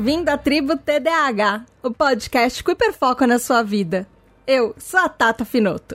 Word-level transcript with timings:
Bem-vindo 0.00 0.30
à 0.30 0.38
Tribo 0.38 0.78
TDAH, 0.78 1.66
o 1.82 1.90
podcast 1.90 2.64
com 2.64 2.70
hiperfoco 2.70 3.26
na 3.26 3.38
sua 3.38 3.62
vida. 3.62 4.08
Eu 4.46 4.74
sou 4.78 4.98
a 4.98 5.10
Tata 5.10 5.44
Finoto. 5.44 5.94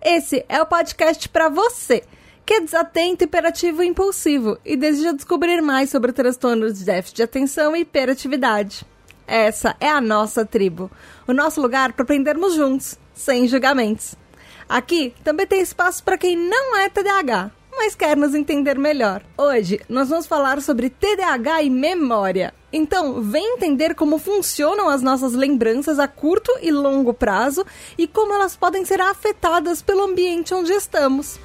Esse 0.00 0.44
é 0.48 0.62
o 0.62 0.66
podcast 0.66 1.28
para 1.28 1.48
você 1.48 2.04
que 2.46 2.54
é 2.54 2.60
desatento, 2.60 3.24
hiperativo 3.24 3.82
e 3.82 3.88
impulsivo 3.88 4.56
e 4.64 4.76
deseja 4.76 5.10
descobrir 5.10 5.60
mais 5.60 5.90
sobre 5.90 6.12
transtornos 6.12 6.78
de 6.78 6.84
déficit 6.84 7.16
de 7.16 7.22
atenção 7.24 7.74
e 7.74 7.80
hiperatividade. 7.80 8.86
Essa 9.26 9.74
é 9.80 9.88
a 9.88 10.00
nossa 10.00 10.46
tribo, 10.46 10.88
o 11.26 11.32
nosso 11.32 11.60
lugar 11.60 11.92
para 11.92 12.04
aprendermos 12.04 12.54
juntos, 12.54 13.00
sem 13.12 13.48
julgamentos. 13.48 14.14
Aqui 14.68 15.12
também 15.24 15.48
tem 15.48 15.60
espaço 15.60 16.04
para 16.04 16.16
quem 16.16 16.36
não 16.36 16.76
é 16.76 16.88
TDAH, 16.88 17.50
mas 17.80 17.94
quer 17.94 18.14
nos 18.14 18.34
entender 18.34 18.78
melhor. 18.78 19.22
Hoje 19.38 19.80
nós 19.88 20.10
vamos 20.10 20.26
falar 20.26 20.60
sobre 20.60 20.90
TDAH 20.90 21.62
e 21.62 21.70
memória. 21.70 22.52
Então, 22.70 23.22
vem 23.22 23.54
entender 23.54 23.94
como 23.94 24.18
funcionam 24.18 24.86
as 24.86 25.00
nossas 25.00 25.32
lembranças 25.32 25.98
a 25.98 26.06
curto 26.06 26.52
e 26.60 26.70
longo 26.70 27.14
prazo 27.14 27.64
e 27.96 28.06
como 28.06 28.34
elas 28.34 28.54
podem 28.54 28.84
ser 28.84 29.00
afetadas 29.00 29.80
pelo 29.80 30.02
ambiente 30.02 30.52
onde 30.52 30.70
estamos. 30.72 31.40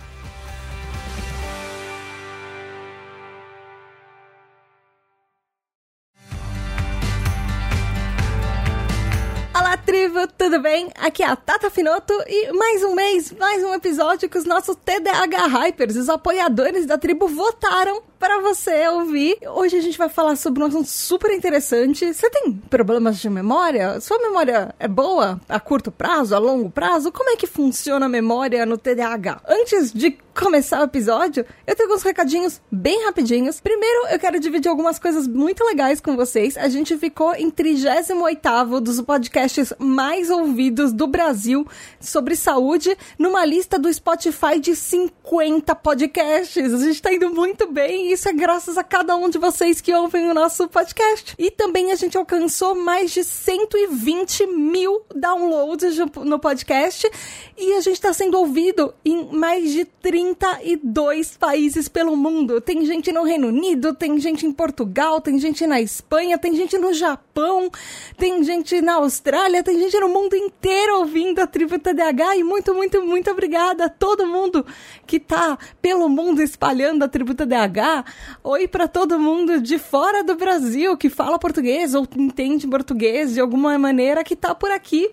Olá, 9.58 9.78
tribo, 9.78 10.28
tudo 10.38 10.60
bem? 10.60 10.90
Aqui 11.00 11.24
é 11.24 11.28
a 11.28 11.34
Tata 11.34 11.70
Finoto 11.70 12.14
e 12.28 12.52
mais 12.52 12.84
um 12.84 12.94
mês, 12.94 13.32
mais 13.40 13.64
um 13.64 13.74
episódio 13.74 14.28
que 14.28 14.38
os 14.38 14.44
nossos 14.44 14.76
TDAH 14.76 15.48
Hypers, 15.48 15.96
os 15.96 16.10
apoiadores 16.10 16.86
da 16.86 16.98
tribo, 16.98 17.26
votaram 17.30 18.02
para 18.20 18.42
você 18.42 18.86
ouvir. 18.90 19.38
Hoje 19.48 19.78
a 19.78 19.82
gente 19.82 19.98
vai 19.98 20.10
falar 20.10 20.36
sobre 20.36 20.62
um 20.62 20.66
assunto 20.66 20.90
super 20.90 21.32
interessante. 21.32 22.14
Você 22.14 22.30
tem 22.30 22.52
problemas 22.52 23.18
de 23.18 23.30
memória? 23.30 24.02
Sua 24.02 24.20
memória 24.20 24.76
é 24.78 24.90
boa 24.90 25.40
a 25.48 25.58
curto 25.58 25.90
prazo, 25.90 26.36
a 26.36 26.38
longo 26.38 26.70
prazo? 26.70 27.10
Como 27.10 27.30
é 27.30 27.38
que 27.38 27.48
funciona 27.48 28.08
a 28.08 28.10
memória 28.10 28.66
no 28.66 28.78
TDAH? 28.78 29.42
Antes 29.48 29.94
de 29.94 30.18
começar 30.36 30.82
o 30.82 30.84
episódio, 30.84 31.46
eu 31.66 31.76
tenho 31.76 31.88
alguns 31.88 32.04
recadinhos 32.04 32.62
bem 32.70 33.06
rapidinhos. 33.06 33.62
Primeiro, 33.62 34.08
eu 34.08 34.20
quero 34.20 34.38
dividir 34.38 34.70
algumas 34.70 35.00
coisas 35.00 35.28
muito 35.28 35.64
legais 35.64 36.02
com 36.02 36.16
vocês. 36.18 36.58
A 36.58 36.68
gente 36.68 36.98
ficou 36.98 37.34
em 37.34 37.50
38º 37.50 38.82
dos 38.82 39.00
podcasts 39.00 39.74
mais 39.80 40.30
ouvidos 40.30 40.92
do 40.92 41.08
Brasil 41.08 41.66
sobre 42.02 42.36
saúde, 42.36 42.98
numa 43.18 43.46
lista 43.46 43.80
do 43.80 43.92
Spotify 43.92 44.60
de 44.60 44.76
50 44.76 45.74
podcasts. 45.76 46.74
A 46.74 46.80
gente 46.80 47.02
tá 47.02 47.14
indo 47.14 47.30
muito 47.30 47.72
bem 47.72 48.10
e 48.10 48.12
isso 48.12 48.28
é 48.28 48.34
graças 48.34 48.78
a 48.78 48.84
cada 48.84 49.16
um 49.16 49.30
de 49.30 49.38
vocês 49.38 49.80
que 49.80 49.94
ouvem 49.94 50.30
o 50.30 50.34
nosso 50.34 50.68
podcast. 50.68 51.34
E 51.40 51.50
também 51.50 51.94
a 51.94 51.96
gente 51.96 52.18
alcançou 52.18 52.76
mais 52.76 53.12
de 53.12 53.24
120 53.24 54.48
mil 54.48 55.02
downloads 55.16 55.98
no 56.26 56.38
podcast 56.40 57.10
e 57.58 57.74
a 57.74 57.80
gente 57.80 57.96
está 57.96 58.12
sendo 58.12 58.38
ouvido 58.38 58.94
em 59.06 59.34
mais 59.34 59.72
de 59.72 59.86
32 60.34 61.38
países 61.38 61.88
pelo 61.88 62.16
mundo. 62.16 62.60
Tem 62.60 62.84
gente 62.86 63.12
no 63.12 63.24
Reino 63.24 63.50
Unido, 63.50 63.94
tem 63.94 64.20
gente 64.20 64.46
em 64.46 64.52
Portugal, 64.52 65.22
tem 65.22 65.38
gente 65.38 65.68
na 65.68 65.80
Espanha, 65.80 66.38
tem 66.38 66.56
gente 66.56 66.78
no 66.78 66.94
Japão, 66.94 67.70
tem 68.18 68.44
gente 68.44 68.82
na 68.82 68.96
Austrália, 68.96 69.64
tem 69.64 69.78
gente 69.78 70.00
no 70.00 70.10
mundo 70.10 70.36
inteiro 70.36 71.00
ouvindo 71.00 71.40
a 71.40 71.48
Tribo 71.48 71.78
TDAH 71.78 72.38
e 72.38 72.44
muito, 72.44 72.74
muito, 72.74 73.02
muito 73.04 73.30
obrigada 73.30 73.86
a 73.86 73.90
todo 73.90 74.26
mundo 74.26 74.66
que 75.06 75.20
tá 75.20 75.58
pelo 75.82 76.10
mundo 76.10 76.42
espalhando 76.42 77.04
a 77.04 77.08
Tribo 77.08 77.36
TDAH. 77.36 78.06
Oi 78.44 78.68
para 78.68 78.88
todo 78.88 79.20
mundo 79.20 79.62
de 79.62 79.78
fora 79.78 80.24
do 80.24 80.36
Brasil 80.36 80.98
que 80.98 81.10
fala 81.10 81.38
português 81.38 81.94
ou 81.94 82.08
entende 82.18 82.68
português 82.68 83.34
de 83.34 83.40
alguma 83.40 83.78
maneira 83.78 84.24
que 84.24 84.36
tá 84.36 84.56
por 84.56 84.72
aqui. 84.72 85.12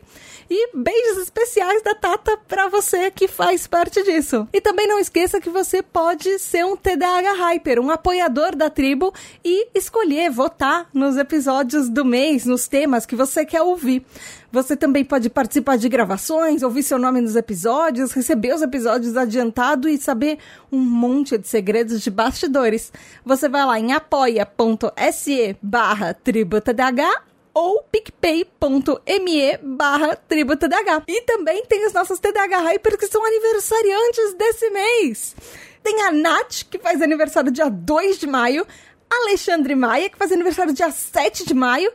E 0.54 0.68
beijos 0.76 1.22
especiais 1.22 1.82
da 1.82 1.94
Tata 1.94 2.36
para 2.46 2.68
você 2.68 3.10
que 3.10 3.26
faz 3.26 3.66
parte 3.66 4.02
disso. 4.02 4.46
E 4.52 4.60
também 4.60 4.86
não 4.86 4.98
esqueça 4.98 5.40
que 5.40 5.48
você 5.48 5.82
pode 5.82 6.38
ser 6.38 6.62
um 6.62 6.76
TDAH 6.76 7.32
Hyper, 7.32 7.80
um 7.80 7.90
apoiador 7.90 8.54
da 8.54 8.68
tribo 8.68 9.14
e 9.42 9.68
escolher 9.74 10.30
votar 10.30 10.90
nos 10.92 11.16
episódios 11.16 11.88
do 11.88 12.04
mês, 12.04 12.44
nos 12.44 12.68
temas 12.68 13.06
que 13.06 13.16
você 13.16 13.46
quer 13.46 13.62
ouvir. 13.62 14.04
Você 14.52 14.76
também 14.76 15.06
pode 15.06 15.30
participar 15.30 15.78
de 15.78 15.88
gravações, 15.88 16.62
ouvir 16.62 16.82
seu 16.82 16.98
nome 16.98 17.22
nos 17.22 17.34
episódios, 17.34 18.12
receber 18.12 18.54
os 18.54 18.60
episódios 18.60 19.16
adiantado 19.16 19.88
e 19.88 19.96
saber 19.96 20.36
um 20.70 20.78
monte 20.78 21.38
de 21.38 21.48
segredos 21.48 22.02
de 22.02 22.10
bastidores. 22.10 22.92
Você 23.24 23.48
vai 23.48 23.64
lá 23.64 23.80
em 23.80 23.94
apoia.se 23.94 25.56
barra 25.62 26.12
tributadh 26.12 27.31
ou 27.54 27.82
picpay.me 27.84 29.58
barra 29.62 30.16
tributadh. 30.16 31.04
E 31.06 31.20
também 31.22 31.64
tem 31.66 31.86
os 31.86 31.92
nossos 31.92 32.18
TDH 32.18 32.58
Hyper 32.64 32.98
que 32.98 33.06
são 33.06 33.24
aniversariantes 33.24 34.34
desse 34.34 34.70
mês. 34.70 35.36
Tem 35.82 36.02
a 36.02 36.12
Nath, 36.12 36.64
que 36.70 36.78
faz 36.78 37.02
aniversário 37.02 37.50
dia 37.50 37.68
2 37.68 38.18
de 38.18 38.26
maio, 38.26 38.66
Alexandre 39.10 39.74
Maia, 39.74 40.08
que 40.08 40.16
faz 40.16 40.32
aniversário 40.32 40.72
dia 40.72 40.90
7 40.90 41.44
de 41.44 41.54
maio, 41.54 41.92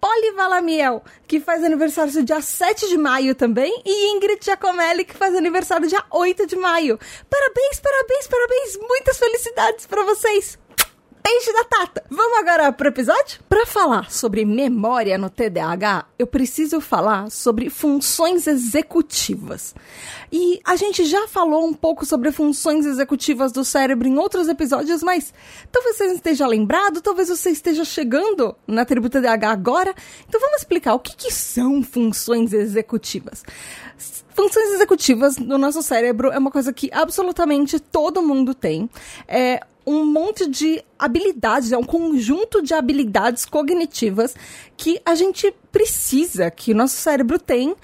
Polly 0.00 0.32
Valamiel, 0.32 1.02
que 1.26 1.40
faz 1.40 1.64
aniversário 1.64 2.22
dia 2.22 2.40
7 2.40 2.88
de 2.88 2.98
maio 2.98 3.34
também, 3.34 3.82
e 3.84 4.12
Ingrid 4.12 4.44
Giacomelli, 4.44 5.04
que 5.04 5.14
faz 5.14 5.34
aniversário 5.34 5.88
dia 5.88 6.04
8 6.10 6.46
de 6.46 6.56
maio. 6.56 6.98
Parabéns, 7.28 7.80
parabéns, 7.80 8.26
parabéns! 8.26 8.76
Muitas 8.76 9.18
felicidades 9.18 9.86
para 9.86 10.04
vocês! 10.04 10.58
Beijo 11.22 11.52
da 11.52 11.64
Tata! 11.64 12.04
Vamos 12.10 12.38
agora 12.38 12.72
pro 12.72 12.88
episódio? 12.88 13.40
Para 13.48 13.66
falar 13.66 14.10
sobre 14.10 14.44
memória 14.44 15.18
no 15.18 15.28
TDAH, 15.28 16.06
eu 16.18 16.26
preciso 16.26 16.80
falar 16.80 17.30
sobre 17.30 17.68
funções 17.70 18.46
executivas. 18.46 19.74
E 20.32 20.60
a 20.64 20.76
gente 20.76 21.04
já 21.04 21.26
falou 21.26 21.66
um 21.66 21.74
pouco 21.74 22.06
sobre 22.06 22.30
funções 22.30 22.86
executivas 22.86 23.52
do 23.52 23.64
cérebro 23.64 24.06
em 24.08 24.16
outros 24.18 24.48
episódios, 24.48 25.02
mas 25.02 25.32
talvez 25.72 25.96
você 25.96 26.06
esteja 26.12 26.46
lembrado, 26.46 27.00
talvez 27.00 27.28
você 27.28 27.50
esteja 27.50 27.84
chegando 27.84 28.56
na 28.66 28.84
tribo 28.84 29.08
TDAH 29.08 29.50
agora. 29.50 29.94
Então 30.28 30.40
vamos 30.40 30.58
explicar 30.58 30.94
o 30.94 31.00
que, 31.00 31.16
que 31.16 31.32
são 31.32 31.82
funções 31.82 32.52
executivas. 32.52 33.44
Funções 34.38 34.70
executivas 34.70 35.36
no 35.36 35.58
nosso 35.58 35.82
cérebro 35.82 36.30
é 36.30 36.38
uma 36.38 36.52
coisa 36.52 36.72
que 36.72 36.88
absolutamente 36.92 37.80
todo 37.80 38.22
mundo 38.22 38.54
tem. 38.54 38.88
É 39.26 39.58
um 39.84 40.06
monte 40.06 40.48
de 40.48 40.80
habilidades, 40.96 41.72
é 41.72 41.76
um 41.76 41.82
conjunto 41.82 42.62
de 42.62 42.72
habilidades 42.72 43.44
cognitivas 43.44 44.36
que 44.76 45.00
a 45.04 45.16
gente 45.16 45.52
precisa, 45.72 46.52
que 46.52 46.70
o 46.70 46.76
nosso 46.76 46.94
cérebro 46.94 47.36
tem 47.36 47.74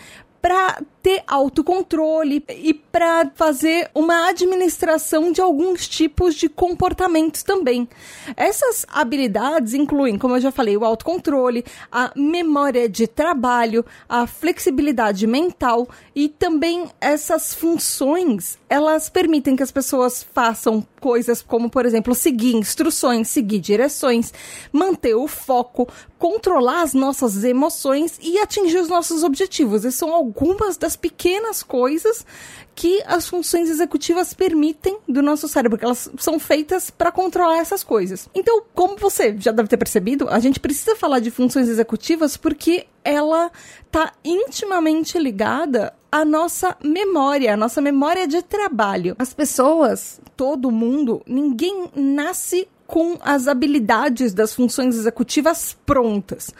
para 0.41 0.81
ter 1.05 1.23
autocontrole 1.27 2.43
e 2.49 2.73
para 2.73 3.31
fazer 3.35 3.91
uma 3.95 4.31
administração 4.31 5.31
de 5.31 5.39
alguns 5.39 5.87
tipos 5.87 6.35
de 6.35 6.49
comportamentos 6.49 7.43
também. 7.43 7.87
Essas 8.35 8.87
habilidades 8.89 9.75
incluem, 9.75 10.17
como 10.17 10.35
eu 10.35 10.41
já 10.41 10.51
falei, 10.51 10.79
o 10.79 10.85
autocontrole, 10.85 11.63
a 11.93 12.11
memória 12.17 12.89
de 12.89 13.07
trabalho, 13.07 13.85
a 14.09 14.27
flexibilidade 14.27 15.27
mental 15.27 15.87
e 16.15 16.27
também 16.27 16.89
essas 16.99 17.53
funções, 17.53 18.59
elas 18.67 19.11
permitem 19.11 19.57
que 19.57 19.63
as 19.63 19.71
pessoas 19.71 20.23
façam 20.33 20.87
coisas 21.05 21.43
como, 21.43 21.69
por 21.69 21.85
exemplo, 21.85 22.15
seguir 22.15 22.57
instruções, 22.57 23.29
seguir 23.29 23.59
direções, 23.59 24.33
manter 24.73 25.15
o 25.15 25.29
foco, 25.29 25.87
controlar 26.19 26.81
as 26.81 26.95
nossas 26.95 27.45
emoções 27.45 28.19
e 28.23 28.39
atingir 28.39 28.79
os 28.79 28.89
nossos 28.89 29.23
objetivos. 29.23 29.85
Essas 29.85 29.97
são 29.97 30.15
algumas 30.15 30.79
das 30.79 30.94
pequenas 30.97 31.63
coisas 31.63 32.25
que 32.75 33.03
as 33.07 33.29
funções 33.29 33.71
executivas 33.71 34.35
permitem 34.35 34.99
do 35.09 35.23
nosso 35.23 35.47
cérebro, 35.47 35.79
que 35.79 35.85
elas 35.85 36.11
são 36.19 36.39
feitas 36.39 36.91
para 36.91 37.13
controlar 37.13 37.59
essas 37.59 37.85
coisas. 37.85 38.29
Então, 38.35 38.63
como 38.75 38.97
você 38.97 39.37
já 39.39 39.53
deve 39.53 39.69
ter 39.69 39.77
percebido, 39.77 40.29
a 40.29 40.41
gente 40.41 40.59
precisa 40.59 40.97
falar 40.97 41.21
de 41.21 41.31
funções 41.31 41.69
executivas 41.69 42.37
porque 42.37 42.87
ela 43.05 43.51
está 43.87 44.13
intimamente 44.25 45.19
ligada 45.19 45.95
à 46.11 46.25
nossa 46.25 46.77
memória, 46.83 47.55
à 47.55 47.57
nossa 47.57 47.81
memória 47.81 48.27
de 48.27 48.43
trabalho. 48.43 49.15
As 49.19 49.33
pessoas, 49.33 50.21
todo 50.37 50.71
mundo, 50.71 51.23
ninguém 51.27 51.91
nasce 51.95 52.69
com 52.87 53.19
as 53.21 53.49
habilidades 53.49 54.35
das 54.35 54.55
funções 54.55 54.97
executivas 54.97 55.77
prontas. 55.87 56.53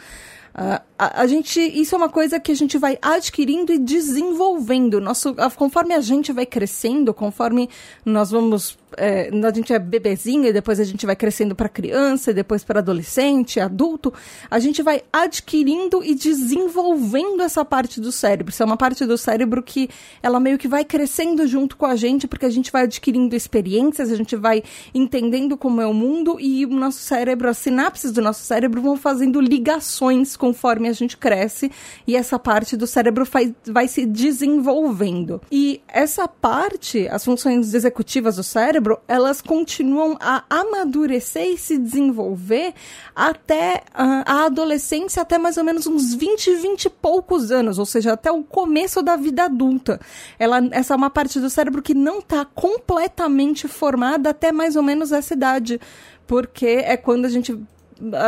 Uh, 0.55 0.79
a, 0.97 1.21
a, 1.23 1.27
gente, 1.27 1.59
isso 1.59 1.93
é 1.95 1.97
uma 1.97 2.07
coisa 2.07 2.39
que 2.39 2.49
a 2.49 2.55
gente 2.55 2.77
vai 2.77 2.97
adquirindo 3.01 3.73
e 3.73 3.77
desenvolvendo. 3.77 5.01
Nosso, 5.01 5.35
conforme 5.57 5.93
a 5.93 5.99
gente 5.99 6.31
vai 6.31 6.45
crescendo, 6.45 7.13
conforme 7.13 7.69
nós 8.05 8.31
vamos 8.31 8.77
é, 8.97 9.29
a 9.29 9.53
gente 9.53 9.73
é 9.73 9.79
bebezinho 9.79 10.45
e 10.45 10.53
depois 10.53 10.79
a 10.79 10.83
gente 10.83 11.05
vai 11.05 11.15
crescendo 11.15 11.55
para 11.55 11.69
criança 11.69 12.31
e 12.31 12.33
depois 12.33 12.63
para 12.63 12.79
adolescente, 12.79 13.59
adulto, 13.59 14.13
a 14.49 14.59
gente 14.59 14.81
vai 14.81 15.01
adquirindo 15.11 16.03
e 16.03 16.13
desenvolvendo 16.15 17.41
essa 17.41 17.63
parte 17.65 17.99
do 17.99 18.11
cérebro. 18.11 18.51
Isso 18.51 18.63
é 18.63 18.65
uma 18.65 18.77
parte 18.77 19.05
do 19.05 19.17
cérebro 19.17 19.61
que 19.63 19.89
ela 20.21 20.39
meio 20.39 20.57
que 20.57 20.67
vai 20.67 20.83
crescendo 20.85 21.47
junto 21.47 21.77
com 21.77 21.85
a 21.85 21.95
gente, 21.95 22.27
porque 22.27 22.45
a 22.45 22.49
gente 22.49 22.71
vai 22.71 22.83
adquirindo 22.83 23.35
experiências, 23.35 24.11
a 24.11 24.15
gente 24.15 24.35
vai 24.35 24.63
entendendo 24.93 25.57
como 25.57 25.81
é 25.81 25.87
o 25.87 25.93
mundo 25.93 26.37
e 26.39 26.65
o 26.65 26.69
nosso 26.69 26.99
cérebro, 26.99 27.49
as 27.49 27.57
sinapses 27.57 28.11
do 28.11 28.21
nosso 28.21 28.43
cérebro 28.43 28.81
vão 28.81 28.95
fazendo 28.95 29.41
ligações 29.41 30.35
conforme 30.37 30.87
a 30.87 30.93
gente 30.93 31.17
cresce 31.17 31.71
e 32.05 32.15
essa 32.15 32.37
parte 32.37 32.77
do 32.77 32.85
cérebro 32.85 33.25
vai, 33.25 33.55
vai 33.65 33.87
se 33.87 34.05
desenvolvendo. 34.05 35.41
E 35.51 35.81
essa 35.87 36.27
parte, 36.27 37.07
as 37.07 37.25
funções 37.25 37.73
executivas 37.73 38.35
do 38.35 38.43
cérebro, 38.43 38.84
elas 39.07 39.41
continuam 39.41 40.17
a 40.19 40.43
amadurecer 40.49 41.47
e 41.47 41.57
se 41.57 41.77
desenvolver 41.77 42.73
até 43.15 43.83
uh, 43.93 44.23
a 44.25 44.45
adolescência, 44.45 45.21
até 45.21 45.37
mais 45.37 45.57
ou 45.57 45.63
menos 45.63 45.87
uns 45.87 46.13
20, 46.13 46.55
20 46.55 46.85
e 46.85 46.89
poucos 46.89 47.51
anos, 47.51 47.79
ou 47.79 47.85
seja, 47.85 48.13
até 48.13 48.31
o 48.31 48.43
começo 48.43 49.01
da 49.01 49.15
vida 49.15 49.45
adulta. 49.45 49.99
Ela, 50.37 50.61
essa 50.71 50.93
é 50.93 50.97
uma 50.97 51.09
parte 51.09 51.39
do 51.39 51.49
cérebro 51.49 51.81
que 51.81 51.93
não 51.93 52.19
está 52.19 52.45
completamente 52.45 53.67
formada 53.67 54.29
até 54.29 54.51
mais 54.51 54.75
ou 54.75 54.83
menos 54.83 55.11
essa 55.11 55.33
idade 55.33 55.79
porque 56.27 56.65
é 56.65 56.97
quando 56.97 57.25
a 57.25 57.29
gente 57.29 57.57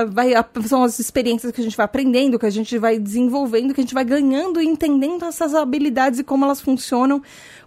vai 0.09 0.31
são 0.65 0.83
as 0.83 0.98
experiências 0.98 1.51
que 1.51 1.59
a 1.59 1.63
gente 1.63 1.75
vai 1.75 1.86
aprendendo, 1.86 2.39
que 2.39 2.45
a 2.45 2.50
gente 2.50 2.77
vai 2.77 2.98
desenvolvendo, 2.98 3.74
que 3.74 3.81
a 3.81 3.83
gente 3.83 3.94
vai 3.94 4.06
ganhando 4.06 4.62
e 4.62 4.65
entendendo 4.65 5.25
essas 5.25 5.54
habilidades 5.54 6.19
e 6.19 6.24
como 6.24 6.45
elas 6.45 6.62
funcionam, 6.62 7.21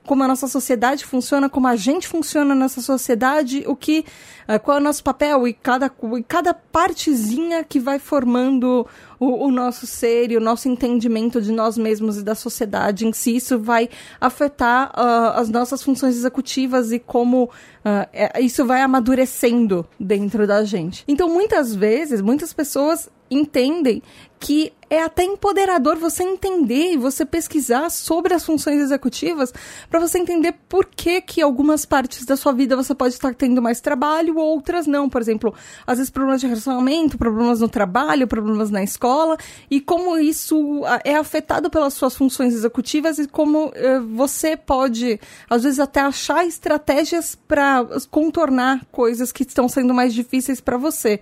como 0.06 0.22
a 0.22 0.28
nossa 0.28 0.48
sociedade 0.48 1.04
funciona, 1.04 1.48
como 1.48 1.66
a 1.66 1.76
gente 1.76 2.08
funciona 2.08 2.54
nessa 2.54 2.80
sociedade, 2.80 3.64
o 3.66 3.76
que 3.76 4.04
uh, 4.48 4.58
qual 4.60 4.78
é 4.78 4.80
o 4.80 4.82
nosso 4.82 5.04
papel 5.04 5.46
e 5.46 5.52
cada 5.52 5.90
e 6.18 6.22
cada 6.22 6.54
partezinha 6.54 7.62
que 7.62 7.78
vai 7.78 7.98
formando 7.98 8.86
o, 9.18 9.46
o, 9.46 9.50
nosso 9.50 9.86
ser 9.86 10.30
e 10.32 10.36
o 10.36 10.40
nosso 10.40 10.68
entendimento 10.68 11.40
de 11.40 11.52
nós 11.52 11.76
mesmos 11.76 12.18
e 12.18 12.22
da 12.22 12.34
sociedade 12.34 13.06
em 13.06 13.12
si, 13.12 13.36
isso 13.36 13.58
vai 13.58 13.88
afetar 14.20 14.90
uh, 14.90 15.38
as 15.38 15.48
nossas 15.48 15.82
funções 15.82 16.16
executivas 16.16 16.92
e 16.92 16.98
como 16.98 17.50
Uh, 17.80 18.04
é, 18.12 18.42
isso 18.42 18.66
vai 18.66 18.82
amadurecendo 18.82 19.88
dentro 19.98 20.46
da 20.46 20.62
gente. 20.64 21.02
Então, 21.08 21.30
muitas 21.30 21.74
vezes, 21.74 22.20
muitas 22.20 22.52
pessoas 22.52 23.08
entendem 23.30 24.02
que 24.40 24.72
é 24.88 25.02
até 25.02 25.22
empoderador 25.22 25.96
você 25.96 26.24
entender 26.24 26.94
e 26.94 26.96
você 26.96 27.24
pesquisar 27.24 27.90
sobre 27.90 28.34
as 28.34 28.44
funções 28.44 28.80
executivas 28.80 29.52
para 29.88 30.00
você 30.00 30.18
entender 30.18 30.54
por 30.66 30.86
que 30.86 31.20
que 31.20 31.42
algumas 31.42 31.84
partes 31.84 32.24
da 32.24 32.36
sua 32.36 32.52
vida 32.52 32.74
você 32.74 32.94
pode 32.94 33.14
estar 33.14 33.34
tendo 33.34 33.60
mais 33.60 33.80
trabalho, 33.80 34.38
outras 34.38 34.86
não. 34.86 35.08
Por 35.08 35.20
exemplo, 35.20 35.54
às 35.86 35.98
vezes 35.98 36.10
problemas 36.10 36.40
de 36.40 36.46
relacionamento, 36.48 37.18
problemas 37.18 37.60
no 37.60 37.68
trabalho, 37.68 38.26
problemas 38.26 38.70
na 38.70 38.82
escola 38.82 39.36
e 39.70 39.78
como 39.80 40.16
isso 40.18 40.82
é 41.04 41.14
afetado 41.14 41.70
pelas 41.70 41.94
suas 41.94 42.16
funções 42.16 42.54
executivas 42.54 43.18
e 43.18 43.28
como 43.28 43.66
uh, 43.66 43.72
você 44.14 44.56
pode, 44.56 45.20
às 45.48 45.62
vezes, 45.62 45.78
até 45.78 46.00
achar 46.00 46.46
estratégias 46.46 47.38
para 47.46 47.86
contornar 48.10 48.84
coisas 48.86 49.30
que 49.30 49.42
estão 49.42 49.68
sendo 49.68 49.92
mais 49.92 50.14
difíceis 50.14 50.60
para 50.60 50.78
você 50.78 51.20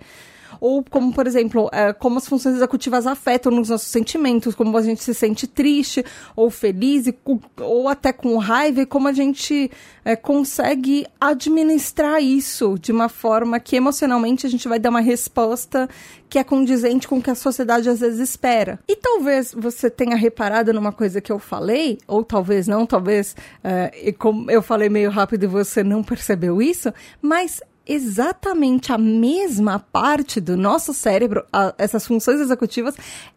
ou 0.59 0.83
como, 0.83 1.13
por 1.13 1.27
exemplo, 1.27 1.69
é, 1.71 1.93
como 1.93 2.17
as 2.17 2.27
funções 2.27 2.55
executivas 2.55 3.07
afetam 3.07 3.51
nos 3.51 3.69
nossos 3.69 3.87
sentimentos, 3.87 4.55
como 4.55 4.75
a 4.77 4.81
gente 4.81 5.03
se 5.03 5.13
sente 5.13 5.47
triste 5.47 6.03
ou 6.35 6.49
feliz, 6.49 7.07
e, 7.07 7.17
ou 7.61 7.87
até 7.87 8.11
com 8.11 8.37
raiva, 8.37 8.81
e 8.81 8.85
como 8.85 9.07
a 9.07 9.13
gente 9.13 9.71
é, 10.03 10.15
consegue 10.15 11.05
administrar 11.19 12.21
isso 12.21 12.77
de 12.79 12.91
uma 12.91 13.09
forma 13.09 13.59
que 13.59 13.75
emocionalmente 13.75 14.45
a 14.45 14.49
gente 14.49 14.67
vai 14.67 14.79
dar 14.79 14.89
uma 14.89 15.01
resposta 15.01 15.89
que 16.29 16.37
é 16.37 16.43
condizente 16.43 17.07
com 17.07 17.17
o 17.17 17.21
que 17.21 17.31
a 17.31 17.35
sociedade 17.35 17.89
às 17.89 17.99
vezes 17.99 18.19
espera. 18.19 18.79
E 18.87 18.95
talvez 18.95 19.53
você 19.57 19.89
tenha 19.89 20.15
reparado 20.15 20.71
numa 20.71 20.91
coisa 20.91 21.19
que 21.19 21.31
eu 21.31 21.39
falei, 21.39 21.97
ou 22.07 22.23
talvez 22.23 22.67
não, 22.67 22.85
talvez 22.85 23.35
é, 23.63 24.13
eu 24.49 24.61
falei 24.61 24.89
meio 24.89 25.09
rápido 25.09 25.43
e 25.43 25.47
você 25.47 25.83
não 25.83 26.03
percebeu 26.03 26.61
isso, 26.61 26.93
mas 27.21 27.61
exatamente 27.89 28.93
a 28.93 28.97
mesma 28.97 29.79
parte 29.79 30.39
do 30.39 30.55
nosso 30.55 30.93
cérebro, 30.93 31.43
a, 31.51 31.73
essas 31.77 32.05
funções 32.05 32.39
executivas, 32.39 32.95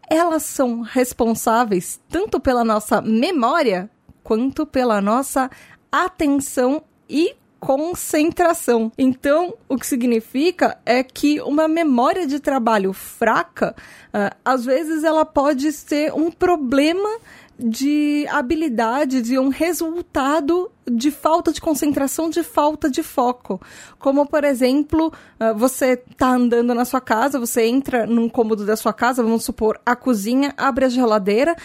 elas 0.09 0.43
são 0.43 0.81
responsáveis 0.81 1.99
tanto 2.07 2.39
pela 2.39 2.63
nossa 2.63 3.01
memória 3.01 3.89
quanto 4.23 4.65
pela 4.65 5.01
nossa 5.01 5.49
atenção 5.91 6.83
e 7.09 7.35
concentração. 7.59 8.91
Então, 8.97 9.53
o 9.69 9.77
que 9.77 9.87
significa 9.87 10.77
é 10.85 11.01
que 11.01 11.41
uma 11.41 11.65
memória 11.65 12.27
de 12.27 12.37
trabalho 12.37 12.91
fraca, 12.91 13.73
uh, 14.09 14.35
às 14.43 14.65
vezes 14.65 15.05
ela 15.05 15.23
pode 15.25 15.71
ser 15.71 16.13
um 16.13 16.29
problema 16.29 17.09
de 17.57 18.25
habilidade, 18.29 19.21
de 19.21 19.37
um 19.37 19.49
resultado 19.49 20.71
de 20.89 21.11
falta 21.11 21.51
de 21.51 21.61
concentração, 21.61 22.29
de 22.29 22.43
falta 22.43 22.89
de 22.89 23.03
foco. 23.03 23.61
Como, 23.99 24.25
por 24.25 24.43
exemplo, 24.43 25.13
ah, 25.39 25.53
você 25.53 26.01
está 26.09 26.29
andando 26.29 26.73
na 26.73 26.85
sua 26.85 26.99
casa, 26.99 27.39
você 27.39 27.65
entra 27.65 28.05
num 28.05 28.27
cômodo 28.27 28.65
da 28.65 28.75
sua 28.75 28.93
casa, 28.93 29.23
vamos 29.23 29.43
supor, 29.43 29.79
a 29.85 29.95
cozinha, 29.95 30.53
abre 30.57 30.85
a 30.85 30.89
geladeira, 30.89 31.55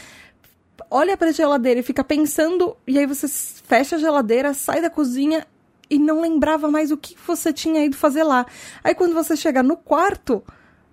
olha 0.90 1.16
para 1.16 1.28
a 1.28 1.32
geladeira 1.32 1.80
e 1.80 1.82
fica 1.82 2.04
pensando, 2.04 2.76
e 2.86 2.98
aí 2.98 3.06
você 3.06 3.26
fecha 3.28 3.96
a 3.96 3.98
geladeira, 3.98 4.54
sai 4.54 4.80
da 4.80 4.90
cozinha 4.90 5.46
e 5.90 5.98
não 5.98 6.20
lembrava 6.20 6.70
mais 6.70 6.90
o 6.90 6.96
que 6.96 7.16
você 7.26 7.52
tinha 7.52 7.84
ido 7.84 7.96
fazer 7.96 8.22
lá. 8.22 8.46
Aí 8.84 8.94
quando 8.94 9.14
você 9.14 9.36
chega 9.36 9.62
no 9.62 9.76
quarto, 9.76 10.42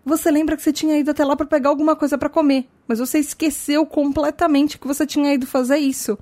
você 0.05 0.29
lembra 0.29 0.55
que 0.55 0.61
você 0.61 0.71
tinha 0.71 0.97
ido 0.97 1.09
até 1.09 1.25
lá 1.25 1.35
para 1.35 1.47
pegar 1.47 1.69
alguma 1.69 1.95
coisa 1.95 2.17
para 2.17 2.29
comer, 2.29 2.67
mas 2.87 2.99
você 2.99 3.17
esqueceu 3.17 3.85
completamente 3.85 4.77
que 4.77 4.87
você 4.87 5.05
tinha 5.05 5.33
ido 5.33 5.47
fazer 5.47 5.77
isso. 5.77 6.17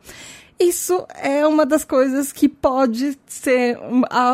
Isso 0.59 1.05
é 1.15 1.45
uma 1.45 1.65
das 1.65 1.83
coisas 1.83 2.31
que 2.31 2.47
pode 2.47 3.17
ser 3.27 3.77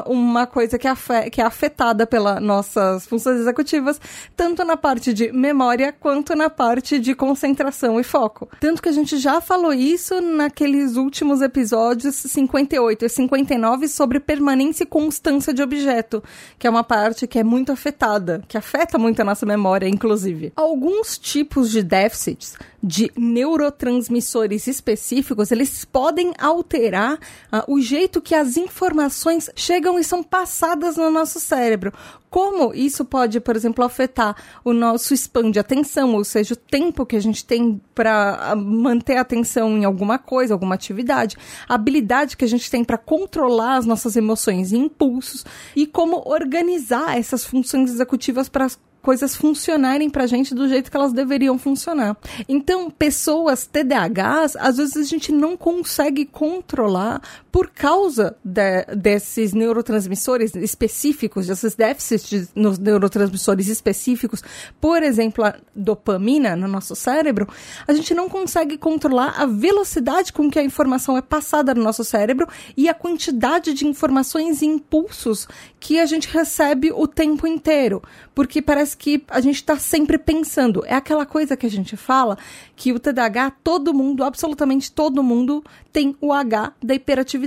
uma 0.06 0.46
coisa 0.46 0.78
que, 0.78 0.88
é 0.88 1.44
afetada 1.44 2.06
pelas 2.06 2.42
nossas 2.42 3.08
funções 3.08 3.40
executivas, 3.40 4.00
tanto 4.36 4.64
na 4.64 4.78
parte 4.78 5.14
de 5.14 5.32
memória 5.32 5.92
quanto 5.92 6.36
na 6.36 6.50
parte 6.50 7.00
de 7.00 7.16
concentração 7.16 8.00
e 8.00 8.04
foco. 8.04 8.50
Tanto 8.60 8.82
que 8.82 8.90
a 8.90 8.94
gente 8.94 9.18
já 9.18 9.42
falou 9.42 9.74
isso 9.74 10.20
naqueles 10.22 10.96
últimos 10.96 11.42
episódios 11.42 12.16
58 12.16 13.06
e 13.06 13.10
59 13.10 13.88
sobre 13.88 14.20
permanência 14.20 14.84
e 14.84 14.88
constância 14.88 15.54
de 15.54 15.62
objeto, 15.62 16.24
que 16.58 16.68
é 16.68 16.70
uma 16.70 16.84
parte 16.84 17.28
que 17.28 17.40
é 17.40 17.44
muito 17.44 17.72
afetada, 17.72 18.44
que 18.48 18.58
afeta 18.58 18.98
muito 18.98 19.22
a 19.22 19.26
nossa 19.26 19.46
memória, 19.46 19.88
inclusive. 19.88 20.52
Alguns 20.56 21.18
tipos 21.18 21.72
de 21.72 21.82
déficits 21.82 22.56
de 22.82 23.12
neurotransmissores 23.18 24.68
específicos, 24.68 25.52
eles 25.52 25.84
podem 25.84 26.09
alterar 26.38 27.16
uh, 27.16 27.64
o 27.68 27.82
jeito 27.82 28.22
que 28.22 28.36
as 28.36 28.58
informações 28.58 29.50
chegam 29.56 30.00
e 30.00 30.04
são 30.04 30.24
passadas 30.24 30.98
no 30.98 31.10
nosso 31.10 31.40
cérebro. 31.40 31.94
Como 32.30 32.74
isso 32.76 33.04
pode, 33.04 33.40
por 33.40 33.56
exemplo, 33.56 33.84
afetar 33.84 34.36
o 34.64 34.72
nosso 34.72 35.16
span 35.16 35.50
de 35.50 35.60
atenção, 35.60 36.14
ou 36.14 36.24
seja, 36.24 36.54
o 36.54 36.58
tempo 36.58 37.06
que 37.06 37.16
a 37.16 37.20
gente 37.20 37.44
tem 37.44 37.82
para 37.96 38.38
ah, 38.40 38.56
manter 38.56 39.18
a 39.18 39.22
atenção 39.22 39.76
em 39.78 39.84
alguma 39.84 40.20
coisa, 40.20 40.54
alguma 40.54 40.76
atividade, 40.76 41.36
a 41.68 41.74
habilidade 41.74 42.38
que 42.38 42.46
a 42.46 42.48
gente 42.48 42.70
tem 42.70 42.84
para 42.84 43.00
controlar 43.00 43.78
as 43.78 43.86
nossas 43.86 44.16
emoções 44.16 44.72
e 44.72 44.78
impulsos, 44.78 45.44
e 45.76 45.88
como 45.88 46.22
organizar 46.24 47.18
essas 47.18 47.44
funções 47.44 47.90
executivas 47.92 48.48
para 48.48 48.68
coisas 49.02 49.36
funcionarem 49.36 50.10
pra 50.10 50.28
gente 50.28 50.54
do 50.54 50.68
jeito 50.68 50.90
que 50.90 50.98
elas 50.98 51.14
deveriam 51.14 51.58
funcionar. 51.58 52.18
Então, 52.48 52.90
pessoas 52.90 53.66
TDAHs, 53.66 54.56
às 54.56 54.78
vezes 54.78 54.98
a 54.98 55.04
gente 55.04 55.32
não 55.32 55.56
consegue 55.56 56.26
controlar 56.26 57.22
por 57.52 57.70
causa 57.70 58.36
de, 58.44 58.86
desses 58.96 59.54
neurotransmissores 59.54 60.56
específicos, 60.56 61.48
desses 61.48 61.76
déficits 61.76 62.50
nos 62.54 62.78
neurotransmissores 62.78 63.68
específicos, 63.68 64.44
por 64.80 65.02
exemplo, 65.02 65.44
a 65.44 65.56
dopamina 65.76 66.56
no 66.56 66.68
nosso 66.68 66.96
cérebro, 66.96 67.48
a 67.88 67.94
gente 67.94 68.14
não 68.14 68.30
consegue 68.30 68.78
controlar 68.78 69.36
a 69.38 69.46
velocidade 69.46 70.32
com 70.32 70.50
que 70.50 70.60
a 70.60 70.64
informação 70.64 71.18
é 71.18 71.22
passada 71.22 71.74
no 71.74 71.84
nosso 71.84 72.04
cérebro 72.04 72.48
e 72.78 72.88
a 72.88 72.94
quantidade 72.94 73.74
de 73.74 73.88
informações 73.88 74.62
e 74.62 74.66
impulsos 74.66 75.48
que 75.80 76.00
a 76.00 76.06
gente 76.06 76.28
recebe 76.28 76.92
o 76.92 77.08
tempo 77.08 77.48
inteiro. 77.48 78.02
Porque 78.36 78.62
parece 78.62 78.96
que 78.96 79.24
a 79.28 79.42
gente 79.42 79.56
está 79.56 79.78
sempre 79.78 80.18
pensando. 80.18 80.84
É 80.86 80.94
aquela 80.94 81.26
coisa 81.26 81.58
que 81.58 81.66
a 81.66 81.70
gente 81.70 81.98
fala 81.98 82.38
que 82.76 82.94
o 82.94 83.00
TDAH, 83.00 83.52
todo 83.64 83.94
mundo, 83.94 84.24
absolutamente 84.24 84.92
todo 84.92 85.24
mundo, 85.24 85.64
tem 85.92 86.16
o 86.22 86.32
H 86.32 86.74
da 86.82 86.94
hiperatividade. 86.94 87.39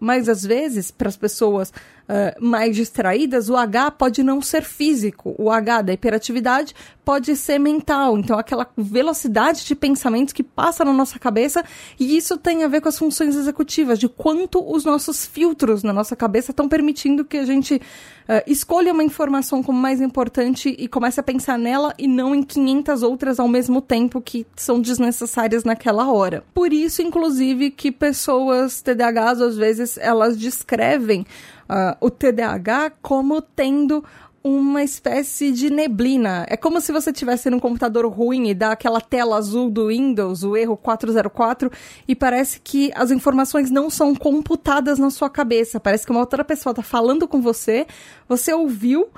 Mas 0.00 0.28
às 0.28 0.44
vezes, 0.44 0.90
para 0.90 1.08
as 1.08 1.16
pessoas 1.16 1.72
uh, 2.08 2.44
mais 2.44 2.74
distraídas, 2.74 3.48
o 3.48 3.56
H 3.56 3.90
pode 3.92 4.22
não 4.22 4.40
ser 4.40 4.62
físico. 4.62 5.34
O 5.38 5.50
H 5.50 5.82
da 5.82 5.92
hiperatividade 5.92 6.74
pode 7.04 7.36
ser 7.36 7.58
mental. 7.58 8.18
Então, 8.18 8.36
aquela 8.38 8.66
velocidade 8.76 9.64
de 9.64 9.74
pensamentos 9.76 10.32
que 10.32 10.42
passa 10.42 10.84
na 10.84 10.92
nossa 10.92 11.18
cabeça, 11.18 11.64
e 12.00 12.16
isso 12.16 12.36
tem 12.36 12.64
a 12.64 12.68
ver 12.68 12.80
com 12.80 12.88
as 12.88 12.98
funções 12.98 13.36
executivas, 13.36 13.98
de 13.98 14.08
quanto 14.08 14.60
os 14.68 14.84
nossos 14.84 15.24
filtros 15.24 15.82
na 15.84 15.92
nossa 15.92 16.16
cabeça 16.16 16.50
estão 16.50 16.68
permitindo 16.68 17.24
que 17.24 17.36
a 17.36 17.44
gente 17.44 17.76
uh, 17.76 18.42
escolha 18.46 18.92
uma 18.92 19.04
informação 19.04 19.62
como 19.62 19.78
mais 19.78 20.00
importante 20.00 20.74
e 20.76 20.88
comece 20.88 21.20
a 21.20 21.22
pensar 21.22 21.56
nela 21.56 21.94
e 21.96 22.08
não 22.08 22.34
em 22.34 22.42
500 22.42 23.02
outras 23.04 23.38
ao 23.38 23.46
mesmo 23.46 23.80
tempo 23.80 24.20
que 24.20 24.44
são 24.56 24.80
desnecessárias 24.80 25.62
naquela 25.62 26.10
hora. 26.10 26.42
Por 26.52 26.72
isso, 26.72 27.02
inclusive, 27.02 27.70
que 27.70 27.92
pessoas 27.92 28.82
TDAHs, 28.82 29.40
às 29.40 29.56
vezes, 29.56 29.96
elas 29.96 30.36
descrevem 30.36 31.24
uh, 31.68 31.96
o 32.00 32.10
TDAH 32.10 32.92
como 33.02 33.40
tendo 33.40 34.04
uma 34.48 34.84
espécie 34.84 35.50
de 35.50 35.68
neblina. 35.70 36.46
É 36.48 36.56
como 36.56 36.80
se 36.80 36.92
você 36.92 37.12
tivesse 37.12 37.50
num 37.50 37.58
computador 37.58 38.06
ruim 38.06 38.48
e 38.48 38.54
dá 38.54 38.70
aquela 38.70 39.00
tela 39.00 39.36
azul 39.36 39.68
do 39.68 39.88
Windows, 39.88 40.44
o 40.44 40.56
erro 40.56 40.76
404, 40.76 41.68
e 42.06 42.14
parece 42.14 42.60
que 42.60 42.92
as 42.94 43.10
informações 43.10 43.72
não 43.72 43.90
são 43.90 44.14
computadas 44.14 45.00
na 45.00 45.10
sua 45.10 45.28
cabeça. 45.28 45.80
Parece 45.80 46.06
que 46.06 46.12
uma 46.12 46.20
outra 46.20 46.44
pessoa 46.44 46.70
está 46.70 46.82
falando 46.82 47.26
com 47.26 47.42
você, 47.42 47.88
você 48.28 48.52
ouviu 48.52 49.08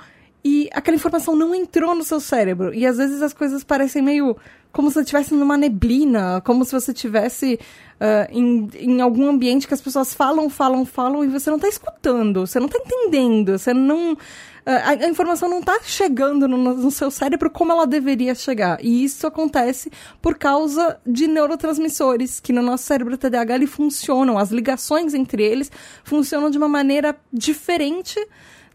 e 0.43 0.67
aquela 0.73 0.95
informação 0.95 1.35
não 1.35 1.53
entrou 1.53 1.93
no 1.93 2.03
seu 2.03 2.19
cérebro. 2.19 2.73
E 2.73 2.87
às 2.87 2.97
vezes 2.97 3.21
as 3.21 3.33
coisas 3.33 3.63
parecem 3.63 4.01
meio 4.01 4.35
como 4.71 4.89
se 4.89 4.95
você 4.95 5.01
estivesse 5.01 5.35
numa 5.35 5.57
neblina, 5.57 6.41
como 6.45 6.65
se 6.65 6.71
você 6.71 6.91
estivesse 6.91 7.59
uh, 7.99 8.27
em, 8.31 8.69
em 8.73 9.01
algum 9.01 9.29
ambiente 9.29 9.67
que 9.67 9.73
as 9.73 9.81
pessoas 9.81 10.13
falam, 10.13 10.49
falam, 10.49 10.85
falam 10.85 11.23
e 11.23 11.27
você 11.27 11.49
não 11.49 11.57
está 11.57 11.67
escutando, 11.67 12.47
você 12.47 12.59
não 12.59 12.67
está 12.67 12.79
entendendo, 12.79 13.57
você 13.57 13.73
não. 13.73 14.13
Uh, 14.13 14.17
a, 14.65 14.89
a, 14.89 15.09
informação 15.09 15.49
não 15.49 15.59
está 15.59 15.79
chegando 15.83 16.47
no, 16.47 16.57
no, 16.57 16.91
seu 16.91 17.09
cérebro 17.09 17.49
como 17.49 17.71
ela 17.71 17.85
deveria 17.85 18.35
chegar. 18.35 18.83
E 18.83 19.03
isso 19.03 19.25
acontece 19.25 19.91
por 20.21 20.37
causa 20.37 20.99
de 21.05 21.27
neurotransmissores 21.27 22.39
que 22.39 22.53
no 22.53 22.61
nosso 22.61 22.83
cérebro 22.83 23.17
TDAH 23.17 23.55
ele 23.55 23.67
funcionam, 23.67 24.37
as 24.37 24.51
ligações 24.51 25.13
entre 25.13 25.43
eles 25.43 25.71
funcionam 26.03 26.49
de 26.49 26.57
uma 26.57 26.67
maneira 26.67 27.15
diferente 27.31 28.19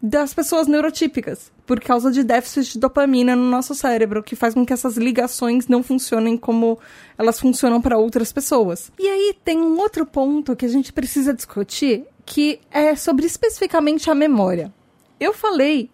das 0.01 0.33
pessoas 0.33 0.67
neurotípicas, 0.67 1.51
por 1.65 1.79
causa 1.79 2.11
de 2.11 2.23
déficit 2.23 2.73
de 2.73 2.79
dopamina 2.79 3.35
no 3.35 3.49
nosso 3.49 3.73
cérebro, 3.73 4.23
que 4.23 4.35
faz 4.35 4.53
com 4.53 4.65
que 4.65 4.73
essas 4.73 4.97
ligações 4.97 5.67
não 5.67 5.81
funcionem 5.81 6.37
como 6.37 6.79
elas 7.17 7.39
funcionam 7.39 7.81
para 7.81 7.97
outras 7.97 8.31
pessoas. 8.31 8.91
E 8.99 9.07
aí 9.07 9.35
tem 9.43 9.57
um 9.57 9.77
outro 9.79 10.05
ponto 10.05 10.55
que 10.55 10.65
a 10.65 10.69
gente 10.69 10.93
precisa 10.93 11.33
discutir, 11.33 12.05
que 12.25 12.59
é 12.71 12.95
sobre 12.95 13.25
especificamente 13.25 14.09
a 14.09 14.15
memória. 14.15 14.71
Eu 15.19 15.33
falei 15.33 15.89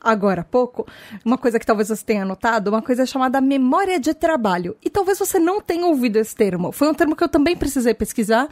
agora 0.00 0.42
há 0.42 0.44
pouco 0.44 0.86
uma 1.24 1.38
coisa 1.38 1.58
que 1.58 1.66
talvez 1.66 1.88
você 1.88 2.04
tenha 2.04 2.24
notado, 2.24 2.68
uma 2.68 2.82
coisa 2.82 3.06
chamada 3.06 3.40
memória 3.40 3.98
de 3.98 4.12
trabalho. 4.12 4.76
E 4.84 4.90
talvez 4.90 5.18
você 5.18 5.38
não 5.38 5.60
tenha 5.60 5.86
ouvido 5.86 6.16
esse 6.16 6.34
termo. 6.34 6.72
Foi 6.72 6.88
um 6.88 6.94
termo 6.94 7.16
que 7.16 7.24
eu 7.24 7.28
também 7.28 7.56
precisei 7.56 7.94
pesquisar, 7.94 8.48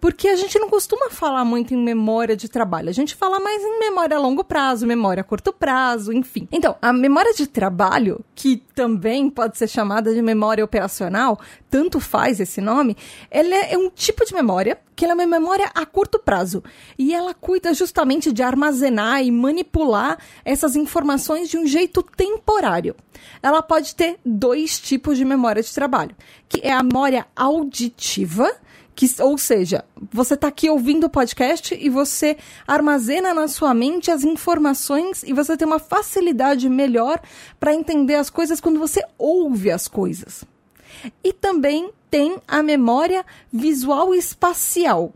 porque 0.00 0.28
a 0.28 0.36
gente 0.36 0.58
não 0.58 0.68
costuma 0.68 1.10
falar 1.10 1.44
muito 1.44 1.74
em 1.74 1.76
memória 1.76 2.36
de 2.36 2.48
trabalho. 2.48 2.88
A 2.88 2.92
gente 2.92 3.14
fala 3.14 3.40
mais 3.40 3.62
em 3.62 3.78
memória 3.80 4.16
a 4.16 4.20
longo 4.20 4.44
prazo, 4.44 4.86
memória 4.86 5.20
a 5.20 5.24
curto 5.24 5.52
prazo, 5.52 6.12
enfim. 6.12 6.48
Então, 6.52 6.76
a 6.80 6.92
memória 6.92 7.34
de 7.34 7.46
trabalho, 7.46 8.24
que 8.34 8.62
também 8.74 9.28
pode 9.28 9.58
ser 9.58 9.68
chamada 9.68 10.14
de 10.14 10.22
memória 10.22 10.64
operacional, 10.64 11.38
tanto 11.68 11.98
faz 12.00 12.40
esse 12.40 12.60
nome, 12.60 12.96
ela 13.30 13.54
é 13.54 13.76
um 13.76 13.90
tipo 13.90 14.24
de 14.24 14.32
memória 14.32 14.78
que 14.94 15.04
é 15.04 15.12
uma 15.12 15.26
memória 15.26 15.68
a 15.74 15.84
curto 15.84 16.20
prazo. 16.20 16.62
E 16.96 17.12
ela 17.12 17.34
cuida 17.34 17.74
justamente 17.74 18.32
de 18.32 18.42
armazenar 18.42 19.24
e 19.24 19.30
manipular 19.30 19.63
essas 20.44 20.76
informações 20.76 21.48
de 21.48 21.58
um 21.58 21.66
jeito 21.66 22.02
temporário. 22.02 22.94
Ela 23.42 23.62
pode 23.62 23.94
ter 23.94 24.18
dois 24.24 24.78
tipos 24.78 25.16
de 25.16 25.24
memória 25.24 25.62
de 25.62 25.74
trabalho, 25.74 26.14
que 26.48 26.60
é 26.62 26.72
a 26.72 26.82
memória 26.82 27.26
auditiva, 27.34 28.50
que, 28.94 29.06
ou 29.20 29.36
seja, 29.36 29.84
você 30.12 30.34
está 30.34 30.48
aqui 30.48 30.70
ouvindo 30.70 31.04
o 31.04 31.10
podcast 31.10 31.76
e 31.78 31.88
você 31.88 32.36
armazena 32.66 33.34
na 33.34 33.48
sua 33.48 33.74
mente 33.74 34.10
as 34.10 34.22
informações 34.24 35.22
e 35.24 35.32
você 35.32 35.56
tem 35.56 35.66
uma 35.66 35.78
facilidade 35.78 36.68
melhor 36.68 37.20
para 37.58 37.74
entender 37.74 38.14
as 38.14 38.30
coisas 38.30 38.60
quando 38.60 38.78
você 38.78 39.02
ouve 39.18 39.70
as 39.70 39.88
coisas. 39.88 40.44
E 41.22 41.32
também 41.32 41.90
tem 42.10 42.38
a 42.46 42.62
memória 42.62 43.24
visual 43.52 44.14
espacial, 44.14 45.12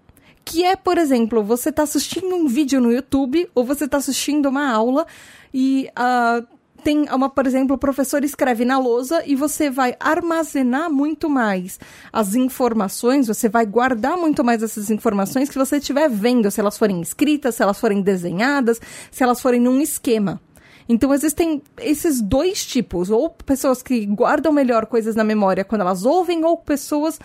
que 0.49 0.65
é, 0.65 0.75
por 0.75 0.97
exemplo, 0.97 1.43
você 1.45 1.69
está 1.69 1.83
assistindo 1.83 2.35
um 2.35 2.49
vídeo 2.49 2.81
no 2.81 2.91
YouTube 2.91 3.49
ou 3.55 3.65
você 3.65 3.85
está 3.85 3.99
assistindo 3.99 4.49
uma 4.49 4.73
aula 4.73 5.07
e 5.53 5.91
uh, 5.91 6.47
tem 6.83 7.05
uma, 7.13 7.29
por 7.29 7.47
exemplo, 7.47 7.77
o 7.77 7.79
professor 7.79 8.25
escreve 8.25 8.65
na 8.65 8.79
lousa 8.79 9.23
e 9.27 9.35
você 9.35 9.69
vai 9.69 9.95
armazenar 10.01 10.91
muito 10.91 11.29
mais 11.29 11.79
as 12.11 12.35
informações, 12.35 13.27
você 13.27 13.47
vai 13.47 13.67
guardar 13.67 14.17
muito 14.17 14.43
mais 14.43 14.63
essas 14.63 14.91
informações 14.91 15.51
que 15.51 15.59
você 15.59 15.77
estiver 15.77 16.09
vendo, 16.09 16.51
se 16.51 16.61
elas 16.61 16.79
forem 16.79 17.03
escritas, 17.03 17.57
se 17.57 17.63
elas 17.63 17.79
forem 17.79 18.01
desenhadas, 18.01 18.81
se 19.11 19.23
elas 19.23 19.43
forem 19.43 19.61
num 19.61 19.83
esquema. 19.83 20.41
Então 20.89 21.13
existem 21.13 21.63
esses 21.79 22.21
dois 22.23 22.65
tipos, 22.65 23.11
ou 23.11 23.29
pessoas 23.31 23.83
que 23.83 24.07
guardam 24.07 24.53
melhor 24.53 24.87
coisas 24.87 25.15
na 25.15 25.23
memória 25.23 25.65
quando 25.65 25.83
elas 25.83 26.05
ouvem, 26.05 26.45
ou 26.45 26.57
pessoas 26.57 27.19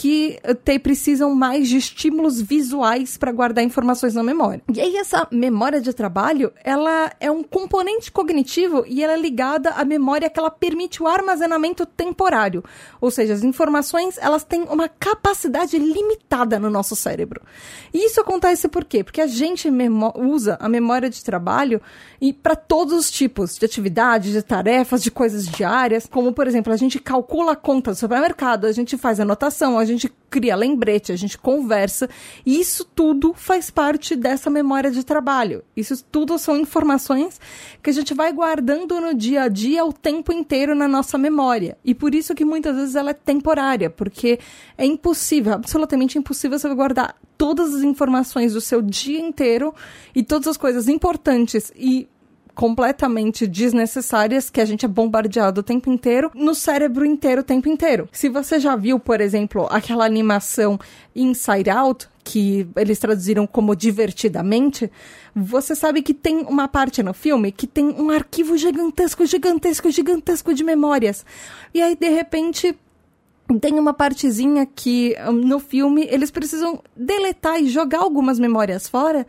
que 0.00 0.38
eh, 0.42 0.54
te, 0.54 0.78
precisam 0.78 1.34
mais 1.34 1.68
de 1.68 1.76
estímulos 1.76 2.40
visuais 2.40 3.18
para 3.18 3.30
guardar 3.30 3.62
informações 3.62 4.14
na 4.14 4.22
memória. 4.22 4.62
E 4.74 4.80
aí 4.80 4.96
essa 4.96 5.28
memória 5.30 5.78
de 5.78 5.92
trabalho, 5.92 6.50
ela 6.64 7.12
é 7.20 7.30
um 7.30 7.42
componente 7.42 8.10
cognitivo 8.10 8.82
e 8.86 9.04
ela 9.04 9.12
é 9.12 9.18
ligada 9.18 9.72
à 9.72 9.84
memória 9.84 10.30
que 10.30 10.40
ela 10.40 10.50
permite 10.50 11.02
o 11.02 11.06
armazenamento 11.06 11.84
temporário. 11.84 12.64
Ou 12.98 13.10
seja, 13.10 13.34
as 13.34 13.44
informações, 13.44 14.16
elas 14.16 14.42
têm 14.42 14.62
uma 14.62 14.88
capacidade 14.88 15.78
limitada 15.78 16.58
no 16.58 16.70
nosso 16.70 16.96
cérebro. 16.96 17.42
E 17.92 18.06
isso 18.06 18.22
acontece 18.22 18.68
por 18.68 18.86
quê? 18.86 19.04
Porque 19.04 19.20
a 19.20 19.26
gente 19.26 19.68
usa 20.14 20.56
a 20.58 20.68
memória 20.68 21.10
de 21.10 21.22
trabalho 21.22 21.78
e 22.18 22.32
para 22.32 22.56
todos 22.56 22.94
os 22.94 23.09
tipos 23.10 23.56
de 23.56 23.64
atividades, 23.64 24.32
de 24.32 24.42
tarefas, 24.42 25.02
de 25.02 25.10
coisas 25.10 25.46
diárias, 25.46 26.06
como 26.06 26.32
por 26.32 26.46
exemplo, 26.46 26.72
a 26.72 26.76
gente 26.76 26.98
calcula 26.98 27.52
a 27.52 27.56
conta 27.56 27.90
do 27.90 27.96
supermercado, 27.96 28.66
a 28.66 28.72
gente 28.72 28.96
faz 28.96 29.20
anotação, 29.20 29.78
a 29.78 29.84
gente 29.84 30.12
cria 30.30 30.54
lembrete, 30.54 31.10
a 31.10 31.16
gente 31.16 31.36
conversa, 31.36 32.08
e 32.46 32.60
isso 32.60 32.84
tudo 32.84 33.34
faz 33.34 33.68
parte 33.70 34.14
dessa 34.14 34.48
memória 34.48 34.90
de 34.90 35.04
trabalho. 35.04 35.64
Isso 35.76 36.04
tudo 36.10 36.38
são 36.38 36.56
informações 36.56 37.40
que 37.82 37.90
a 37.90 37.92
gente 37.92 38.14
vai 38.14 38.32
guardando 38.32 39.00
no 39.00 39.12
dia 39.12 39.42
a 39.42 39.48
dia 39.48 39.84
o 39.84 39.92
tempo 39.92 40.32
inteiro 40.32 40.74
na 40.74 40.86
nossa 40.86 41.18
memória. 41.18 41.76
E 41.84 41.94
por 41.94 42.14
isso 42.14 42.34
que 42.34 42.44
muitas 42.44 42.76
vezes 42.76 42.94
ela 42.94 43.10
é 43.10 43.14
temporária, 43.14 43.90
porque 43.90 44.38
é 44.78 44.86
impossível, 44.86 45.54
absolutamente 45.54 46.16
impossível 46.16 46.58
você 46.58 46.72
guardar 46.74 47.16
todas 47.36 47.74
as 47.74 47.82
informações 47.82 48.52
do 48.52 48.60
seu 48.60 48.80
dia 48.80 49.18
inteiro 49.18 49.74
e 50.14 50.22
todas 50.22 50.46
as 50.46 50.56
coisas 50.56 50.88
importantes 50.88 51.72
e 51.74 52.06
completamente 52.60 53.46
desnecessárias 53.46 54.50
que 54.50 54.60
a 54.60 54.66
gente 54.66 54.84
é 54.84 54.88
bombardeado 54.88 55.62
o 55.62 55.64
tempo 55.64 55.90
inteiro 55.90 56.30
no 56.34 56.54
cérebro 56.54 57.06
inteiro 57.06 57.40
o 57.40 57.44
tempo 57.44 57.70
inteiro. 57.70 58.06
Se 58.12 58.28
você 58.28 58.60
já 58.60 58.76
viu, 58.76 59.00
por 59.00 59.18
exemplo, 59.18 59.66
aquela 59.70 60.04
animação 60.04 60.78
Inside 61.16 61.70
Out, 61.70 62.08
que 62.22 62.68
eles 62.76 62.98
traduziram 62.98 63.46
como 63.46 63.74
divertidamente, 63.74 64.92
você 65.34 65.74
sabe 65.74 66.02
que 66.02 66.12
tem 66.12 66.40
uma 66.40 66.68
parte 66.68 67.02
no 67.02 67.14
filme 67.14 67.50
que 67.50 67.66
tem 67.66 67.98
um 67.98 68.10
arquivo 68.10 68.58
gigantesco, 68.58 69.24
gigantesco, 69.24 69.90
gigantesco 69.90 70.52
de 70.52 70.62
memórias. 70.62 71.24
E 71.72 71.80
aí, 71.80 71.96
de 71.96 72.10
repente, 72.10 72.78
tem 73.58 73.78
uma 73.78 73.94
partezinha 73.94 74.66
que 74.66 75.16
no 75.32 75.60
filme 75.60 76.06
eles 76.10 76.30
precisam 76.30 76.82
deletar 76.94 77.58
e 77.58 77.70
jogar 77.70 78.00
algumas 78.00 78.38
memórias 78.38 78.86
fora 78.86 79.26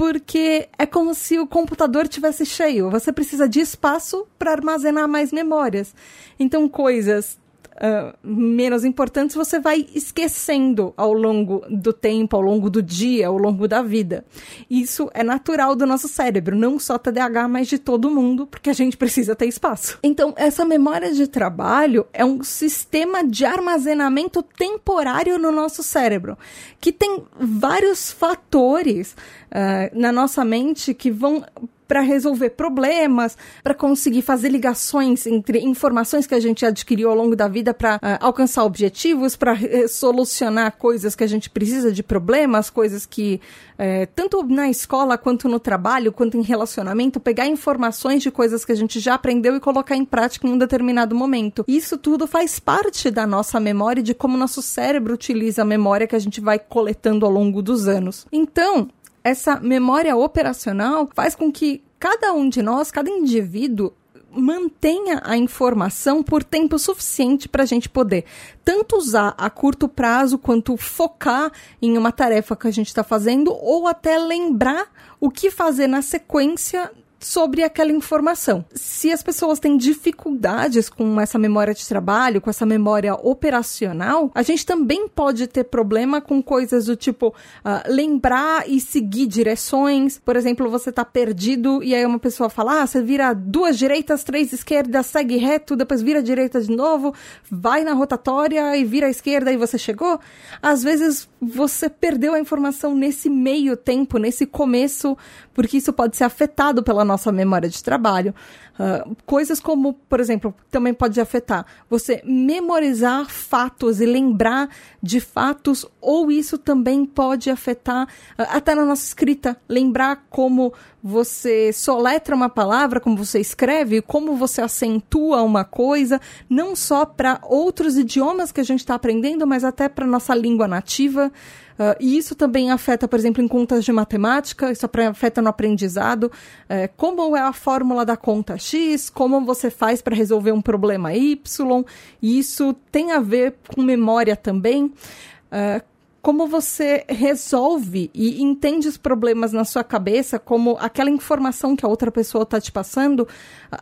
porque 0.00 0.66
é 0.78 0.86
como 0.86 1.14
se 1.14 1.38
o 1.38 1.46
computador 1.46 2.08
tivesse 2.08 2.46
cheio. 2.46 2.88
Você 2.88 3.12
precisa 3.12 3.46
de 3.46 3.60
espaço 3.60 4.26
para 4.38 4.52
armazenar 4.52 5.06
mais 5.06 5.30
memórias. 5.30 5.94
Então, 6.38 6.66
coisas 6.70 7.38
uh, 7.80 8.16
menos 8.22 8.84
importantes 8.84 9.34
você 9.34 9.58
vai 9.58 9.86
esquecendo 9.94 10.92
ao 10.96 11.12
longo 11.12 11.64
do 11.70 11.92
tempo, 11.92 12.36
ao 12.36 12.42
longo 12.42 12.68
do 12.68 12.82
dia, 12.82 13.28
ao 13.28 13.38
longo 13.38 13.66
da 13.66 13.82
vida. 13.82 14.24
Isso 14.68 15.10
é 15.14 15.24
natural 15.24 15.74
do 15.74 15.86
nosso 15.86 16.08
cérebro, 16.08 16.56
não 16.56 16.78
só 16.78 16.98
TDAH, 16.98 17.48
mas 17.48 17.68
de 17.68 17.78
todo 17.78 18.10
mundo, 18.10 18.46
porque 18.46 18.70
a 18.70 18.74
gente 18.74 18.96
precisa 18.96 19.34
ter 19.34 19.46
espaço. 19.46 19.98
Então, 20.02 20.34
essa 20.36 20.64
memória 20.64 21.12
de 21.12 21.26
trabalho 21.26 22.06
é 22.12 22.24
um 22.24 22.42
sistema 22.42 23.24
de 23.24 23.44
armazenamento 23.44 24.42
temporário 24.42 25.38
no 25.38 25.50
nosso 25.50 25.82
cérebro, 25.82 26.36
que 26.80 26.92
tem 26.92 27.22
vários 27.38 28.12
fatores 28.12 29.12
uh, 29.12 29.98
na 29.98 30.12
nossa 30.12 30.44
mente 30.44 30.92
que 30.92 31.10
vão 31.10 31.44
para 31.90 32.02
resolver 32.02 32.50
problemas, 32.50 33.36
para 33.64 33.74
conseguir 33.74 34.22
fazer 34.22 34.48
ligações 34.48 35.26
entre 35.26 35.58
informações 35.58 36.24
que 36.24 36.36
a 36.36 36.38
gente 36.38 36.64
adquiriu 36.64 37.10
ao 37.10 37.16
longo 37.16 37.34
da 37.34 37.48
vida 37.48 37.74
para 37.74 37.96
uh, 37.96 37.98
ah, 38.00 38.18
alcançar 38.20 38.62
objetivos, 38.62 39.34
para 39.34 39.54
uh, 39.54 39.88
solucionar 39.88 40.76
coisas 40.78 41.16
que 41.16 41.24
a 41.24 41.26
gente 41.26 41.50
precisa 41.50 41.90
de 41.90 42.00
problemas, 42.04 42.70
coisas 42.70 43.04
que 43.04 43.40
uh, 43.74 44.08
tanto 44.14 44.40
na 44.44 44.70
escola 44.70 45.18
quanto 45.18 45.48
no 45.48 45.58
trabalho, 45.58 46.12
quanto 46.12 46.36
em 46.36 46.42
relacionamento, 46.42 47.18
pegar 47.18 47.48
informações 47.48 48.22
de 48.22 48.30
coisas 48.30 48.64
que 48.64 48.70
a 48.70 48.76
gente 48.76 49.00
já 49.00 49.14
aprendeu 49.14 49.56
e 49.56 49.60
colocar 49.60 49.96
em 49.96 50.04
prática 50.04 50.46
em 50.46 50.52
um 50.52 50.58
determinado 50.58 51.12
momento. 51.12 51.64
Isso 51.66 51.98
tudo 51.98 52.24
faz 52.24 52.60
parte 52.60 53.10
da 53.10 53.26
nossa 53.26 53.58
memória, 53.58 54.00
de 54.00 54.14
como 54.14 54.36
nosso 54.36 54.62
cérebro 54.62 55.14
utiliza 55.14 55.62
a 55.62 55.64
memória 55.64 56.06
que 56.06 56.14
a 56.14 56.20
gente 56.20 56.40
vai 56.40 56.60
coletando 56.60 57.26
ao 57.26 57.32
longo 57.32 57.60
dos 57.60 57.88
anos. 57.88 58.28
Então, 58.30 58.88
essa 59.22 59.60
memória 59.60 60.16
operacional 60.16 61.08
faz 61.14 61.34
com 61.34 61.50
que 61.52 61.82
cada 61.98 62.32
um 62.32 62.48
de 62.48 62.62
nós, 62.62 62.90
cada 62.90 63.10
indivíduo, 63.10 63.92
mantenha 64.32 65.20
a 65.24 65.36
informação 65.36 66.22
por 66.22 66.44
tempo 66.44 66.78
suficiente 66.78 67.48
para 67.48 67.64
a 67.64 67.66
gente 67.66 67.88
poder 67.88 68.24
tanto 68.64 68.96
usar 68.96 69.34
a 69.36 69.50
curto 69.50 69.88
prazo 69.88 70.38
quanto 70.38 70.76
focar 70.76 71.50
em 71.82 71.98
uma 71.98 72.12
tarefa 72.12 72.54
que 72.54 72.68
a 72.68 72.70
gente 72.70 72.86
está 72.86 73.02
fazendo 73.02 73.52
ou 73.52 73.88
até 73.88 74.18
lembrar 74.18 74.86
o 75.18 75.30
que 75.30 75.50
fazer 75.50 75.88
na 75.88 76.00
sequência 76.00 76.90
sobre 77.20 77.62
aquela 77.62 77.92
informação. 77.92 78.64
Se 78.74 79.12
as 79.12 79.22
pessoas 79.22 79.60
têm 79.60 79.76
dificuldades 79.76 80.88
com 80.88 81.20
essa 81.20 81.38
memória 81.38 81.74
de 81.74 81.86
trabalho, 81.86 82.40
com 82.40 82.48
essa 82.48 82.64
memória 82.64 83.14
operacional, 83.14 84.30
a 84.34 84.42
gente 84.42 84.64
também 84.64 85.06
pode 85.06 85.46
ter 85.46 85.64
problema 85.64 86.20
com 86.20 86.42
coisas 86.42 86.86
do 86.86 86.96
tipo 86.96 87.28
uh, 87.28 87.92
lembrar 87.92 88.68
e 88.68 88.80
seguir 88.80 89.26
direções. 89.26 90.18
Por 90.18 90.34
exemplo, 90.34 90.70
você 90.70 90.88
está 90.88 91.04
perdido 91.04 91.82
e 91.82 91.94
aí 91.94 92.06
uma 92.06 92.18
pessoa 92.18 92.48
fala: 92.48 92.82
ah, 92.82 92.86
você 92.86 93.02
vira 93.02 93.34
duas 93.34 93.76
direitas, 93.76 94.24
três 94.24 94.52
esquerdas, 94.52 95.06
segue 95.06 95.36
reto, 95.36 95.76
depois 95.76 96.00
vira 96.00 96.22
direita 96.22 96.60
de 96.60 96.74
novo, 96.74 97.14
vai 97.50 97.84
na 97.84 97.92
rotatória 97.92 98.74
e 98.76 98.84
vira 98.84 99.06
à 99.08 99.10
esquerda 99.10 99.52
e 99.52 99.58
você 99.58 99.76
chegou. 99.76 100.18
Às 100.62 100.82
vezes 100.82 101.28
você 101.40 101.90
perdeu 101.90 102.32
a 102.32 102.40
informação 102.40 102.94
nesse 102.94 103.28
meio 103.28 103.76
tempo, 103.76 104.18
nesse 104.18 104.46
começo, 104.46 105.16
porque 105.52 105.76
isso 105.76 105.92
pode 105.92 106.16
ser 106.16 106.24
afetado 106.24 106.82
pela 106.82 107.04
nossa 107.10 107.32
memória 107.32 107.68
de 107.68 107.82
trabalho. 107.82 108.34
Uh, 108.78 109.14
coisas 109.26 109.60
como, 109.60 109.92
por 109.92 110.20
exemplo, 110.20 110.54
também 110.70 110.94
pode 110.94 111.20
afetar 111.20 111.66
você 111.88 112.22
memorizar 112.24 113.26
fatos 113.28 114.00
e 114.00 114.06
lembrar 114.06 114.70
de 115.02 115.20
fatos, 115.20 115.84
ou 116.00 116.30
isso 116.30 116.56
também 116.56 117.04
pode 117.04 117.50
afetar 117.50 118.06
uh, 118.06 118.46
até 118.48 118.74
na 118.74 118.84
nossa 118.84 119.04
escrita, 119.04 119.56
lembrar 119.68 120.24
como 120.30 120.72
você 121.02 121.72
soletra 121.72 122.34
uma 122.34 122.48
palavra, 122.48 123.00
como 123.00 123.16
você 123.16 123.40
escreve, 123.40 124.02
como 124.02 124.36
você 124.36 124.60
acentua 124.60 125.42
uma 125.42 125.64
coisa, 125.64 126.20
não 126.48 126.76
só 126.76 127.04
para 127.04 127.40
outros 127.42 127.96
idiomas 127.96 128.52
que 128.52 128.60
a 128.60 128.64
gente 128.64 128.80
está 128.80 128.94
aprendendo, 128.94 129.46
mas 129.46 129.64
até 129.64 129.88
para 129.88 130.06
nossa 130.06 130.34
língua 130.34 130.68
nativa. 130.68 131.32
Uh, 131.80 131.96
e 131.98 132.18
isso 132.18 132.34
também 132.34 132.70
afeta, 132.70 133.08
por 133.08 133.18
exemplo, 133.18 133.42
em 133.42 133.48
contas 133.48 133.86
de 133.86 133.90
matemática, 133.90 134.70
isso 134.70 134.86
afeta 135.08 135.40
no 135.40 135.48
aprendizado. 135.48 136.24
Uh, 136.24 136.90
como 136.94 137.34
é 137.34 137.40
a 137.40 137.54
fórmula 137.54 138.04
da 138.04 138.18
conta 138.18 138.58
X, 138.60 139.10
como 139.10 139.44
você 139.44 139.70
faz 139.70 140.00
para 140.00 140.14
resolver 140.14 140.52
um 140.52 140.62
problema 140.62 141.14
Y, 141.14 141.84
e 142.22 142.38
isso 142.38 142.74
tem 142.92 143.12
a 143.12 143.20
ver 143.20 143.56
com 143.74 143.82
memória 143.82 144.36
também. 144.36 144.84
Uh, 144.84 145.90
como 146.22 146.46
você 146.46 147.04
resolve 147.08 148.10
e 148.12 148.42
entende 148.42 148.86
os 148.86 148.96
problemas 148.96 149.52
na 149.52 149.64
sua 149.64 149.82
cabeça, 149.82 150.38
como 150.38 150.76
aquela 150.78 151.08
informação 151.08 151.74
que 151.74 151.84
a 151.84 151.88
outra 151.88 152.10
pessoa 152.10 152.42
está 152.42 152.60
te 152.60 152.70
passando, 152.70 153.26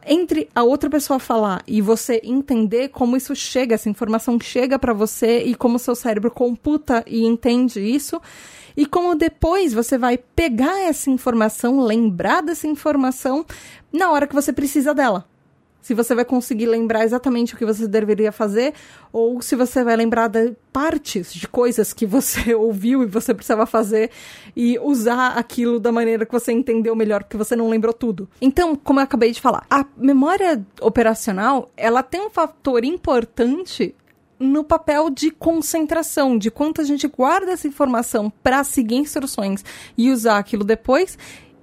entre 0.07 0.49
a 0.55 0.63
outra 0.63 0.89
pessoa 0.89 1.19
falar 1.19 1.63
e 1.67 1.81
você 1.81 2.21
entender 2.23 2.89
como 2.91 3.17
isso 3.17 3.35
chega, 3.35 3.75
essa 3.75 3.89
informação 3.89 4.39
chega 4.41 4.79
para 4.79 4.93
você 4.93 5.43
e 5.43 5.55
como 5.55 5.79
seu 5.79 5.97
cérebro 5.97 6.31
computa 6.31 7.03
e 7.07 7.25
entende 7.25 7.81
isso, 7.81 8.21
e 8.79 8.87
como 8.87 9.17
depois 9.17 9.75
você 9.75 9.99
vai 9.99 10.17
pegar 10.17 10.79
essa 10.83 11.11
informação, 11.11 11.81
lembrar 11.81 12.43
dessa 12.43 12.69
informação 12.69 13.45
na 13.93 14.13
hora 14.13 14.25
que 14.25 14.35
você 14.37 14.53
precisa 14.53 14.95
dela 14.95 15.27
se 15.89 15.95
você 15.95 16.15
vai 16.15 16.25
conseguir 16.25 16.67
lembrar 16.67 17.05
exatamente 17.05 17.55
o 17.55 17.57
que 17.57 17.65
você 17.65 17.89
deveria 17.89 18.31
fazer, 18.31 18.75
ou 19.11 19.41
se 19.41 19.57
você 19.57 19.83
vai 19.83 19.97
lembrar 19.97 20.29
de 20.29 20.55
partes 20.71 21.33
de 21.33 21.49
coisas 21.49 21.95
que 21.95 22.05
você 22.05 22.53
ouviu 22.55 23.03
e 23.03 23.07
você 23.07 23.33
precisava 23.33 23.65
fazer 23.65 24.11
e 24.55 24.79
usar 24.81 25.29
aquilo 25.39 25.81
da 25.81 25.91
maneira 25.91 26.27
que 26.27 26.33
você 26.33 26.53
entendeu 26.53 26.95
melhor, 26.95 27.25
porque 27.25 27.39
você 27.39 27.57
não 27.57 27.71
lembrou 27.71 27.95
tudo. 27.95 28.29
Então, 28.39 28.77
como 28.77 29.01
eu 29.01 29.05
acabei 29.05 29.33
de 29.33 29.41
falar, 29.41 29.65
a 29.71 29.83
memória 29.97 30.63
operacional, 30.83 31.71
ela 31.75 32.03
tem 32.03 32.21
um 32.21 32.29
fator 32.29 32.85
importante 32.85 33.95
no 34.39 34.63
papel 34.63 35.11
de 35.11 35.31
concentração, 35.31 36.39
de 36.39 36.51
quanto 36.51 36.81
a 36.81 36.85
gente 36.85 37.07
guarda 37.09 37.53
essa 37.53 37.67
informação 37.67 38.31
para 38.43 38.63
seguir 38.65 38.97
instruções 38.97 39.65
e 39.97 40.11
usar 40.11 40.39
aquilo 40.39 40.65
depois, 40.65 41.19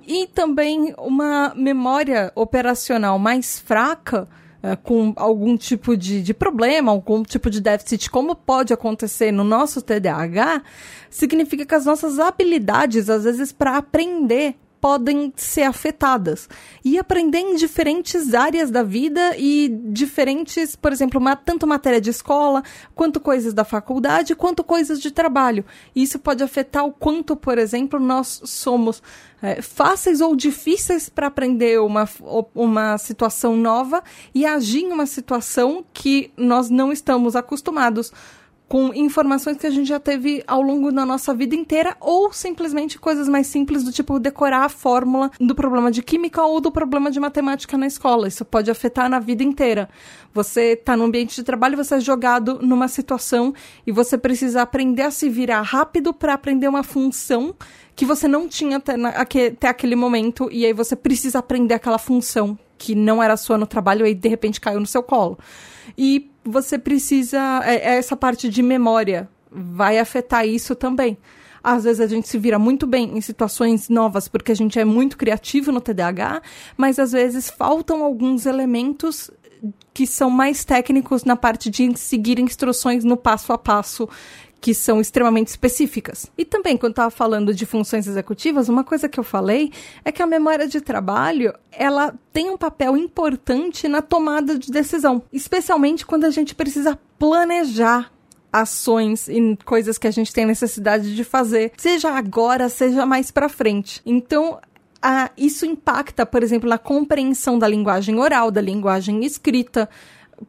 e 0.07 0.27
também 0.27 0.93
uma 0.97 1.53
memória 1.55 2.31
operacional 2.35 3.17
mais 3.17 3.59
fraca, 3.59 4.27
uh, 4.61 4.77
com 4.83 5.13
algum 5.15 5.57
tipo 5.57 5.97
de, 5.97 6.21
de 6.21 6.33
problema, 6.33 6.91
algum 6.91 7.23
tipo 7.23 7.49
de 7.49 7.59
déficit, 7.59 8.09
como 8.09 8.35
pode 8.35 8.73
acontecer 8.73 9.31
no 9.31 9.43
nosso 9.43 9.81
TDAH, 9.81 10.61
significa 11.09 11.65
que 11.65 11.75
as 11.75 11.85
nossas 11.85 12.19
habilidades, 12.19 13.09
às 13.09 13.23
vezes, 13.23 13.51
para 13.51 13.77
aprender, 13.77 14.55
podem 14.85 15.33
ser 15.35 15.63
afetadas. 15.63 16.47
E 16.83 16.99
aprender 16.99 17.39
em 17.39 17.55
diferentes 17.55 18.35
áreas 18.35 18.69
da 18.69 18.83
vida 18.83 19.35
e 19.35 19.75
diferentes, 19.85 20.75
por 20.75 20.91
exemplo, 20.91 21.19
tanto 21.43 21.65
matéria 21.65 21.99
de 21.99 22.11
escola, 22.11 22.61
quanto 22.93 23.19
coisas 23.19 23.51
da 23.51 23.63
faculdade, 23.63 24.35
quanto 24.35 24.63
coisas 24.63 25.01
de 25.01 25.09
trabalho. 25.09 25.65
Isso 25.95 26.19
pode 26.19 26.43
afetar 26.43 26.85
o 26.85 26.91
quanto, 26.91 27.35
por 27.35 27.57
exemplo, 27.57 27.99
nós 27.99 28.39
somos 28.45 29.01
é, 29.41 29.59
fáceis 29.59 30.21
ou 30.21 30.35
difíceis 30.35 31.09
para 31.09 31.25
aprender 31.25 31.81
uma, 31.81 32.07
uma 32.53 32.95
situação 32.99 33.57
nova 33.57 34.03
e 34.35 34.45
agir 34.45 34.83
em 34.83 34.91
uma 34.91 35.07
situação 35.07 35.83
que 35.91 36.31
nós 36.37 36.69
não 36.69 36.91
estamos 36.91 37.35
acostumados 37.35 38.13
com 38.67 38.93
informações 38.93 39.57
que 39.57 39.67
a 39.67 39.69
gente 39.69 39.87
já 39.87 39.99
teve 39.99 40.43
ao 40.47 40.61
longo 40.61 40.91
da 40.91 41.05
nossa 41.05 41.33
vida 41.33 41.55
inteira, 41.55 41.95
ou 41.99 42.33
simplesmente 42.33 42.99
coisas 42.99 43.27
mais 43.27 43.47
simples 43.47 43.83
do 43.83 43.91
tipo 43.91 44.19
decorar 44.19 44.65
a 44.65 44.69
fórmula 44.69 45.31
do 45.39 45.53
problema 45.53 45.91
de 45.91 46.01
química 46.01 46.43
ou 46.43 46.59
do 46.59 46.71
problema 46.71 47.11
de 47.11 47.19
matemática 47.19 47.77
na 47.77 47.87
escola. 47.87 48.27
Isso 48.27 48.43
pode 48.43 48.71
afetar 48.71 49.09
na 49.09 49.19
vida 49.19 49.43
inteira. 49.43 49.87
Você 50.33 50.73
está 50.73 50.97
no 50.97 51.05
ambiente 51.05 51.35
de 51.35 51.43
trabalho, 51.43 51.77
você 51.77 51.95
é 51.95 51.99
jogado 51.99 52.59
numa 52.61 52.87
situação 52.87 53.53
e 53.85 53.91
você 53.91 54.17
precisa 54.17 54.63
aprender 54.63 55.03
a 55.03 55.11
se 55.11 55.29
virar 55.29 55.61
rápido 55.61 56.13
para 56.13 56.33
aprender 56.33 56.67
uma 56.67 56.83
função 56.83 57.55
que 57.95 58.05
você 58.05 58.27
não 58.27 58.47
tinha 58.47 58.77
até, 58.77 58.97
na, 58.97 59.09
até 59.09 59.67
aquele 59.69 59.95
momento, 59.95 60.49
e 60.51 60.65
aí 60.65 60.73
você 60.73 60.95
precisa 60.95 61.39
aprender 61.39 61.75
aquela 61.75 61.97
função 61.97 62.59
que 62.77 62.93
não 62.93 63.23
era 63.23 63.37
sua 63.37 63.57
no 63.57 63.65
trabalho 63.65 64.05
e 64.05 64.13
de 64.13 64.27
repente 64.27 64.59
caiu 64.59 64.79
no 64.81 64.85
seu 64.85 65.01
colo. 65.01 65.39
E 65.97 66.29
você 66.45 66.77
precisa. 66.77 67.61
É, 67.65 67.75
é, 67.75 67.97
essa 67.97 68.15
parte 68.15 68.47
de 68.49 68.61
memória 68.61 69.27
vai 69.51 69.97
afetar 69.97 70.47
isso 70.47 70.75
também. 70.75 71.17
Às 71.63 71.83
vezes 71.83 71.99
a 71.99 72.07
gente 72.07 72.27
se 72.27 72.37
vira 72.37 72.59
muito 72.59 72.85
bem 72.85 73.17
em 73.17 73.21
situações 73.21 73.89
novas 73.89 74.27
porque 74.27 74.51
a 74.51 74.55
gente 74.55 74.77
é 74.77 74.85
muito 74.85 75.17
criativo 75.17 75.71
no 75.71 75.81
TDAH, 75.81 76.41
mas 76.77 76.99
às 76.99 77.11
vezes 77.11 77.49
faltam 77.49 78.03
alguns 78.03 78.45
elementos 78.45 79.31
que 79.91 80.05
são 80.05 80.29
mais 80.29 80.63
técnicos 80.63 81.23
na 81.23 81.35
parte 81.35 81.71
de 81.71 81.97
seguir 81.97 82.39
instruções 82.39 83.03
no 83.03 83.17
passo 83.17 83.51
a 83.51 83.57
passo 83.57 84.07
que 84.59 84.73
são 84.73 84.99
extremamente 84.99 85.47
específicas. 85.47 86.31
E 86.37 86.43
também, 86.43 86.77
quando 86.77 86.93
estava 86.93 87.11
falando 87.11 87.53
de 87.53 87.65
funções 87.65 88.07
executivas, 88.07 88.67
uma 88.67 88.83
coisa 88.83 89.07
que 89.07 89.19
eu 89.19 89.23
falei 89.23 89.71
é 90.03 90.11
que 90.11 90.21
a 90.21 90.27
memória 90.27 90.67
de 90.67 90.81
trabalho 90.81 91.53
ela 91.71 92.13
tem 92.33 92.49
um 92.49 92.57
papel 92.57 92.97
importante 92.97 93.87
na 93.87 94.01
tomada 94.01 94.57
de 94.57 94.71
decisão, 94.71 95.21
especialmente 95.31 96.05
quando 96.05 96.25
a 96.25 96.29
gente 96.29 96.55
precisa 96.55 96.97
planejar 97.19 98.11
ações 98.51 99.27
e 99.27 99.57
coisas 99.65 99.97
que 99.97 100.07
a 100.07 100.11
gente 100.11 100.31
tem 100.31 100.45
necessidade 100.45 101.13
de 101.13 101.23
fazer, 101.25 101.73
seja 101.77 102.09
agora, 102.09 102.69
seja 102.69 103.05
mais 103.05 103.29
para 103.29 103.49
frente. 103.49 104.01
Então, 104.05 104.59
a, 105.01 105.29
isso 105.37 105.65
impacta, 105.65 106.25
por 106.25 106.41
exemplo, 106.41 106.69
na 106.69 106.77
compreensão 106.77 107.59
da 107.59 107.67
linguagem 107.67 108.17
oral, 108.17 108.49
da 108.49 108.61
linguagem 108.61 109.25
escrita, 109.25 109.89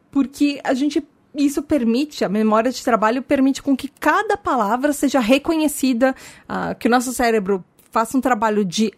porque 0.09 0.59
a 0.63 0.73
gente 0.73 1.05
isso 1.37 1.61
permite, 1.61 2.25
a 2.25 2.29
memória 2.29 2.71
de 2.71 2.83
trabalho 2.83 3.21
permite 3.21 3.61
com 3.61 3.75
que 3.75 3.87
cada 3.87 4.35
palavra 4.35 4.91
seja 4.91 5.19
reconhecida, 5.19 6.15
uh, 6.49 6.75
que 6.77 6.87
o 6.87 6.91
nosso 6.91 7.13
cérebro 7.13 7.63
faça 7.91 8.17
um 8.17 8.21
trabalho 8.21 8.65
de 8.65 8.91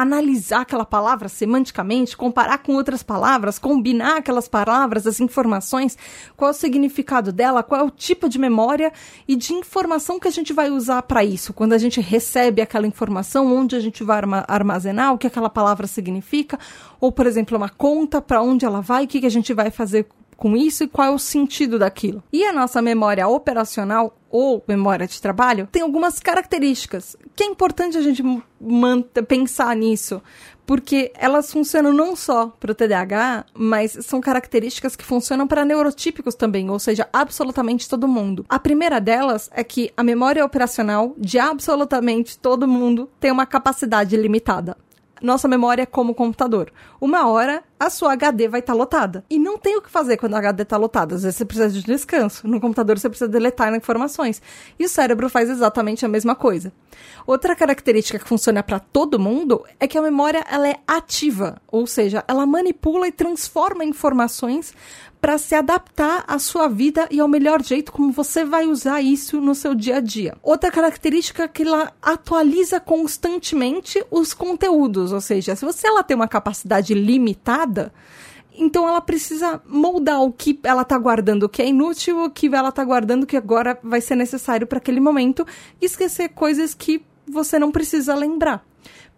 analisar 0.00 0.62
aquela 0.62 0.84
palavra 0.84 1.28
semanticamente, 1.28 2.16
comparar 2.16 2.58
com 2.58 2.74
outras 2.74 3.02
palavras, 3.02 3.58
combinar 3.58 4.16
aquelas 4.16 4.48
palavras, 4.48 5.06
as 5.06 5.20
informações, 5.20 5.96
qual 6.36 6.50
é 6.50 6.52
o 6.52 6.56
significado 6.56 7.32
dela, 7.32 7.62
qual 7.62 7.82
é 7.82 7.84
o 7.84 7.90
tipo 7.90 8.28
de 8.28 8.38
memória 8.38 8.92
e 9.28 9.36
de 9.36 9.52
informação 9.52 10.18
que 10.18 10.26
a 10.26 10.30
gente 10.30 10.54
vai 10.54 10.70
usar 10.70 11.02
para 11.02 11.22
isso. 11.22 11.52
Quando 11.52 11.74
a 11.74 11.78
gente 11.78 12.00
recebe 12.00 12.62
aquela 12.62 12.86
informação, 12.86 13.54
onde 13.54 13.76
a 13.76 13.80
gente 13.80 14.02
vai 14.02 14.22
armazenar, 14.48 15.12
o 15.12 15.18
que 15.18 15.26
aquela 15.26 15.50
palavra 15.50 15.86
significa, 15.86 16.58
ou, 16.98 17.12
por 17.12 17.26
exemplo, 17.26 17.56
uma 17.56 17.68
conta, 17.68 18.22
para 18.22 18.40
onde 18.40 18.64
ela 18.64 18.80
vai, 18.80 19.04
o 19.04 19.08
que, 19.08 19.20
que 19.20 19.26
a 19.26 19.30
gente 19.30 19.52
vai 19.52 19.70
fazer 19.70 20.06
com 20.40 20.56
isso 20.56 20.82
e 20.82 20.88
qual 20.88 21.08
é 21.08 21.10
o 21.10 21.18
sentido 21.18 21.78
daquilo. 21.78 22.24
E 22.32 22.44
a 22.44 22.52
nossa 22.52 22.80
memória 22.80 23.28
operacional 23.28 24.16
ou 24.30 24.64
memória 24.66 25.06
de 25.06 25.20
trabalho 25.20 25.68
tem 25.70 25.82
algumas 25.82 26.18
características 26.18 27.14
que 27.36 27.44
é 27.44 27.46
importante 27.46 27.98
a 27.98 28.00
gente 28.00 28.22
pensar 29.28 29.76
nisso, 29.76 30.22
porque 30.64 31.12
elas 31.14 31.52
funcionam 31.52 31.92
não 31.92 32.16
só 32.16 32.46
para 32.58 32.72
o 32.72 32.74
TDAH, 32.74 33.44
mas 33.52 33.98
são 34.00 34.18
características 34.18 34.96
que 34.96 35.04
funcionam 35.04 35.46
para 35.46 35.64
neurotípicos 35.64 36.34
também, 36.34 36.70
ou 36.70 36.78
seja, 36.78 37.06
absolutamente 37.12 37.88
todo 37.88 38.08
mundo. 38.08 38.46
A 38.48 38.58
primeira 38.58 38.98
delas 38.98 39.50
é 39.52 39.62
que 39.62 39.92
a 39.94 40.02
memória 40.02 40.44
operacional 40.44 41.14
de 41.18 41.38
absolutamente 41.38 42.38
todo 42.38 42.66
mundo 42.66 43.10
tem 43.20 43.30
uma 43.30 43.44
capacidade 43.44 44.16
limitada 44.16 44.74
nossa 45.20 45.46
memória 45.46 45.82
é 45.82 45.86
como 45.86 46.14
computador. 46.14 46.72
Uma 47.00 47.28
hora 47.28 47.62
a 47.80 47.88
sua 47.88 48.12
HD 48.12 48.46
vai 48.46 48.60
estar 48.60 48.74
tá 48.74 48.78
lotada. 48.78 49.24
E 49.30 49.38
não 49.38 49.56
tem 49.56 49.74
o 49.78 49.80
que 49.80 49.90
fazer 49.90 50.18
quando 50.18 50.34
a 50.34 50.38
HD 50.38 50.64
está 50.64 50.76
lotada. 50.76 51.14
Às 51.14 51.22
vezes 51.22 51.38
você 51.38 51.46
precisa 51.46 51.70
de 51.70 51.82
descanso. 51.82 52.46
No 52.46 52.60
computador 52.60 52.98
você 52.98 53.08
precisa 53.08 53.28
deletar 53.28 53.74
informações. 53.74 54.42
E 54.78 54.84
o 54.84 54.88
cérebro 54.88 55.30
faz 55.30 55.48
exatamente 55.48 56.04
a 56.04 56.08
mesma 56.08 56.34
coisa. 56.34 56.70
Outra 57.26 57.56
característica 57.56 58.18
que 58.18 58.28
funciona 58.28 58.62
para 58.62 58.78
todo 58.78 59.18
mundo 59.18 59.64
é 59.78 59.88
que 59.88 59.96
a 59.96 60.02
memória 60.02 60.44
ela 60.50 60.68
é 60.68 60.76
ativa, 60.86 61.60
ou 61.68 61.86
seja, 61.86 62.24
ela 62.28 62.44
manipula 62.44 63.08
e 63.08 63.12
transforma 63.12 63.84
informações 63.84 64.74
para 65.20 65.36
se 65.36 65.54
adaptar 65.54 66.24
à 66.26 66.38
sua 66.38 66.66
vida 66.66 67.06
e 67.10 67.20
ao 67.20 67.28
melhor 67.28 67.62
jeito 67.62 67.92
como 67.92 68.10
você 68.10 68.44
vai 68.44 68.66
usar 68.66 69.02
isso 69.02 69.40
no 69.40 69.54
seu 69.54 69.74
dia 69.74 69.96
a 69.96 70.00
dia. 70.00 70.36
Outra 70.42 70.70
característica 70.70 71.42
é 71.44 71.48
que 71.48 71.62
ela 71.62 71.92
atualiza 72.00 72.80
constantemente 72.80 74.02
os 74.10 74.32
conteúdos, 74.32 75.12
ou 75.12 75.20
seja, 75.20 75.54
se 75.54 75.64
você 75.64 75.86
ela 75.86 76.02
tem 76.02 76.16
uma 76.16 76.28
capacidade 76.28 76.94
limitada, 76.94 77.69
então 78.52 78.86
ela 78.86 79.00
precisa 79.00 79.62
moldar 79.66 80.20
o 80.22 80.32
que 80.32 80.58
ela 80.64 80.82
está 80.82 80.98
guardando 80.98 81.48
que 81.48 81.62
é 81.62 81.68
inútil, 81.68 82.24
o 82.24 82.30
que 82.30 82.46
ela 82.54 82.68
está 82.68 82.84
guardando 82.84 83.26
que 83.26 83.36
agora 83.36 83.78
vai 83.82 84.00
ser 84.00 84.16
necessário 84.16 84.66
para 84.66 84.78
aquele 84.78 85.00
momento, 85.00 85.46
e 85.80 85.86
esquecer 85.86 86.30
coisas 86.30 86.74
que 86.74 87.04
você 87.26 87.58
não 87.58 87.70
precisa 87.70 88.14
lembrar 88.14 88.64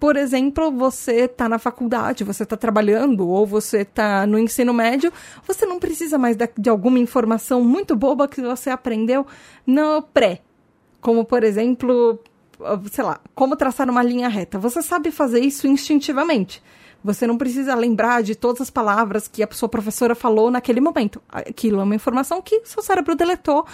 por 0.03 0.17
exemplo, 0.17 0.73
você 0.73 1.27
está 1.27 1.49
na 1.49 1.61
faculdade, 1.61 2.25
você 2.25 2.43
está 2.43 2.57
trabalhando 2.57 3.29
ou 3.29 3.47
você 3.47 3.83
está 3.83 4.27
no 4.27 4.37
ensino 4.37 4.75
médio, 4.75 5.13
você 5.47 5.65
não 5.65 5.79
precisa 5.79 6.19
mais 6.19 6.37
de 6.59 6.69
alguma 6.69 6.99
informação 6.99 7.63
muito 7.63 7.95
boba 7.95 8.27
que 8.27 8.41
você 8.41 8.69
aprendeu 8.69 9.25
no 9.65 10.03
pré. 10.03 10.41
Como, 11.01 11.25
por 11.25 11.45
exemplo, 11.45 12.19
sei 12.91 13.05
lá, 13.05 13.21
como 13.33 13.55
traçar 13.55 13.89
uma 13.89 14.03
linha 14.03 14.27
reta. 14.27 14.59
Você 14.59 14.83
sabe 14.83 15.13
fazer 15.13 15.39
isso 15.39 15.69
instintivamente. 15.69 16.61
Você 17.05 17.27
não 17.27 17.37
precisa 17.37 17.75
lembrar 17.75 18.23
de 18.23 18.35
todas 18.35 18.61
as 18.61 18.71
palavras 18.71 19.27
que 19.29 19.43
a 19.43 19.49
sua 19.51 19.69
professora 19.69 20.15
falou 20.15 20.51
naquele 20.51 20.81
momento. 20.81 21.23
Aquilo 21.29 21.81
é 21.81 21.85
uma 21.85 21.95
informação 21.95 22.41
que 22.41 22.63
seu 22.65 22.83
cérebro 22.83 23.15
deletou 23.15 23.67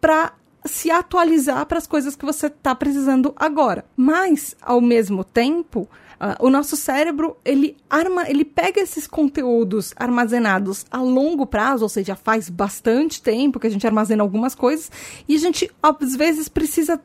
para 0.00 0.32
se 0.64 0.90
atualizar 0.90 1.66
para 1.66 1.78
as 1.78 1.86
coisas 1.86 2.16
que 2.16 2.24
você 2.24 2.46
está 2.46 2.74
precisando 2.74 3.34
agora. 3.36 3.84
Mas, 3.96 4.56
ao 4.62 4.80
mesmo 4.80 5.24
tempo, 5.24 5.88
Uh, 6.14 6.46
o 6.46 6.48
nosso 6.48 6.76
cérebro 6.76 7.36
ele 7.44 7.76
arma, 7.90 8.28
ele 8.30 8.44
pega 8.44 8.80
esses 8.80 9.06
conteúdos 9.06 9.92
armazenados 9.96 10.86
a 10.90 11.02
longo 11.02 11.44
prazo, 11.44 11.82
ou 11.82 11.88
seja, 11.88 12.14
faz 12.14 12.48
bastante 12.48 13.20
tempo 13.20 13.58
que 13.58 13.66
a 13.66 13.70
gente 13.70 13.86
armazena 13.86 14.22
algumas 14.22 14.54
coisas 14.54 14.90
e 15.28 15.34
a 15.34 15.38
gente 15.38 15.70
às 15.82 16.14
vezes 16.14 16.48
precisa 16.48 17.00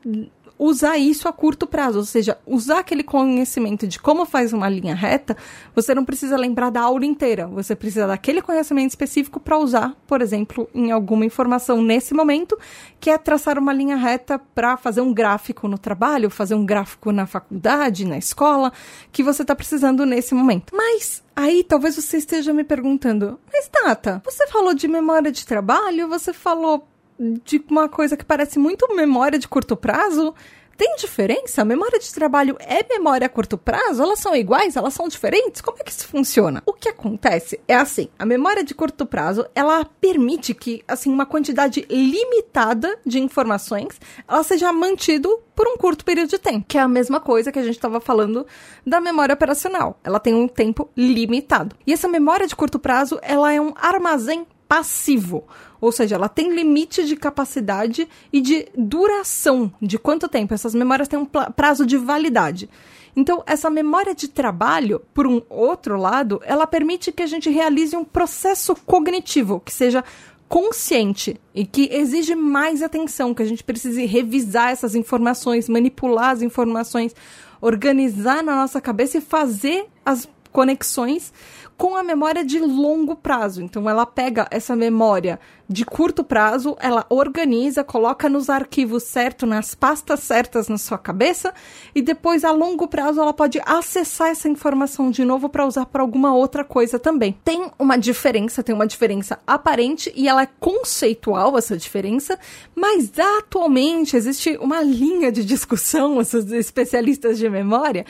usar 0.59 0.97
isso 0.97 1.29
a 1.29 1.31
curto 1.31 1.65
prazo, 1.65 1.99
ou 1.99 2.05
seja, 2.05 2.37
usar 2.45 2.79
aquele 2.79 3.01
conhecimento 3.01 3.87
de 3.87 3.97
como 3.97 4.25
faz 4.25 4.51
uma 4.51 4.67
linha 4.67 4.93
reta, 4.93 5.37
você 5.73 5.95
não 5.95 6.03
precisa 6.03 6.35
lembrar 6.35 6.69
da 6.69 6.81
aula 6.81 7.05
inteira, 7.05 7.47
você 7.47 7.73
precisa 7.73 8.05
daquele 8.05 8.41
conhecimento 8.41 8.89
específico 8.89 9.39
para 9.39 9.57
usar, 9.57 9.95
por 10.05 10.21
exemplo, 10.21 10.69
em 10.75 10.91
alguma 10.91 11.25
informação 11.25 11.81
nesse 11.81 12.13
momento, 12.13 12.59
que 12.99 13.09
é 13.09 13.17
traçar 13.17 13.57
uma 13.57 13.71
linha 13.71 13.95
reta 13.95 14.37
para 14.37 14.75
fazer 14.75 14.99
um 14.99 15.13
gráfico 15.13 15.65
no 15.69 15.77
trabalho, 15.77 16.29
fazer 16.29 16.55
um 16.55 16.65
gráfico 16.65 17.13
na 17.13 17.25
faculdade, 17.25 18.03
na 18.03 18.17
escola, 18.17 18.73
que 19.13 19.23
você 19.23 19.43
está 19.43 19.55
precisando 19.55 20.05
nesse 20.05 20.35
momento. 20.35 20.75
Mas 20.75 21.23
Aí 21.39 21.63
talvez 21.63 21.95
você 21.95 22.17
esteja 22.17 22.53
me 22.53 22.65
perguntando, 22.65 23.39
mas 23.49 23.69
Tata, 23.69 24.21
você 24.25 24.45
falou 24.47 24.73
de 24.73 24.89
memória 24.89 25.31
de 25.31 25.45
trabalho, 25.45 26.09
você 26.09 26.33
falou 26.33 26.85
de 27.19 27.63
uma 27.69 27.89
coisa 27.89 28.15
que 28.15 28.23
parece 28.23 28.57
muito 28.57 28.95
memória 28.95 29.37
de 29.37 29.47
curto 29.47 29.75
prazo. 29.75 30.33
Tem 30.77 30.95
diferença? 30.95 31.65
Memória 31.65 31.99
de 31.99 32.13
trabalho 32.13 32.55
é 32.57 32.81
memória 32.87 33.25
a 33.27 33.29
curto 33.29 33.57
prazo? 33.57 34.01
Elas 34.01 34.19
são 34.19 34.33
iguais? 34.33 34.77
Elas 34.77 34.93
são 34.93 35.09
diferentes? 35.09 35.59
Como 35.59 35.77
é 35.77 35.83
que 35.83 35.91
isso 35.91 36.07
funciona? 36.07 36.63
O 36.65 36.71
que 36.71 36.87
acontece 36.87 37.59
é 37.67 37.75
assim, 37.75 38.07
a 38.17 38.25
memória 38.25 38.63
de 38.63 38.73
curto 38.73 39.05
prazo, 39.05 39.45
ela 39.53 39.83
permite 39.83 40.53
que, 40.53 40.81
assim, 40.87 41.11
uma 41.11 41.25
quantidade 41.25 41.85
limitada 41.89 42.97
de 43.05 43.19
informações, 43.19 43.99
ela 44.25 44.41
seja 44.41 44.71
mantido 44.71 45.41
por 45.53 45.67
um 45.67 45.75
curto 45.75 46.05
período 46.05 46.29
de 46.29 46.39
tempo, 46.39 46.65
que 46.65 46.77
é 46.77 46.81
a 46.81 46.87
mesma 46.87 47.19
coisa 47.19 47.51
que 47.51 47.59
a 47.59 47.63
gente 47.63 47.75
estava 47.75 47.99
falando 47.99 48.47
da 48.87 49.01
memória 49.01 49.33
operacional. 49.33 49.99
Ela 50.01 50.17
tem 50.17 50.33
um 50.33 50.47
tempo 50.47 50.89
limitado. 50.95 51.75
E 51.85 51.91
essa 51.91 52.07
memória 52.07 52.47
de 52.47 52.55
curto 52.55 52.79
prazo, 52.79 53.19
ela 53.21 53.51
é 53.51 53.59
um 53.59 53.73
armazém 53.75 54.47
passivo. 54.65 55.45
Ou 55.81 55.91
seja, 55.91 56.15
ela 56.15 56.27
tem 56.27 56.53
limite 56.53 57.05
de 57.05 57.15
capacidade 57.15 58.07
e 58.31 58.41
de 58.41 58.67
duração. 58.77 59.71
De 59.81 59.97
quanto 59.97 60.27
tempo? 60.27 60.53
Essas 60.53 60.75
memórias 60.75 61.07
têm 61.07 61.19
um 61.19 61.25
prazo 61.25 61.85
de 61.85 61.97
validade. 61.97 62.69
Então, 63.15 63.43
essa 63.45 63.69
memória 63.69 64.13
de 64.13 64.27
trabalho, 64.27 65.01
por 65.13 65.25
um 65.25 65.41
outro 65.49 65.97
lado, 65.97 66.41
ela 66.45 66.67
permite 66.67 67.11
que 67.11 67.23
a 67.23 67.27
gente 67.27 67.49
realize 67.49 67.95
um 67.95 68.05
processo 68.05 68.75
cognitivo 68.85 69.59
que 69.59 69.73
seja 69.73 70.03
consciente 70.47 71.39
e 71.53 71.65
que 71.65 71.89
exige 71.91 72.35
mais 72.35 72.81
atenção, 72.81 73.33
que 73.33 73.43
a 73.43 73.45
gente 73.45 73.63
precise 73.63 74.05
revisar 74.05 74.71
essas 74.71 74.95
informações, 74.95 75.69
manipular 75.69 76.31
as 76.31 76.41
informações, 76.41 77.15
organizar 77.61 78.43
na 78.43 78.55
nossa 78.55 78.81
cabeça 78.81 79.19
e 79.19 79.21
fazer 79.21 79.85
as 80.05 80.27
conexões 80.51 81.31
com 81.77 81.95
a 81.95 82.03
memória 82.03 82.43
de 82.43 82.59
longo 82.59 83.15
prazo. 83.15 83.61
Então, 83.61 83.89
ela 83.89 84.05
pega 84.05 84.47
essa 84.49 84.75
memória 84.75 85.39
de 85.69 85.85
curto 85.85 86.23
prazo, 86.23 86.75
ela 86.79 87.05
organiza, 87.09 87.83
coloca 87.83 88.27
nos 88.27 88.49
arquivos 88.49 89.03
certos, 89.03 89.47
nas 89.47 89.75
pastas 89.75 90.21
certas 90.21 90.67
na 90.67 90.79
sua 90.79 90.97
cabeça, 90.97 91.53
e 91.93 92.01
depois, 92.01 92.43
a 92.43 92.51
longo 92.51 92.87
prazo, 92.87 93.21
ela 93.21 93.33
pode 93.33 93.61
acessar 93.63 94.29
essa 94.29 94.49
informação 94.49 95.11
de 95.11 95.23
novo 95.23 95.47
para 95.47 95.67
usar 95.67 95.85
para 95.85 96.01
alguma 96.01 96.33
outra 96.33 96.63
coisa 96.63 96.97
também. 96.97 97.37
Tem 97.45 97.69
uma 97.77 97.97
diferença, 97.97 98.63
tem 98.63 98.73
uma 98.73 98.87
diferença 98.87 99.37
aparente 99.45 100.11
e 100.15 100.27
ela 100.27 100.41
é 100.41 100.49
conceitual, 100.59 101.55
essa 101.55 101.77
diferença, 101.77 102.39
mas 102.73 103.11
atualmente 103.37 104.17
existe 104.17 104.57
uma 104.59 104.81
linha 104.81 105.31
de 105.31 105.45
discussão, 105.45 106.19
esses 106.21 106.51
especialistas 106.51 107.37
de 107.37 107.47
memória, 107.47 108.05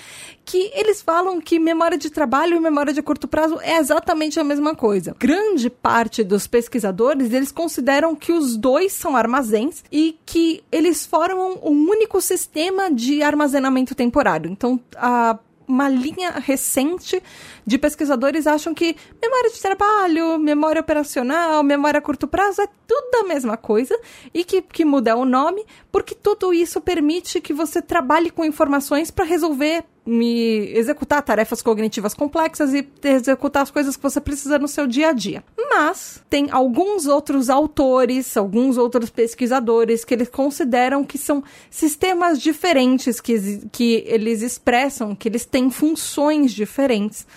que 0.45 0.71
eles 0.73 1.01
falam 1.01 1.41
que 1.41 1.59
memória 1.59 1.97
de 1.97 2.09
trabalho 2.09 2.55
e 2.55 2.59
memória 2.59 2.93
de 2.93 3.01
curto 3.01 3.27
prazo 3.27 3.59
é 3.61 3.77
exatamente 3.77 4.39
a 4.39 4.43
mesma 4.45 4.73
coisa. 4.73 5.13
Grande 5.19 5.69
parte 5.69 6.23
dos 6.23 6.47
pesquisadores, 6.47 7.33
eles 7.33 7.48
consideram 7.51 8.15
que 8.15 8.31
os 8.31 8.55
dois 8.55 8.93
são 8.93 9.15
armazéns 9.15 9.83
e 9.91 10.17
que 10.25 10.63
eles 10.71 11.05
formam 11.05 11.59
um 11.63 11.89
único 11.89 12.21
sistema 12.21 12.91
de 12.91 13.21
armazenamento 13.21 13.95
temporário. 13.95 14.49
Então, 14.49 14.79
a 14.95 15.37
uma 15.69 15.87
linha 15.87 16.31
recente 16.31 17.21
de 17.65 17.77
pesquisadores 17.77 18.47
acham 18.47 18.73
que 18.73 18.95
memória 19.21 19.51
de 19.51 19.61
trabalho, 19.61 20.39
memória 20.39 20.81
operacional, 20.81 21.61
memória 21.61 21.99
a 21.99 22.01
curto 22.01 22.27
prazo 22.27 22.63
é 22.63 22.67
tudo 22.87 23.23
a 23.23 23.27
mesma 23.27 23.55
coisa 23.55 23.97
e 24.33 24.43
que, 24.43 24.63
que 24.63 24.83
muda 24.83 25.15
o 25.15 25.23
nome, 25.23 25.63
porque 25.91 26.15
tudo 26.15 26.51
isso 26.51 26.81
permite 26.81 27.39
que 27.39 27.53
você 27.53 27.83
trabalhe 27.83 28.31
com 28.31 28.43
informações 28.43 29.11
para 29.11 29.25
resolver 29.25 29.85
me 30.05 30.71
executar 30.75 31.21
tarefas 31.21 31.61
cognitivas 31.61 32.13
complexas 32.13 32.73
e 32.73 32.87
executar 33.03 33.63
as 33.63 33.71
coisas 33.71 33.95
que 33.95 34.03
você 34.03 34.19
precisa 34.19 34.57
no 34.57 34.67
seu 34.67 34.87
dia 34.87 35.09
a 35.09 35.13
dia. 35.13 35.43
Mas 35.57 36.23
tem 36.29 36.47
alguns 36.51 37.05
outros 37.05 37.49
autores, 37.49 38.35
alguns 38.35 38.77
outros 38.77 39.09
pesquisadores 39.09 40.03
que 40.03 40.13
eles 40.13 40.29
consideram 40.29 41.03
que 41.03 41.17
são 41.17 41.43
sistemas 41.69 42.41
diferentes 42.41 43.21
que, 43.21 43.67
que 43.71 44.03
eles 44.07 44.41
expressam, 44.41 45.15
que 45.15 45.27
eles 45.27 45.45
têm 45.45 45.69
funções 45.69 46.51
diferentes. 46.51 47.27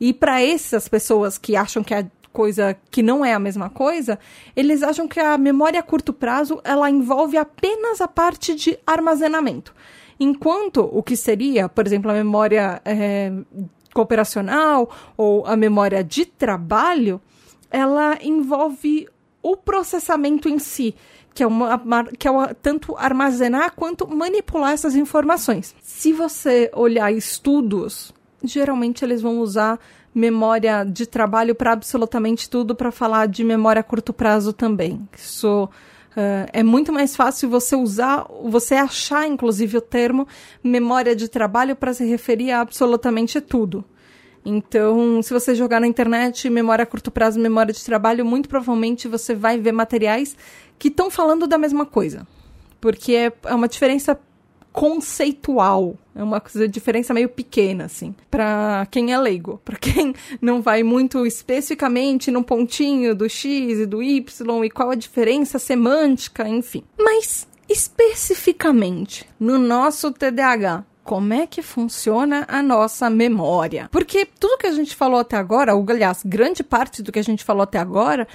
E 0.00 0.12
para 0.12 0.40
essas 0.40 0.88
pessoas 0.88 1.36
que 1.36 1.56
acham 1.56 1.82
que 1.82 1.92
a 1.92 2.06
coisa 2.32 2.76
que 2.90 3.02
não 3.02 3.24
é 3.24 3.34
a 3.34 3.40
mesma 3.40 3.68
coisa, 3.68 4.18
eles 4.54 4.82
acham 4.82 5.08
que 5.08 5.18
a 5.18 5.36
memória 5.36 5.80
a 5.80 5.82
curto 5.82 6.12
prazo 6.12 6.60
ela 6.62 6.88
envolve 6.88 7.36
apenas 7.36 8.00
a 8.00 8.06
parte 8.06 8.54
de 8.54 8.78
armazenamento 8.86 9.74
Enquanto 10.20 10.82
o 10.92 11.02
que 11.02 11.16
seria, 11.16 11.66
por 11.66 11.86
exemplo, 11.86 12.10
a 12.10 12.14
memória 12.14 12.82
é, 12.84 13.32
cooperacional 13.94 14.90
ou 15.16 15.46
a 15.46 15.56
memória 15.56 16.04
de 16.04 16.26
trabalho, 16.26 17.20
ela 17.70 18.18
envolve 18.22 19.08
o 19.42 19.56
processamento 19.56 20.46
em 20.46 20.58
si, 20.58 20.94
que 21.32 21.42
é, 21.42 21.46
uma, 21.46 22.04
que 22.18 22.28
é 22.28 22.30
uma, 22.30 22.54
tanto 22.54 22.94
armazenar 22.98 23.72
quanto 23.74 24.06
manipular 24.06 24.72
essas 24.72 24.94
informações. 24.94 25.74
Se 25.80 26.12
você 26.12 26.70
olhar 26.74 27.10
estudos, 27.10 28.12
geralmente 28.44 29.02
eles 29.02 29.22
vão 29.22 29.38
usar 29.38 29.78
memória 30.14 30.84
de 30.84 31.06
trabalho 31.06 31.54
para 31.54 31.72
absolutamente 31.72 32.50
tudo, 32.50 32.74
para 32.74 32.90
falar 32.90 33.26
de 33.26 33.44
memória 33.44 33.80
a 33.80 33.84
curto 33.84 34.12
prazo 34.12 34.52
também. 34.52 35.08
Isso 35.16 35.68
uh, 36.12 36.48
é 36.52 36.62
muito 36.62 36.92
mais 36.92 37.16
fácil 37.16 37.48
você 37.48 37.76
usar, 37.76 38.26
você 38.44 38.74
achar, 38.74 39.26
inclusive, 39.26 39.76
o 39.76 39.80
termo 39.80 40.26
memória 40.62 41.14
de 41.14 41.28
trabalho 41.28 41.76
para 41.76 41.94
se 41.94 42.04
referir 42.04 42.50
a 42.52 42.60
absolutamente 42.60 43.40
tudo. 43.40 43.84
Então, 44.44 45.22
se 45.22 45.32
você 45.32 45.54
jogar 45.54 45.80
na 45.80 45.86
internet 45.86 46.48
memória 46.48 46.82
a 46.82 46.86
curto 46.86 47.10
prazo, 47.10 47.38
memória 47.38 47.74
de 47.74 47.84
trabalho, 47.84 48.24
muito 48.24 48.48
provavelmente 48.48 49.06
você 49.06 49.34
vai 49.34 49.58
ver 49.58 49.72
materiais 49.72 50.36
que 50.78 50.88
estão 50.88 51.10
falando 51.10 51.46
da 51.46 51.58
mesma 51.58 51.84
coisa. 51.84 52.26
Porque 52.80 53.12
é, 53.14 53.32
é 53.44 53.54
uma 53.54 53.68
diferença 53.68 54.18
conceitual. 54.72 55.96
É 56.14 56.22
uma 56.22 56.40
coisa, 56.40 56.68
diferença 56.68 57.14
meio 57.14 57.28
pequena, 57.28 57.84
assim, 57.84 58.14
para 58.30 58.86
quem 58.90 59.12
é 59.12 59.18
leigo. 59.18 59.60
Para 59.64 59.76
quem 59.76 60.14
não 60.40 60.60
vai 60.60 60.82
muito 60.82 61.26
especificamente 61.26 62.30
no 62.30 62.42
pontinho 62.42 63.14
do 63.14 63.28
X 63.28 63.80
e 63.80 63.86
do 63.86 64.02
Y 64.02 64.64
e 64.64 64.70
qual 64.70 64.90
a 64.90 64.94
diferença 64.94 65.58
semântica, 65.58 66.48
enfim. 66.48 66.82
Mas, 66.98 67.46
especificamente, 67.68 69.26
no 69.38 69.58
nosso 69.58 70.12
TDAH, 70.12 70.84
como 71.02 71.32
é 71.34 71.46
que 71.46 71.62
funciona 71.62 72.44
a 72.48 72.62
nossa 72.62 73.10
memória. 73.10 73.88
Porque 73.90 74.24
tudo 74.38 74.58
que 74.58 74.66
a 74.66 74.72
gente 74.72 74.94
falou 74.94 75.18
até 75.18 75.36
agora, 75.36 75.74
ou 75.74 75.84
aliás, 75.88 76.22
grande 76.24 76.62
parte 76.62 77.02
do 77.02 77.10
que 77.10 77.18
a 77.18 77.24
gente 77.24 77.42
falou 77.42 77.62
até 77.62 77.78
agora, 77.78 78.28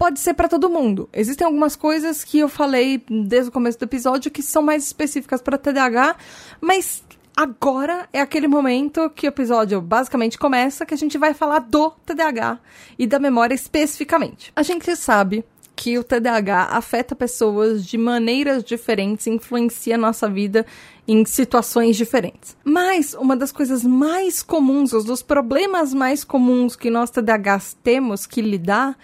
pode 0.00 0.18
ser 0.18 0.32
para 0.32 0.48
todo 0.48 0.70
mundo. 0.70 1.10
Existem 1.12 1.44
algumas 1.44 1.76
coisas 1.76 2.24
que 2.24 2.38
eu 2.38 2.48
falei 2.48 3.04
desde 3.06 3.50
o 3.50 3.52
começo 3.52 3.78
do 3.78 3.84
episódio 3.84 4.30
que 4.30 4.42
são 4.42 4.62
mais 4.62 4.82
específicas 4.82 5.42
para 5.42 5.58
TDAH, 5.58 6.16
mas 6.58 7.04
agora 7.36 8.08
é 8.10 8.18
aquele 8.18 8.48
momento 8.48 9.10
que 9.10 9.26
o 9.26 9.28
episódio 9.28 9.78
basicamente 9.78 10.38
começa 10.38 10.86
que 10.86 10.94
a 10.94 10.96
gente 10.96 11.18
vai 11.18 11.34
falar 11.34 11.58
do 11.58 11.90
TDAH 12.06 12.58
e 12.98 13.06
da 13.06 13.18
memória 13.18 13.54
especificamente. 13.54 14.50
A 14.56 14.62
gente 14.62 14.96
sabe 14.96 15.44
que 15.76 15.98
o 15.98 16.02
TDAH 16.02 16.68
afeta 16.70 17.14
pessoas 17.14 17.84
de 17.84 17.98
maneiras 17.98 18.64
diferentes, 18.64 19.26
influencia 19.26 19.98
nossa 19.98 20.30
vida 20.30 20.64
em 21.06 21.26
situações 21.26 21.94
diferentes. 21.94 22.56
Mas 22.64 23.12
uma 23.12 23.36
das 23.36 23.52
coisas 23.52 23.84
mais 23.84 24.42
comuns, 24.42 24.94
os 24.94 25.04
dos 25.04 25.20
problemas 25.20 25.92
mais 25.92 26.24
comuns 26.24 26.74
que 26.74 26.88
nós 26.88 27.10
TDAHs 27.10 27.76
temos 27.82 28.24
que 28.24 28.40
lidar 28.40 28.96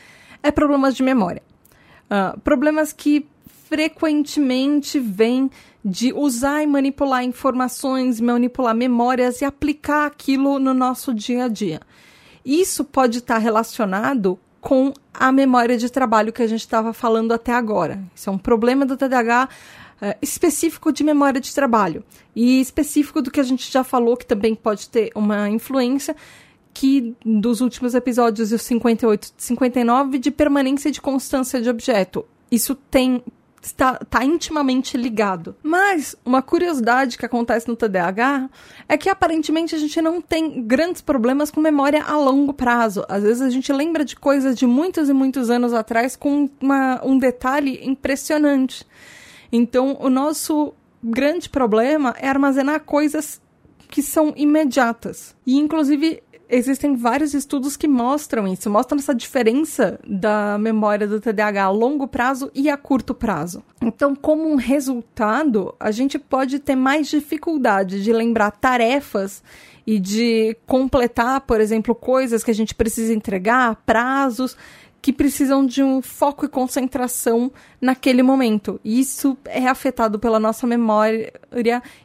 é 0.46 0.50
problemas 0.50 0.94
de 0.94 1.02
memória. 1.02 1.42
Uh, 2.10 2.38
problemas 2.40 2.92
que 2.92 3.26
frequentemente 3.68 4.98
vêm 5.00 5.50
de 5.84 6.12
usar 6.12 6.62
e 6.62 6.66
manipular 6.66 7.24
informações, 7.24 8.20
manipular 8.20 8.74
memórias 8.74 9.40
e 9.40 9.44
aplicar 9.44 10.06
aquilo 10.06 10.58
no 10.58 10.72
nosso 10.72 11.12
dia 11.12 11.44
a 11.44 11.48
dia. 11.48 11.80
Isso 12.44 12.84
pode 12.84 13.18
estar 13.18 13.38
relacionado 13.38 14.38
com 14.60 14.92
a 15.12 15.30
memória 15.32 15.76
de 15.76 15.90
trabalho 15.90 16.32
que 16.32 16.42
a 16.42 16.46
gente 16.46 16.60
estava 16.60 16.92
falando 16.92 17.32
até 17.32 17.52
agora. 17.52 18.00
Isso 18.14 18.30
é 18.30 18.32
um 18.32 18.38
problema 18.38 18.86
do 18.86 18.96
TDAH 18.96 19.48
é, 20.00 20.16
específico 20.20 20.92
de 20.92 21.02
memória 21.02 21.40
de 21.40 21.54
trabalho 21.54 22.04
e 22.34 22.60
específico 22.60 23.22
do 23.22 23.30
que 23.30 23.40
a 23.40 23.44
gente 23.44 23.70
já 23.70 23.82
falou, 23.82 24.16
que 24.16 24.26
também 24.26 24.54
pode 24.54 24.88
ter 24.88 25.10
uma 25.14 25.48
influência, 25.48 26.14
que 26.78 27.16
dos 27.24 27.62
últimos 27.62 27.94
episódios, 27.94 28.52
os 28.52 28.60
58 28.60 29.32
e 29.38 29.42
59, 29.42 30.18
de 30.18 30.30
permanência 30.30 30.90
de 30.90 31.00
constância 31.00 31.58
de 31.58 31.70
objeto. 31.70 32.26
Isso 32.50 32.74
tem 32.74 33.24
está, 33.62 33.98
está 34.00 34.22
intimamente 34.22 34.94
ligado. 34.94 35.56
Mas 35.62 36.14
uma 36.22 36.42
curiosidade 36.42 37.16
que 37.16 37.24
acontece 37.24 37.66
no 37.66 37.74
TDAH 37.74 38.50
é 38.86 38.98
que 38.98 39.08
aparentemente 39.08 39.74
a 39.74 39.78
gente 39.78 40.02
não 40.02 40.20
tem 40.20 40.62
grandes 40.66 41.00
problemas 41.00 41.50
com 41.50 41.62
memória 41.62 42.04
a 42.04 42.14
longo 42.18 42.52
prazo. 42.52 43.06
Às 43.08 43.22
vezes 43.22 43.40
a 43.40 43.48
gente 43.48 43.72
lembra 43.72 44.04
de 44.04 44.14
coisas 44.14 44.54
de 44.54 44.66
muitos 44.66 45.08
e 45.08 45.14
muitos 45.14 45.48
anos 45.48 45.72
atrás 45.72 46.14
com 46.14 46.50
uma, 46.60 47.02
um 47.02 47.16
detalhe 47.16 47.80
impressionante. 47.82 48.86
Então, 49.50 49.96
o 49.98 50.10
nosso 50.10 50.74
grande 51.02 51.48
problema 51.48 52.14
é 52.20 52.28
armazenar 52.28 52.80
coisas 52.80 53.40
que 53.88 54.02
são 54.02 54.32
imediatas. 54.36 55.34
E, 55.46 55.56
inclusive, 55.56 56.22
existem 56.48 56.94
vários 56.96 57.34
estudos 57.34 57.76
que 57.76 57.88
mostram 57.88 58.46
isso, 58.46 58.70
mostram 58.70 58.98
essa 58.98 59.14
diferença 59.14 59.98
da 60.06 60.56
memória 60.58 61.06
do 61.06 61.20
TDAH 61.20 61.64
a 61.64 61.70
longo 61.70 62.06
prazo 62.06 62.50
e 62.54 62.68
a 62.70 62.76
curto 62.76 63.14
prazo. 63.14 63.62
Então, 63.82 64.14
como 64.14 64.48
um 64.48 64.56
resultado, 64.56 65.74
a 65.78 65.90
gente 65.90 66.18
pode 66.18 66.58
ter 66.58 66.76
mais 66.76 67.08
dificuldade 67.08 68.02
de 68.02 68.12
lembrar 68.12 68.50
tarefas 68.52 69.42
e 69.86 70.00
de 70.00 70.56
completar, 70.66 71.42
por 71.42 71.60
exemplo, 71.60 71.94
coisas 71.94 72.42
que 72.42 72.50
a 72.50 72.54
gente 72.54 72.74
precisa 72.74 73.12
entregar, 73.12 73.76
prazos 73.86 74.56
que 75.06 75.12
precisam 75.12 75.64
de 75.64 75.84
um 75.84 76.02
foco 76.02 76.44
e 76.44 76.48
concentração 76.48 77.52
naquele 77.80 78.24
momento. 78.24 78.80
Isso 78.84 79.38
é 79.44 79.68
afetado 79.68 80.18
pela 80.18 80.40
nossa 80.40 80.66
memória, 80.66 81.32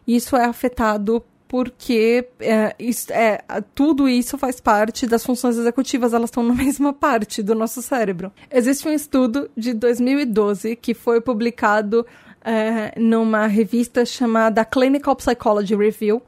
isso 0.05 0.35
é 0.35 0.45
afetado 0.45 1.23
porque 1.51 2.29
é, 2.39 2.73
isso, 2.79 3.11
é, 3.11 3.43
tudo 3.75 4.07
isso 4.07 4.37
faz 4.37 4.61
parte 4.61 5.05
das 5.05 5.25
funções 5.25 5.57
executivas, 5.57 6.13
elas 6.13 6.29
estão 6.29 6.43
na 6.43 6.53
mesma 6.55 6.93
parte 6.93 7.43
do 7.43 7.53
nosso 7.53 7.81
cérebro. 7.81 8.31
Existe 8.49 8.87
um 8.87 8.93
estudo 8.93 9.51
de 9.57 9.73
2012 9.73 10.77
que 10.77 10.93
foi 10.93 11.19
publicado 11.19 12.07
é, 12.41 12.97
numa 12.97 13.47
revista 13.47 14.05
chamada 14.05 14.63
Clinical 14.63 15.13
Psychology 15.17 15.75
Review, 15.75 16.21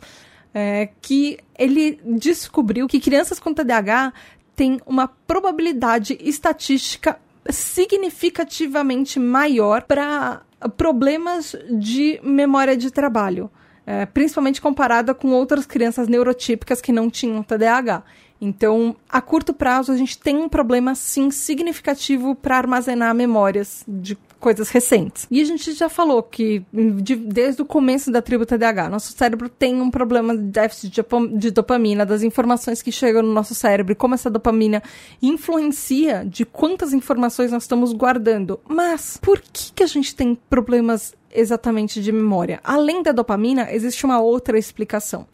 é, 0.53 0.89
que 1.01 1.39
ele 1.57 2.01
descobriu 2.03 2.86
que 2.86 2.99
crianças 2.99 3.39
com 3.39 3.53
TDAH 3.53 4.12
têm 4.57 4.81
uma 4.86 5.07
probabilidade 5.07 6.17
estatística 6.19 7.17
significativamente 7.49 9.21
maior 9.21 9.83
para 9.83 10.41
problemas 10.75 11.55
de 11.71 12.19
memória 12.21 12.75
de 12.75 12.91
trabalho 12.91 13.49
é, 13.86 14.06
principalmente 14.06 14.62
comparada 14.62 15.13
com 15.13 15.32
outras 15.32 15.65
crianças 15.65 16.08
neurotípicas 16.08 16.82
que 16.82 16.91
não 16.91 17.10
tinham 17.10 17.43
TDAH. 17.43 18.04
Então, 18.39 18.96
a 19.08 19.22
curto 19.22 19.54
prazo, 19.54 19.91
a 19.91 19.96
gente 19.96 20.17
tem 20.17 20.36
um 20.36 20.50
problema, 20.50 20.96
sim, 20.96 21.32
significativo 21.32 22.36
para 22.36 22.58
armazenar 22.58 23.15
memórias 23.15 23.86
de 23.88 24.17
coisas 24.38 24.69
recentes. 24.69 25.26
E 25.32 25.41
a 25.41 25.46
gente 25.46 25.72
já 25.72 25.88
falou 25.88 26.22
que, 26.22 26.62
de, 26.74 27.15
desde 27.15 27.62
o 27.62 27.65
começo 27.65 28.12
da 28.12 28.22
tribo 28.22 28.46
TDAH, 28.46 28.89
nosso 28.89 29.13
cérebro 29.13 29.48
tem 29.48 29.82
um 29.82 29.89
problema 29.89 30.36
de 30.36 30.43
déficit 30.43 31.02
de, 31.38 31.50
dopamina, 31.52 32.06
das 32.06 32.22
informações 32.22 32.82
que 32.82 32.91
chegam 32.91 33.22
no 33.22 33.32
nosso 33.32 33.56
cérebro, 33.56 33.93
e 33.93 33.96
como 33.96 34.15
essa 34.15 34.30
dopamina 34.30 34.84
influencia 35.22 36.26
de 36.26 36.43
quantas 36.43 36.91
informações 36.91 37.50
nós 37.50 37.63
estamos 37.63 37.93
guardando. 37.93 38.60
Mas, 38.67 39.17
por 39.22 39.39
que, 39.39 39.72
que 39.74 39.84
a 39.84 39.88
gente 39.88 40.13
tem 40.13 40.38
problemas 40.50 41.15
exatamente 41.34 42.02
de 42.02 42.12
memória? 42.12 42.60
Além 42.63 43.02
da 43.02 43.12
dopamina, 43.12 43.72
existe 43.72 44.06
uma 44.06 44.19
outra 44.19 44.58
explicação. 44.58 45.28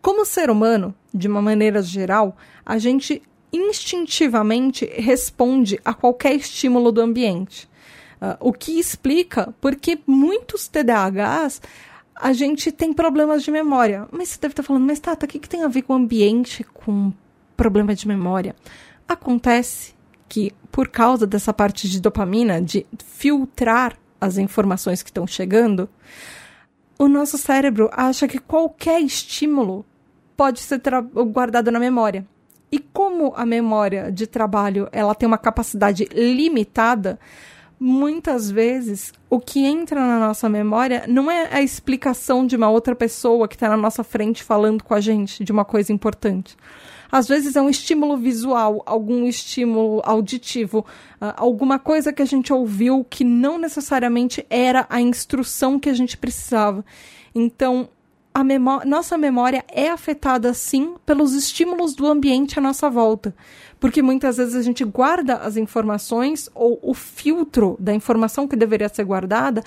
Como 0.00 0.24
ser 0.24 0.50
humano, 0.50 0.94
de 1.12 1.28
uma 1.28 1.42
maneira 1.42 1.82
geral, 1.82 2.36
a 2.64 2.78
gente 2.78 3.22
instintivamente 3.52 4.86
responde 4.86 5.78
a 5.84 5.92
qualquer 5.92 6.34
estímulo 6.34 6.92
do 6.92 7.00
ambiente. 7.00 7.68
Uh, 8.20 8.36
o 8.48 8.52
que 8.52 8.78
explica 8.78 9.54
porque 9.60 9.98
muitos 10.06 10.68
TDAHs 10.68 11.60
a 12.14 12.32
gente 12.32 12.70
tem 12.70 12.92
problemas 12.92 13.42
de 13.42 13.50
memória. 13.50 14.06
Mas 14.12 14.28
você 14.28 14.38
deve 14.40 14.52
estar 14.52 14.62
falando, 14.62 14.84
mas 14.84 15.00
Tata, 15.00 15.26
o 15.26 15.28
que, 15.28 15.38
que 15.38 15.48
tem 15.48 15.62
a 15.62 15.68
ver 15.68 15.82
com 15.82 15.94
o 15.94 15.96
ambiente, 15.96 16.62
com 16.64 17.12
problema 17.56 17.94
de 17.94 18.06
memória? 18.06 18.54
Acontece 19.08 19.94
que, 20.28 20.52
por 20.70 20.88
causa 20.88 21.26
dessa 21.26 21.52
parte 21.52 21.88
de 21.88 22.00
dopamina, 22.00 22.60
de 22.60 22.86
filtrar 23.04 23.96
as 24.20 24.38
informações 24.38 25.02
que 25.02 25.10
estão 25.10 25.26
chegando, 25.26 25.88
o 26.98 27.08
nosso 27.08 27.38
cérebro 27.38 27.88
acha 27.92 28.28
que 28.28 28.38
qualquer 28.38 29.00
estímulo 29.00 29.86
pode 30.36 30.60
ser 30.60 30.80
guardado 31.32 31.70
na 31.70 31.78
memória. 31.78 32.26
E 32.70 32.78
como 32.78 33.32
a 33.36 33.44
memória 33.44 34.12
de 34.12 34.26
trabalho 34.26 34.88
ela 34.92 35.14
tem 35.14 35.26
uma 35.26 35.38
capacidade 35.38 36.04
limitada, 36.12 37.18
muitas 37.80 38.50
vezes 38.50 39.12
o 39.28 39.40
que 39.40 39.64
entra 39.64 40.00
na 40.00 40.20
nossa 40.20 40.48
memória 40.48 41.04
não 41.08 41.30
é 41.30 41.48
a 41.52 41.62
explicação 41.62 42.46
de 42.46 42.54
uma 42.54 42.68
outra 42.68 42.94
pessoa 42.94 43.48
que 43.48 43.56
está 43.56 43.68
na 43.68 43.76
nossa 43.76 44.04
frente 44.04 44.44
falando 44.44 44.84
com 44.84 44.94
a 44.94 45.00
gente 45.00 45.42
de 45.42 45.50
uma 45.50 45.64
coisa 45.64 45.92
importante. 45.92 46.56
Às 47.10 47.28
vezes 47.28 47.56
é 47.56 47.62
um 47.62 47.68
estímulo 47.70 48.16
visual, 48.16 48.82
algum 48.86 49.26
estímulo 49.26 50.00
auditivo, 50.04 50.80
uh, 51.20 51.34
alguma 51.36 51.78
coisa 51.78 52.12
que 52.12 52.22
a 52.22 52.26
gente 52.26 52.52
ouviu 52.52 53.04
que 53.08 53.24
não 53.24 53.58
necessariamente 53.58 54.46
era 54.48 54.86
a 54.88 55.00
instrução 55.00 55.78
que 55.78 55.88
a 55.88 55.94
gente 55.94 56.16
precisava. 56.16 56.84
Então, 57.34 57.88
a 58.32 58.44
memó 58.44 58.82
nossa 58.84 59.18
memória 59.18 59.64
é 59.68 59.90
afetada 59.90 60.54
sim 60.54 60.94
pelos 61.04 61.34
estímulos 61.34 61.94
do 61.94 62.06
ambiente 62.06 62.58
à 62.58 62.62
nossa 62.62 62.88
volta. 62.88 63.34
Porque 63.80 64.02
muitas 64.02 64.36
vezes 64.36 64.54
a 64.54 64.62
gente 64.62 64.84
guarda 64.84 65.36
as 65.36 65.56
informações 65.56 66.48
ou 66.54 66.78
o 66.82 66.94
filtro 66.94 67.76
da 67.80 67.94
informação 67.94 68.46
que 68.46 68.54
deveria 68.54 68.88
ser 68.88 69.04
guardada 69.04 69.64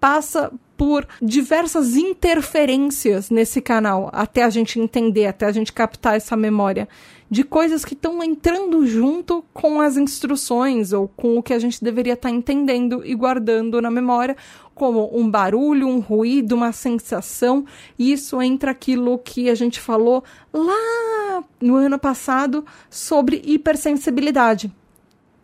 passa 0.00 0.52
por 0.76 1.06
diversas 1.22 1.96
interferências 1.96 3.30
nesse 3.30 3.60
canal 3.60 4.10
até 4.12 4.42
a 4.42 4.50
gente 4.50 4.80
entender, 4.80 5.26
até 5.26 5.46
a 5.46 5.52
gente 5.52 5.72
captar 5.72 6.16
essa 6.16 6.36
memória 6.36 6.88
de 7.30 7.42
coisas 7.42 7.84
que 7.84 7.94
estão 7.94 8.22
entrando 8.22 8.86
junto 8.86 9.44
com 9.52 9.80
as 9.80 9.96
instruções 9.96 10.92
ou 10.92 11.08
com 11.08 11.38
o 11.38 11.42
que 11.42 11.52
a 11.52 11.58
gente 11.58 11.82
deveria 11.82 12.12
estar 12.12 12.28
tá 12.28 12.34
entendendo 12.34 13.02
e 13.04 13.14
guardando 13.14 13.80
na 13.80 13.90
memória, 13.90 14.36
como 14.74 15.10
um 15.12 15.28
barulho, 15.28 15.88
um 15.88 16.00
ruído, 16.00 16.54
uma 16.54 16.72
sensação. 16.72 17.64
E 17.98 18.12
isso 18.12 18.40
entra 18.40 18.70
aquilo 18.70 19.18
que 19.18 19.48
a 19.48 19.54
gente 19.54 19.80
falou 19.80 20.22
lá 20.52 21.42
no 21.60 21.76
ano 21.76 21.98
passado 21.98 22.64
sobre 22.90 23.42
hipersensibilidade. 23.44 24.72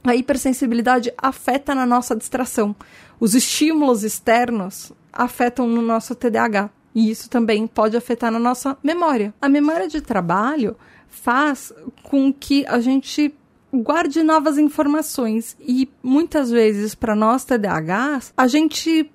A 0.04 0.14
hipersensibilidade 0.14 1.12
afeta 1.18 1.74
na 1.74 1.84
nossa 1.84 2.14
distração. 2.14 2.74
Os 3.20 3.34
estímulos 3.34 4.02
externos 4.02 4.92
afetam 5.12 5.68
no 5.68 5.82
nosso 5.82 6.14
TDAH. 6.14 6.70
E 6.94 7.10
isso 7.10 7.28
também 7.28 7.66
pode 7.66 7.96
afetar 7.96 8.32
na 8.32 8.38
nossa 8.38 8.76
memória. 8.82 9.34
A 9.40 9.48
memória 9.48 9.86
de 9.86 10.00
trabalho 10.00 10.74
faz 11.06 11.72
com 12.02 12.32
que 12.32 12.66
a 12.66 12.80
gente 12.80 13.32
guarde 13.72 14.22
novas 14.22 14.56
informações. 14.56 15.54
E 15.60 15.88
muitas 16.02 16.50
vezes, 16.50 16.94
para 16.94 17.14
nós 17.14 17.44
TDAHs, 17.44 18.32
a 18.34 18.46
gente. 18.46 19.10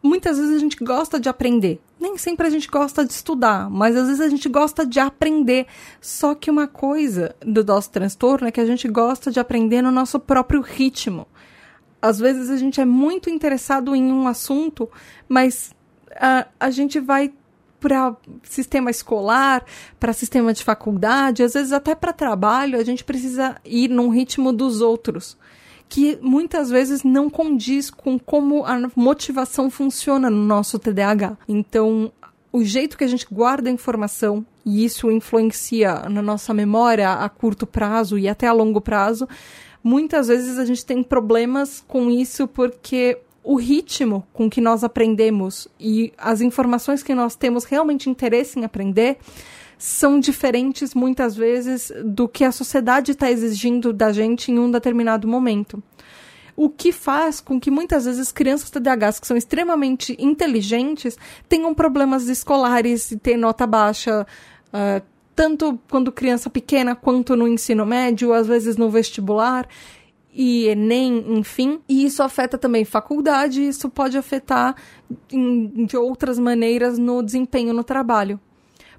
Muitas 0.00 0.38
vezes 0.38 0.54
a 0.54 0.60
gente 0.60 0.76
gosta 0.84 1.18
de 1.18 1.28
aprender. 1.28 1.80
Nem 1.98 2.16
sempre 2.16 2.46
a 2.46 2.50
gente 2.50 2.68
gosta 2.68 3.04
de 3.04 3.12
estudar, 3.12 3.68
mas 3.68 3.96
às 3.96 4.06
vezes 4.06 4.20
a 4.20 4.28
gente 4.28 4.48
gosta 4.48 4.86
de 4.86 5.00
aprender. 5.00 5.66
Só 6.00 6.32
que 6.32 6.48
uma 6.48 6.68
coisa 6.68 7.34
do 7.44 7.64
nosso 7.64 7.90
transtorno 7.90 8.46
é 8.46 8.52
que 8.52 8.60
a 8.60 8.66
gente 8.66 8.86
gosta 8.86 9.32
de 9.32 9.40
aprender 9.40 9.82
no 9.82 9.90
nosso 9.90 10.20
próprio 10.20 10.60
ritmo 10.60 11.26
às 12.00 12.18
vezes 12.18 12.50
a 12.50 12.56
gente 12.56 12.80
é 12.80 12.84
muito 12.84 13.28
interessado 13.28 13.94
em 13.94 14.12
um 14.12 14.26
assunto, 14.26 14.88
mas 15.28 15.74
a, 16.14 16.46
a 16.58 16.70
gente 16.70 17.00
vai 17.00 17.32
para 17.80 18.16
sistema 18.42 18.90
escolar, 18.90 19.64
para 19.98 20.12
sistema 20.12 20.52
de 20.52 20.64
faculdade, 20.64 21.42
às 21.42 21.54
vezes 21.54 21.72
até 21.72 21.94
para 21.94 22.12
trabalho, 22.12 22.78
a 22.78 22.84
gente 22.84 23.04
precisa 23.04 23.56
ir 23.64 23.88
num 23.88 24.08
ritmo 24.08 24.52
dos 24.52 24.80
outros, 24.80 25.36
que 25.88 26.18
muitas 26.20 26.70
vezes 26.70 27.02
não 27.04 27.30
condiz 27.30 27.90
com 27.90 28.18
como 28.18 28.64
a 28.64 28.90
motivação 28.96 29.70
funciona 29.70 30.28
no 30.28 30.44
nosso 30.44 30.78
TDAH. 30.78 31.38
Então, 31.48 32.12
o 32.52 32.64
jeito 32.64 32.98
que 32.98 33.04
a 33.04 33.08
gente 33.08 33.26
guarda 33.30 33.70
a 33.70 33.72
informação, 33.72 34.44
e 34.64 34.84
isso 34.84 35.10
influencia 35.10 36.08
na 36.08 36.20
nossa 36.20 36.52
memória 36.52 37.12
a 37.12 37.28
curto 37.28 37.66
prazo 37.66 38.18
e 38.18 38.28
até 38.28 38.46
a 38.46 38.52
longo 38.52 38.80
prazo, 38.80 39.28
muitas 39.82 40.28
vezes 40.28 40.58
a 40.58 40.64
gente 40.64 40.84
tem 40.84 41.02
problemas 41.02 41.84
com 41.86 42.10
isso 42.10 42.46
porque 42.48 43.18
o 43.42 43.56
ritmo 43.56 44.26
com 44.32 44.50
que 44.50 44.60
nós 44.60 44.84
aprendemos 44.84 45.68
e 45.80 46.12
as 46.18 46.40
informações 46.40 47.02
que 47.02 47.14
nós 47.14 47.34
temos 47.34 47.64
realmente 47.64 48.10
interesse 48.10 48.58
em 48.58 48.64
aprender 48.64 49.18
são 49.78 50.18
diferentes 50.18 50.92
muitas 50.92 51.36
vezes 51.36 51.92
do 52.04 52.28
que 52.28 52.44
a 52.44 52.52
sociedade 52.52 53.12
está 53.12 53.30
exigindo 53.30 53.92
da 53.92 54.12
gente 54.12 54.50
em 54.50 54.58
um 54.58 54.70
determinado 54.70 55.26
momento. 55.28 55.82
O 56.56 56.68
que 56.68 56.90
faz 56.90 57.40
com 57.40 57.60
que 57.60 57.70
muitas 57.70 58.04
vezes 58.04 58.32
crianças 58.32 58.68
TDAHs 58.68 59.20
que 59.20 59.26
são 59.26 59.36
extremamente 59.36 60.16
inteligentes 60.18 61.16
tenham 61.48 61.72
problemas 61.72 62.28
escolares 62.28 63.12
e 63.12 63.16
tenham 63.16 63.40
nota 63.40 63.64
baixa, 63.64 64.26
uh, 64.74 65.02
tanto 65.38 65.78
quando 65.88 66.10
criança 66.10 66.50
pequena 66.50 66.96
quanto 66.96 67.36
no 67.36 67.46
ensino 67.46 67.86
médio, 67.86 68.32
às 68.32 68.48
vezes 68.48 68.76
no 68.76 68.90
vestibular 68.90 69.68
e 70.34 70.66
Enem, 70.66 71.38
enfim. 71.38 71.78
E 71.88 72.04
isso 72.04 72.24
afeta 72.24 72.58
também 72.58 72.84
faculdade, 72.84 73.62
isso 73.62 73.88
pode 73.88 74.18
afetar 74.18 74.74
de 75.86 75.96
outras 75.96 76.40
maneiras 76.40 76.98
no 76.98 77.22
desempenho 77.22 77.72
no 77.72 77.84
trabalho 77.84 78.40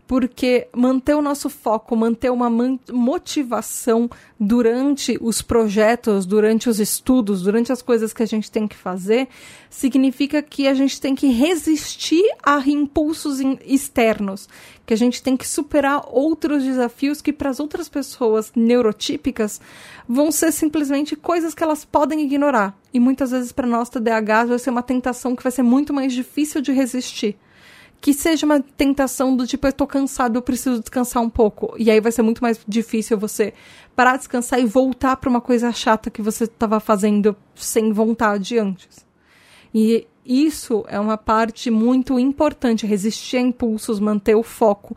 porque 0.10 0.68
manter 0.76 1.14
o 1.14 1.22
nosso 1.22 1.52
foco, 1.52 1.96
manter 1.96 2.32
uma 2.32 2.50
motivação 2.92 4.10
durante 4.40 5.20
os 5.22 5.40
projetos, 5.40 6.26
durante 6.26 6.68
os 6.68 6.80
estudos, 6.80 7.44
durante 7.44 7.72
as 7.72 7.84
coisas 7.84 8.12
que 8.12 8.24
a 8.24 8.26
gente 8.26 8.50
tem 8.50 8.68
que 8.68 8.76
fazer, 8.76 9.28
significa 9.70 10.42
que 10.42 10.68
a 10.68 10.74
gente 10.74 11.00
tem 11.00 11.14
que 11.14 11.28
resistir 11.28 12.24
a 12.42 12.58
impulsos 12.68 13.40
externos, 13.64 14.50
que 14.84 14.96
a 14.96 14.98
gente 14.98 15.22
tem 15.22 15.38
que 15.38 15.48
superar 15.48 16.02
outros 16.08 16.64
desafios 16.64 17.22
que 17.22 17.32
para 17.32 17.52
as 17.52 17.60
outras 17.60 17.88
pessoas 17.88 18.52
neurotípicas 18.56 19.62
vão 20.08 20.32
ser 20.32 20.52
simplesmente 20.52 21.16
coisas 21.16 21.54
que 21.54 21.64
elas 21.64 21.86
podem 21.86 22.22
ignorar. 22.22 22.76
E 22.92 23.00
muitas 23.00 23.30
vezes 23.30 23.52
para 23.52 23.68
nós 23.68 23.90
TDAH 23.90 24.46
vai 24.46 24.58
ser 24.58 24.72
uma 24.72 24.82
tentação 24.82 25.36
que 25.36 25.44
vai 25.44 25.52
ser 25.52 25.62
muito 25.62 25.94
mais 25.94 26.12
difícil 26.12 26.62
de 26.62 26.72
resistir 26.72 27.38
que 28.02 28.14
seja 28.14 28.46
uma 28.46 28.62
tentação 28.62 29.36
do 29.36 29.46
tipo, 29.46 29.68
eu 29.68 29.74
tô 29.74 29.86
cansado, 29.86 30.38
eu 30.38 30.42
preciso 30.42 30.80
descansar 30.80 31.22
um 31.22 31.30
pouco. 31.30 31.76
E 31.78 31.92
aí 31.92 32.00
vai 32.00 32.12
ser 32.12 32.22
muito 32.22 32.42
mais 32.42 32.60
difícil 32.68 33.18
você 33.18 33.54
parar 33.96 34.14
de 34.14 34.20
descansar 34.20 34.60
e 34.60 34.66
voltar 34.66 35.18
para 35.18 35.30
uma 35.30 35.42
coisa 35.42 35.72
chata 35.72 36.10
que 36.10 36.22
você 36.22 36.46
estava 36.46 36.80
fazendo 36.80 37.36
sem 37.56 37.92
vontade 37.92 38.58
antes. 38.58 39.06
E 39.74 40.08
isso 40.26 40.86
é 40.88 41.00
uma 41.00 41.18
parte 41.18 41.70
muito 41.70 42.18
importante, 42.20 42.86
resistir 42.86 43.38
a 43.38 43.42
impulsos, 43.42 44.00
manter 44.00 44.36
o 44.36 44.44
foco, 44.44 44.96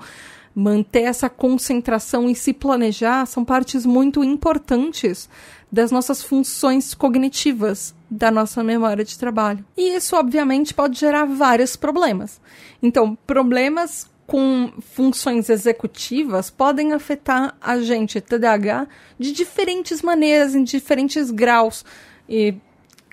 manter 0.54 1.02
essa 1.02 1.30
concentração 1.30 2.28
e 2.28 2.34
se 2.34 2.52
planejar 2.52 3.26
são 3.26 3.44
partes 3.44 3.86
muito 3.86 4.22
importantes 4.22 5.28
das 5.70 5.90
nossas 5.90 6.22
funções 6.22 6.92
cognitivas 6.92 7.94
da 8.10 8.30
nossa 8.30 8.62
memória 8.62 9.04
de 9.04 9.18
trabalho. 9.18 9.64
E 9.76 9.94
isso, 9.94 10.14
obviamente, 10.14 10.74
pode 10.74 10.98
gerar 10.98 11.24
vários 11.24 11.76
problemas. 11.76 12.40
Então, 12.82 13.16
problemas 13.26 14.10
com 14.26 14.72
funções 14.80 15.48
executivas 15.48 16.50
podem 16.50 16.92
afetar 16.92 17.56
a 17.60 17.78
gente, 17.80 18.20
TDAH, 18.20 18.86
de 19.18 19.32
diferentes 19.32 20.02
maneiras, 20.02 20.54
em 20.54 20.62
diferentes 20.62 21.30
graus. 21.30 21.84
E 22.28 22.54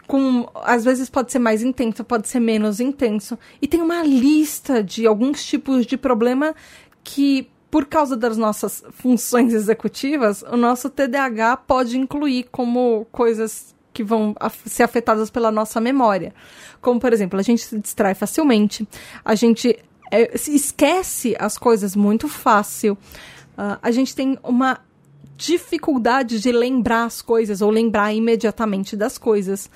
com, 0.06 0.50
às 0.56 0.84
vezes 0.84 1.10
pode 1.10 1.32
ser 1.32 1.40
mais 1.40 1.62
intenso, 1.62 2.04
pode 2.04 2.28
ser 2.28 2.40
menos 2.40 2.80
intenso. 2.80 3.38
E 3.62 3.68
tem 3.68 3.82
uma 3.82 4.04
lista 4.04 4.84
de 4.84 5.06
alguns 5.06 5.46
tipos 5.46 5.86
de 5.86 5.96
problema 5.96 6.56
que 7.04 7.50
por 7.72 7.86
causa 7.86 8.18
das 8.18 8.36
nossas 8.38 8.84
funções 8.92 9.54
executivas, 9.54 10.44
o 10.44 10.58
nosso 10.58 10.90
TDAH 10.90 11.58
pode 11.58 11.98
incluir 11.98 12.48
como 12.52 13.06
coisas 13.12 13.76
que 13.94 14.04
vão 14.04 14.36
ser 14.66 14.84
afetadas 14.84 15.30
pela 15.30 15.52
nossa 15.52 15.80
memória. 15.80 16.34
Como, 16.82 17.00
por 17.00 17.14
exemplo, 17.14 17.40
a 17.40 17.44
gente 17.44 17.64
se 17.64 17.78
distrai 17.78 18.16
facilmente, 18.16 18.88
a 19.24 19.36
gente 19.36 19.78
é, 20.12 20.34
esquece 20.36 21.36
as 21.38 21.58
coisas 21.58 21.96
muito 21.96 22.28
fácil, 22.28 22.94
uh, 23.58 23.78
a 23.82 23.92
gente 23.92 24.16
tem 24.16 24.38
uma 24.44 24.80
dificuldade 25.38 26.40
de 26.40 26.52
lembrar 26.52 27.06
as 27.06 27.22
coisas 27.22 27.62
ou 27.62 27.70
lembrar 27.70 28.14
imediatamente 28.14 28.96
das 28.96 29.18
coisas. 29.18 29.70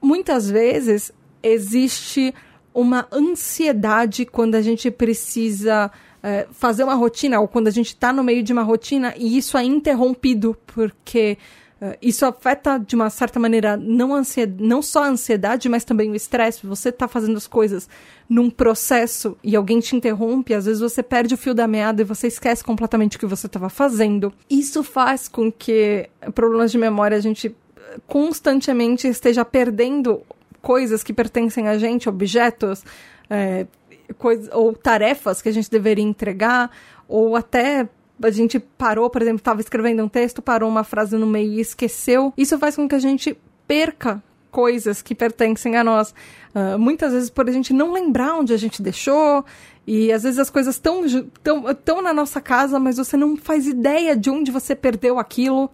Muitas 0.00 0.48
vezes 0.48 1.12
existe 1.42 2.34
uma 2.72 3.08
ansiedade 3.12 4.24
quando 4.24 4.54
a 4.54 4.62
gente 4.62 4.90
precisa 4.90 5.90
é, 6.22 6.46
fazer 6.50 6.84
uma 6.84 6.94
rotina, 6.94 7.40
ou 7.40 7.48
quando 7.48 7.68
a 7.68 7.70
gente 7.70 7.88
está 7.88 8.12
no 8.12 8.22
meio 8.22 8.42
de 8.42 8.52
uma 8.52 8.62
rotina 8.62 9.14
e 9.16 9.38
isso 9.38 9.56
é 9.56 9.64
interrompido, 9.64 10.56
porque 10.66 11.38
é, 11.80 11.96
isso 12.02 12.26
afeta 12.26 12.78
de 12.78 12.94
uma 12.94 13.08
certa 13.08 13.40
maneira 13.40 13.76
não, 13.76 14.20
não 14.58 14.82
só 14.82 15.04
a 15.04 15.08
ansiedade, 15.08 15.68
mas 15.68 15.84
também 15.84 16.10
o 16.10 16.14
estresse. 16.14 16.66
Você 16.66 16.90
está 16.90 17.08
fazendo 17.08 17.36
as 17.36 17.46
coisas 17.46 17.88
num 18.28 18.50
processo 18.50 19.36
e 19.42 19.56
alguém 19.56 19.80
te 19.80 19.96
interrompe, 19.96 20.52
às 20.52 20.66
vezes 20.66 20.80
você 20.80 21.02
perde 21.02 21.34
o 21.34 21.38
fio 21.38 21.54
da 21.54 21.66
meada 21.66 22.02
e 22.02 22.04
você 22.04 22.26
esquece 22.26 22.62
completamente 22.62 23.16
o 23.16 23.20
que 23.20 23.26
você 23.26 23.46
estava 23.46 23.70
fazendo. 23.70 24.32
Isso 24.48 24.82
faz 24.82 25.26
com 25.26 25.50
que 25.50 26.08
problemas 26.34 26.70
de 26.70 26.78
memória 26.78 27.16
a 27.16 27.20
gente 27.20 27.54
constantemente 28.06 29.08
esteja 29.08 29.44
perdendo 29.44 30.22
coisas 30.60 31.02
que 31.02 31.12
pertencem 31.12 31.66
a 31.66 31.78
gente, 31.78 32.08
objetos, 32.08 32.84
é, 33.28 33.66
coisa, 34.14 34.54
ou 34.54 34.74
tarefas 34.74 35.40
que 35.42 35.48
a 35.48 35.52
gente 35.52 35.70
deveria 35.70 36.04
entregar, 36.04 36.70
ou 37.08 37.36
até 37.36 37.88
a 38.22 38.30
gente 38.30 38.58
parou, 38.58 39.08
por 39.08 39.22
exemplo, 39.22 39.38
estava 39.38 39.60
escrevendo 39.60 40.04
um 40.04 40.08
texto, 40.08 40.42
parou 40.42 40.68
uma 40.68 40.84
frase 40.84 41.16
no 41.16 41.26
meio 41.26 41.52
e 41.52 41.60
esqueceu. 41.60 42.32
Isso 42.36 42.58
faz 42.58 42.76
com 42.76 42.88
que 42.88 42.94
a 42.94 42.98
gente 42.98 43.36
perca 43.66 44.22
coisas 44.50 45.00
que 45.00 45.14
pertencem 45.14 45.76
a 45.76 45.84
nós. 45.84 46.14
Uh, 46.54 46.78
muitas 46.78 47.12
vezes 47.12 47.30
por 47.30 47.48
a 47.48 47.52
gente 47.52 47.72
não 47.72 47.92
lembrar 47.92 48.34
onde 48.34 48.52
a 48.52 48.56
gente 48.56 48.82
deixou, 48.82 49.44
e 49.86 50.12
às 50.12 50.24
vezes 50.24 50.38
as 50.38 50.50
coisas 50.50 50.74
estão 50.74 51.02
tão, 51.42 51.74
tão 51.74 52.02
na 52.02 52.12
nossa 52.12 52.40
casa, 52.40 52.78
mas 52.78 52.96
você 52.96 53.16
não 53.16 53.36
faz 53.36 53.66
ideia 53.66 54.16
de 54.16 54.28
onde 54.28 54.50
você 54.50 54.74
perdeu 54.74 55.18
aquilo. 55.18 55.70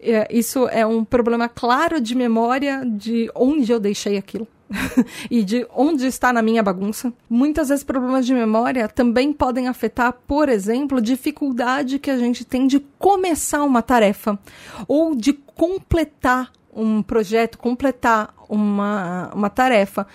é, 0.00 0.28
isso 0.30 0.68
é 0.68 0.86
um 0.86 1.04
problema 1.04 1.48
claro 1.48 2.00
de 2.00 2.14
memória 2.14 2.84
de 2.84 3.30
onde 3.34 3.72
eu 3.72 3.80
deixei 3.80 4.16
aquilo. 4.16 4.46
e 5.30 5.42
de 5.42 5.66
onde 5.74 6.06
está 6.06 6.32
na 6.32 6.42
minha 6.42 6.62
bagunça. 6.62 7.12
Muitas 7.28 7.68
vezes 7.68 7.84
problemas 7.84 8.26
de 8.26 8.34
memória 8.34 8.88
também 8.88 9.32
podem 9.32 9.68
afetar, 9.68 10.12
por 10.26 10.48
exemplo, 10.48 11.00
dificuldade 11.00 11.98
que 11.98 12.10
a 12.10 12.18
gente 12.18 12.44
tem 12.44 12.66
de 12.66 12.80
começar 12.98 13.62
uma 13.62 13.82
tarefa 13.82 14.38
ou 14.86 15.14
de 15.14 15.32
completar 15.32 16.50
um 16.74 17.02
projeto, 17.02 17.58
completar 17.58 18.34
uma, 18.48 19.30
uma 19.34 19.48
tarefa. 19.50 20.06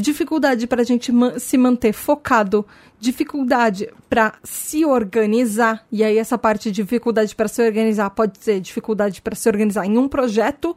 Dificuldade 0.00 0.66
para 0.68 0.82
a 0.82 0.84
gente 0.84 1.12
se 1.38 1.58
manter 1.58 1.92
focado, 1.92 2.64
dificuldade 3.00 3.88
para 4.08 4.34
se 4.44 4.84
organizar, 4.84 5.84
e 5.90 6.02
aí 6.04 6.18
essa 6.18 6.38
parte 6.38 6.70
de 6.70 6.82
dificuldade 6.82 7.34
para 7.34 7.48
se 7.48 7.60
organizar 7.62 8.08
pode 8.10 8.38
ser 8.38 8.60
dificuldade 8.60 9.20
para 9.20 9.34
se 9.34 9.48
organizar 9.48 9.86
em 9.86 9.98
um 9.98 10.08
projeto, 10.08 10.76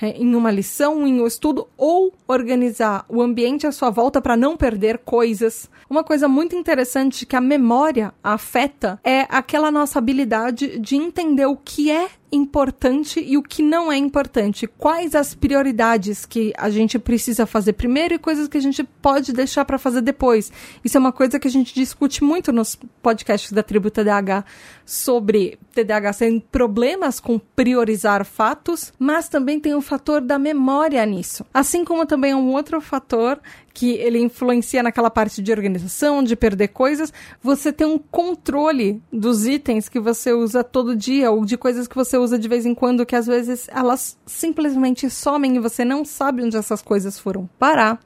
é, 0.00 0.10
em 0.10 0.34
uma 0.34 0.50
lição, 0.50 1.06
em 1.06 1.20
um 1.20 1.26
estudo, 1.26 1.68
ou 1.76 2.12
organizar 2.26 3.04
o 3.08 3.20
ambiente 3.20 3.66
à 3.66 3.72
sua 3.72 3.90
volta 3.90 4.20
para 4.20 4.36
não 4.36 4.56
perder 4.56 4.98
coisas. 4.98 5.70
Uma 5.88 6.02
coisa 6.02 6.26
muito 6.26 6.56
interessante 6.56 7.26
que 7.26 7.36
a 7.36 7.40
memória 7.40 8.12
afeta 8.24 8.98
é 9.04 9.26
aquela 9.28 9.70
nossa 9.70 9.98
habilidade 9.98 10.78
de 10.78 10.96
entender 10.96 11.46
o 11.46 11.56
que 11.56 11.90
é 11.90 12.08
importante 12.32 13.22
e 13.22 13.36
o 13.36 13.42
que 13.42 13.62
não 13.62 13.92
é 13.92 13.96
importante. 13.96 14.66
Quais 14.66 15.14
as 15.14 15.34
prioridades 15.34 16.24
que 16.24 16.52
a 16.56 16.70
gente 16.70 16.98
precisa 16.98 17.44
fazer 17.44 17.74
primeiro 17.74 18.14
e 18.14 18.18
coisas 18.18 18.48
que 18.48 18.56
a 18.56 18.60
gente 18.62 18.84
pode 18.84 19.32
deixar 19.32 19.64
para 19.64 19.78
fazer 19.78 20.00
depois. 20.00 20.52
Isso 20.84 20.96
é 20.96 21.00
uma 21.00 21.12
coisa 21.12 21.38
que 21.38 21.48
a 21.48 21.50
gente 21.50 21.74
discute 21.74 22.22
muito 22.22 22.52
nos 22.52 22.78
podcasts 23.02 23.52
da 23.52 23.62
tribo 23.62 23.90
TDAH 23.90 24.44
sobre 24.84 25.58
TDAH 25.74 26.12
sem 26.12 26.40
problemas 26.40 27.20
com 27.20 27.38
priorizar 27.38 28.24
fatos, 28.24 28.92
mas 28.98 29.28
também 29.28 29.58
tem 29.58 29.74
o 29.74 29.80
fator 29.80 30.20
da 30.20 30.38
memória 30.38 31.04
nisso. 31.06 31.44
Assim 31.52 31.84
como 31.84 32.06
também 32.06 32.32
é 32.32 32.36
um 32.36 32.52
outro 32.52 32.80
fator 32.80 33.40
que 33.74 33.92
ele 33.92 34.18
influencia 34.18 34.82
naquela 34.82 35.10
parte 35.10 35.42
de 35.42 35.50
organização, 35.50 36.22
de 36.22 36.36
perder 36.36 36.68
coisas, 36.68 37.12
você 37.42 37.72
tem 37.72 37.86
um 37.86 37.98
controle 37.98 39.02
dos 39.12 39.46
itens 39.46 39.88
que 39.88 39.98
você 39.98 40.32
usa 40.32 40.62
todo 40.62 40.94
dia 40.94 41.30
ou 41.30 41.44
de 41.44 41.56
coisas 41.56 41.88
que 41.88 41.96
você 41.96 42.18
usa 42.18 42.38
de 42.38 42.48
vez 42.48 42.66
em 42.66 42.74
quando 42.74 43.06
que 43.06 43.16
às 43.16 43.26
vezes 43.26 43.68
elas 43.70 44.18
simplesmente 44.26 45.08
somem 45.08 45.56
e 45.56 45.60
você 45.60 45.84
não 45.84 46.04
sabe 46.04 46.42
onde 46.42 46.56
essas 46.56 46.82
coisas 46.82 47.18
foram 47.18 47.48
parar 47.58 47.98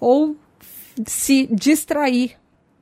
ou 0.00 0.36
se 1.06 1.46
distrair 1.46 2.36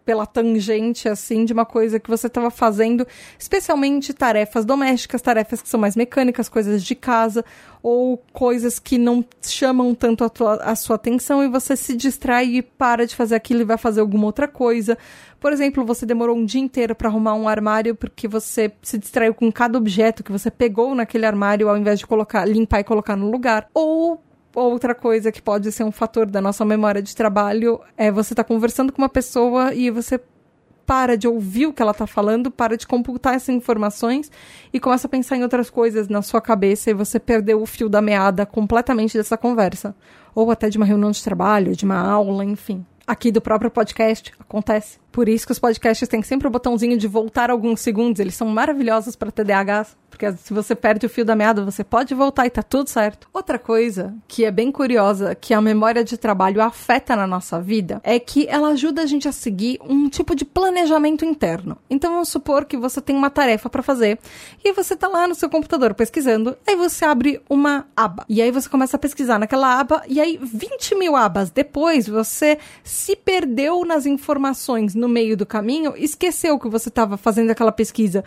pela 0.07 0.25
tangente, 0.25 1.09
assim, 1.09 1.45
de 1.45 1.53
uma 1.53 1.67
coisa 1.67 1.99
que 1.99 2.09
você 2.09 2.29
estava 2.29 2.49
fazendo, 2.49 3.05
especialmente 3.37 4.15
tarefas 4.15 4.65
domésticas, 4.65 5.21
tarefas 5.21 5.61
que 5.61 5.69
são 5.69 5.81
mais 5.81 5.97
mecânicas, 5.97 6.49
coisas 6.49 6.85
de 6.85 6.95
casa, 6.95 7.45
ou 7.83 8.17
coisas 8.33 8.79
que 8.79 8.99
não 8.99 9.25
chamam 9.43 9.93
tanto 9.97 10.23
a, 10.23 10.29
tua, 10.29 10.55
a 10.63 10.77
sua 10.77 10.95
atenção 10.95 11.43
e 11.43 11.49
você 11.49 11.77
se 11.77 11.97
distrai 11.97 12.47
e 12.47 12.63
para 12.63 13.05
de 13.05 13.17
fazer 13.17 13.35
aquilo 13.35 13.63
e 13.63 13.65
vai 13.65 13.77
fazer 13.77 14.01
alguma 14.01 14.27
outra 14.27 14.47
coisa. 14.47 14.97
Por 15.41 15.53
exemplo, 15.53 15.85
você 15.85 16.07
demorou 16.07 16.37
um 16.37 16.45
dia 16.45 16.61
inteiro 16.61 16.95
para 16.95 17.09
arrumar 17.09 17.35
um 17.35 17.49
armário 17.49 17.97
porque 17.97 18.29
você 18.29 18.73
se 18.83 18.97
distraiu 18.99 19.35
com 19.35 19.51
cada 19.51 19.77
objeto 19.77 20.23
que 20.23 20.31
você 20.31 20.53
pegou 20.53 20.95
naquele 20.95 21.27
armário 21.27 21.69
ao 21.69 21.77
invés 21.77 21.99
de 21.99 22.07
colocar, 22.07 22.45
limpar 22.45 22.79
e 22.79 22.85
colocar 22.85 23.17
no 23.17 23.29
lugar. 23.29 23.69
Ou 23.75 24.23
outra 24.61 24.95
coisa 24.95 25.31
que 25.31 25.43
pode 25.43 25.71
ser 25.71 25.85
um 25.85 25.93
fator 25.93 26.27
da 26.27 26.41
nossa 26.41 26.65
memória 26.65 27.03
de 27.03 27.15
trabalho 27.15 27.81
é 27.97 28.11
você 28.11 28.33
estar 28.33 28.45
tá 28.45 28.49
conversando 28.49 28.93
com 28.93 29.03
uma 29.03 29.09
pessoa 29.09 29.75
e 29.75 29.91
você 29.91 30.21
para 30.87 31.17
de 31.17 31.27
ouvir 31.27 31.67
o 31.67 31.73
que 31.73 31.83
ela 31.83 31.91
está 31.91 32.07
falando, 32.07 32.51
para 32.51 32.77
de 32.77 32.87
computar 32.87 33.35
essas 33.35 33.49
informações 33.49 34.31
e 34.73 34.79
começa 34.79 35.09
a 35.09 35.11
pensar 35.11 35.37
em 35.37 35.43
outras 35.43 35.69
coisas 35.69 36.09
na 36.09 36.23
sua 36.23 36.41
cabeça 36.41 36.91
e 36.91 36.95
você 36.95 37.19
perdeu 37.19 37.61
o 37.61 37.67
fio 37.67 37.89
da 37.89 38.01
meada 38.01 38.47
completamente 38.47 39.19
dessa 39.19 39.37
conversa. 39.37 39.95
Ou 40.35 40.51
até 40.51 40.69
de 40.69 40.77
uma 40.77 40.87
reunião 40.87 41.11
de 41.11 41.23
trabalho, 41.23 41.75
de 41.75 41.85
uma 41.85 41.99
aula, 41.99 42.45
enfim. 42.45 42.87
Aqui 43.07 43.33
do 43.33 43.41
próprio 43.41 43.71
podcast 43.71 44.33
acontece. 44.39 44.99
Por 45.17 45.31
isso 45.31 45.47
que 45.47 45.53
os 45.53 45.59
podcasts 45.59 46.07
têm 46.07 46.21
sempre 46.21 46.47
o 46.47 46.51
botãozinho 46.51 46.99
de 46.99 47.09
voltar 47.09 47.51
alguns 47.51 47.81
segundos. 47.81 48.21
Eles 48.21 48.35
são 48.35 48.49
maravilhosos 48.49 49.17
para 49.17 49.33
TDAHs. 49.33 49.97
Porque 50.17 50.33
se 50.33 50.55
você 50.55 50.75
perde 50.75 51.05
o 51.05 51.11
fio 51.11 51.27
da 51.27 51.37
meada, 51.37 51.63
você 51.63 51.85
pode 51.85 52.15
voltar 52.15 52.47
e 52.47 52.51
tá 52.51 52.63
tudo 52.63 52.89
certo. 52.89 53.29
Outra 53.35 53.59
coisa 53.59 54.15
que 54.27 54.47
é 54.47 54.51
bem 54.51 54.73
curiosa, 54.73 55.35
que 55.35 55.53
a 55.53 55.61
memória 55.61 56.03
de 56.03 56.17
trabalho 56.17 56.63
afeta 56.63 57.15
na 57.15 57.27
nossa 57.27 57.61
vida, 57.61 58.01
é 58.03 58.19
que 58.19 58.47
ela 58.49 58.69
ajuda 58.69 59.03
a 59.03 59.07
gente 59.07 59.29
a 59.29 59.33
seguir 59.33 59.79
um 59.83 60.09
tipo 60.09 60.35
de 60.35 60.47
planejamento 60.47 61.23
interno. 61.23 61.77
Então 61.91 62.13
vamos 62.13 62.31
supor 62.31 62.65
que 62.65 62.79
você 62.79 62.99
tem 62.99 63.15
uma 63.15 63.29
tarefa 63.29 63.69
para 63.69 63.83
fazer 63.83 64.19
e 64.65 64.73
você 64.73 64.97
tá 64.97 65.07
lá 65.07 65.29
no 65.29 65.35
seu 65.35 65.51
computador 65.51 65.93
pesquisando, 65.93 66.57
aí 66.67 66.77
você 66.77 67.05
abre 67.05 67.43
uma 67.49 67.87
aba. 67.95 68.25
E 68.27 68.41
aí 68.41 68.51
você 68.51 68.71
começa 68.71 68.97
a 68.97 69.01
pesquisar 69.01 69.39
naquela 69.39 69.79
aba, 69.79 70.03
e 70.09 70.19
aí 70.19 70.41
20 70.43 70.95
mil 70.95 71.15
abas 71.15 71.51
depois 71.51 72.09
você 72.09 72.57
se 72.83 73.15
perdeu 73.15 73.85
nas 73.85 74.07
informações 74.07 74.95
no 74.95 75.06
meio 75.09 75.37
do 75.37 75.47
caminho, 75.47 75.95
esqueceu 75.97 76.59
que 76.59 76.69
você 76.69 76.89
estava 76.89 77.17
fazendo 77.17 77.51
aquela 77.51 77.73
pesquisa 77.73 78.25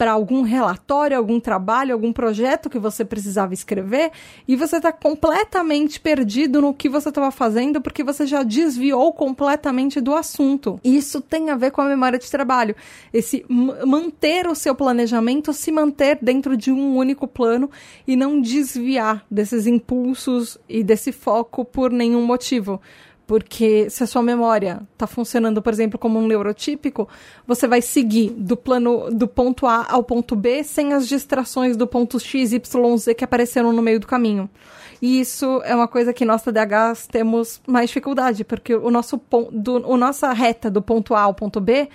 para 0.00 0.12
algum 0.12 0.40
relatório, 0.40 1.14
algum 1.14 1.38
trabalho, 1.38 1.92
algum 1.92 2.10
projeto 2.10 2.70
que 2.70 2.78
você 2.78 3.04
precisava 3.04 3.52
escrever 3.52 4.10
e 4.48 4.56
você 4.56 4.78
está 4.78 4.90
completamente 4.90 6.00
perdido 6.00 6.62
no 6.62 6.72
que 6.72 6.88
você 6.88 7.10
estava 7.10 7.30
fazendo 7.30 7.82
porque 7.82 8.02
você 8.02 8.24
já 8.24 8.42
desviou 8.42 9.12
completamente 9.12 10.00
do 10.00 10.14
assunto. 10.14 10.80
Isso 10.82 11.20
tem 11.20 11.50
a 11.50 11.54
ver 11.54 11.70
com 11.70 11.82
a 11.82 11.84
memória 11.84 12.18
de 12.18 12.30
trabalho. 12.30 12.74
Esse 13.12 13.44
manter 13.86 14.46
o 14.46 14.54
seu 14.54 14.74
planejamento, 14.74 15.52
se 15.52 15.70
manter 15.70 16.18
dentro 16.22 16.56
de 16.56 16.72
um 16.72 16.96
único 16.96 17.28
plano 17.28 17.70
e 18.06 18.16
não 18.16 18.40
desviar 18.40 19.26
desses 19.30 19.66
impulsos 19.66 20.56
e 20.66 20.82
desse 20.82 21.12
foco 21.12 21.62
por 21.62 21.90
nenhum 21.90 22.24
motivo. 22.24 22.80
Porque 23.30 23.88
se 23.88 24.02
a 24.02 24.08
sua 24.08 24.22
memória 24.22 24.82
está 24.92 25.06
funcionando, 25.06 25.62
por 25.62 25.72
exemplo, 25.72 25.96
como 25.96 26.18
um 26.18 26.26
neurotípico, 26.26 27.08
você 27.46 27.68
vai 27.68 27.80
seguir 27.80 28.30
do 28.30 28.56
plano 28.56 29.08
do 29.08 29.28
ponto 29.28 29.68
A 29.68 29.86
ao 29.88 30.02
ponto 30.02 30.34
B 30.34 30.64
sem 30.64 30.92
as 30.92 31.06
distrações 31.06 31.76
do 31.76 31.86
ponto 31.86 32.18
X, 32.18 32.52
Y, 32.52 32.96
Z 32.96 33.14
que 33.14 33.22
apareceram 33.22 33.72
no 33.72 33.82
meio 33.82 34.00
do 34.00 34.06
caminho. 34.08 34.50
E 35.00 35.20
isso 35.20 35.62
é 35.64 35.72
uma 35.76 35.86
coisa 35.86 36.12
que 36.12 36.24
nós 36.24 36.42
TDAHs 36.42 37.06
temos 37.06 37.62
mais 37.68 37.88
dificuldade, 37.88 38.42
porque 38.42 38.74
o 38.74 38.90
nosso 38.90 39.16
ponto, 39.16 39.52
o 39.86 39.96
nossa 39.96 40.32
reta 40.32 40.68
do 40.68 40.82
ponto 40.82 41.14
A 41.14 41.20
ao 41.20 41.32
ponto 41.32 41.60
B 41.60 41.88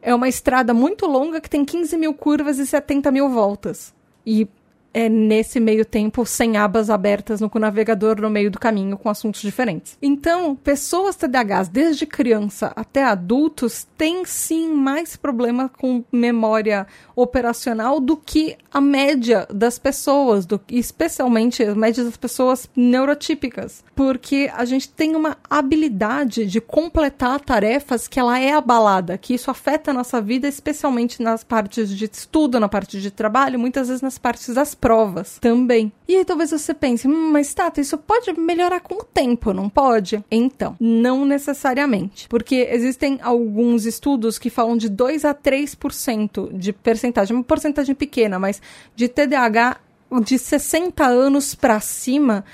é 0.00 0.14
uma 0.14 0.28
estrada 0.28 0.72
muito 0.72 1.06
longa 1.06 1.40
que 1.40 1.50
tem 1.50 1.64
15 1.64 1.98
mil 1.98 2.14
curvas 2.14 2.60
e 2.60 2.66
70 2.68 3.10
mil 3.10 3.28
voltas. 3.28 3.92
E 4.24 4.46
é, 4.94 5.08
nesse 5.08 5.58
meio 5.60 5.84
tempo 5.84 6.24
sem 6.26 6.56
abas 6.56 6.90
abertas 6.90 7.40
no 7.40 7.50
navegador 7.54 8.20
no 8.20 8.30
meio 8.30 8.50
do 8.50 8.58
caminho 8.58 8.96
com 8.96 9.08
assuntos 9.08 9.40
diferentes. 9.40 9.96
Então, 10.02 10.56
pessoas 10.56 11.16
TDAHs 11.16 11.68
desde 11.68 12.06
criança 12.06 12.72
até 12.74 13.04
adultos 13.04 13.86
têm 13.96 14.24
sim 14.24 14.68
mais 14.68 15.16
problema 15.16 15.68
com 15.68 16.04
memória 16.10 16.86
operacional 17.14 18.00
do 18.00 18.16
que 18.16 18.56
a 18.72 18.80
média 18.80 19.46
das 19.52 19.78
pessoas, 19.78 20.44
do, 20.46 20.60
especialmente 20.70 21.62
a 21.62 21.74
média 21.74 22.02
das 22.04 22.16
pessoas 22.16 22.68
neurotípicas, 22.74 23.84
porque 23.94 24.50
a 24.54 24.64
gente 24.64 24.88
tem 24.88 25.14
uma 25.14 25.36
habilidade 25.48 26.46
de 26.46 26.60
completar 26.60 27.40
tarefas 27.40 28.08
que 28.08 28.18
ela 28.18 28.38
é 28.38 28.52
abalada, 28.52 29.18
que 29.18 29.34
isso 29.34 29.50
afeta 29.50 29.90
a 29.90 29.94
nossa 29.94 30.20
vida, 30.20 30.48
especialmente 30.48 31.22
nas 31.22 31.44
partes 31.44 31.90
de 31.90 32.04
estudo, 32.04 32.58
na 32.58 32.68
parte 32.68 33.00
de 33.00 33.10
trabalho, 33.10 33.58
muitas 33.58 33.88
vezes 33.88 34.02
nas 34.02 34.18
partes 34.18 34.54
das 34.54 34.74
provas 34.82 35.38
também. 35.40 35.92
E 36.08 36.16
aí 36.16 36.24
talvez 36.24 36.50
você 36.50 36.74
pense, 36.74 37.06
hum, 37.06 37.30
mas 37.30 37.54
Tata, 37.54 37.80
isso 37.80 37.96
pode 37.96 38.32
melhorar 38.32 38.80
com 38.80 38.96
o 38.96 39.04
tempo, 39.04 39.52
não 39.52 39.68
pode? 39.68 40.22
Então, 40.28 40.74
não 40.80 41.24
necessariamente. 41.24 42.28
Porque 42.28 42.68
existem 42.68 43.20
alguns 43.22 43.86
estudos 43.86 44.40
que 44.40 44.50
falam 44.50 44.76
de 44.76 44.88
2 44.88 45.24
a 45.24 45.32
3% 45.32 46.52
de 46.52 46.72
percentagem, 46.72 47.36
uma 47.36 47.44
porcentagem 47.44 47.94
pequena, 47.94 48.40
mas 48.40 48.60
de 48.96 49.06
TDAH 49.06 49.78
de 50.20 50.36
60 50.36 51.06
anos 51.06 51.54
para 51.54 51.78
cima, 51.78 52.44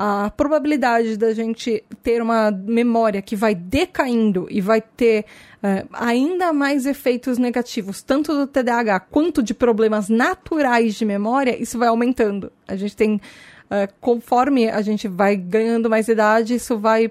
a 0.00 0.30
probabilidade 0.30 1.16
da 1.16 1.34
gente 1.34 1.82
ter 2.04 2.22
uma 2.22 2.52
memória 2.52 3.20
que 3.20 3.34
vai 3.34 3.52
decaindo 3.52 4.46
e 4.48 4.60
vai 4.60 4.80
ter 4.80 5.24
uh, 5.56 5.88
ainda 5.92 6.52
mais 6.52 6.86
efeitos 6.86 7.36
negativos, 7.36 8.00
tanto 8.00 8.32
do 8.32 8.46
TDAH 8.46 9.00
quanto 9.00 9.42
de 9.42 9.52
problemas 9.52 10.08
naturais 10.08 10.94
de 10.94 11.04
memória, 11.04 11.60
isso 11.60 11.76
vai 11.76 11.88
aumentando. 11.88 12.52
A 12.68 12.76
gente 12.76 12.94
tem, 12.94 13.16
uh, 13.16 13.92
conforme 14.00 14.70
a 14.70 14.80
gente 14.82 15.08
vai 15.08 15.34
ganhando 15.34 15.90
mais 15.90 16.06
idade, 16.06 16.54
isso 16.54 16.78
vai. 16.78 17.10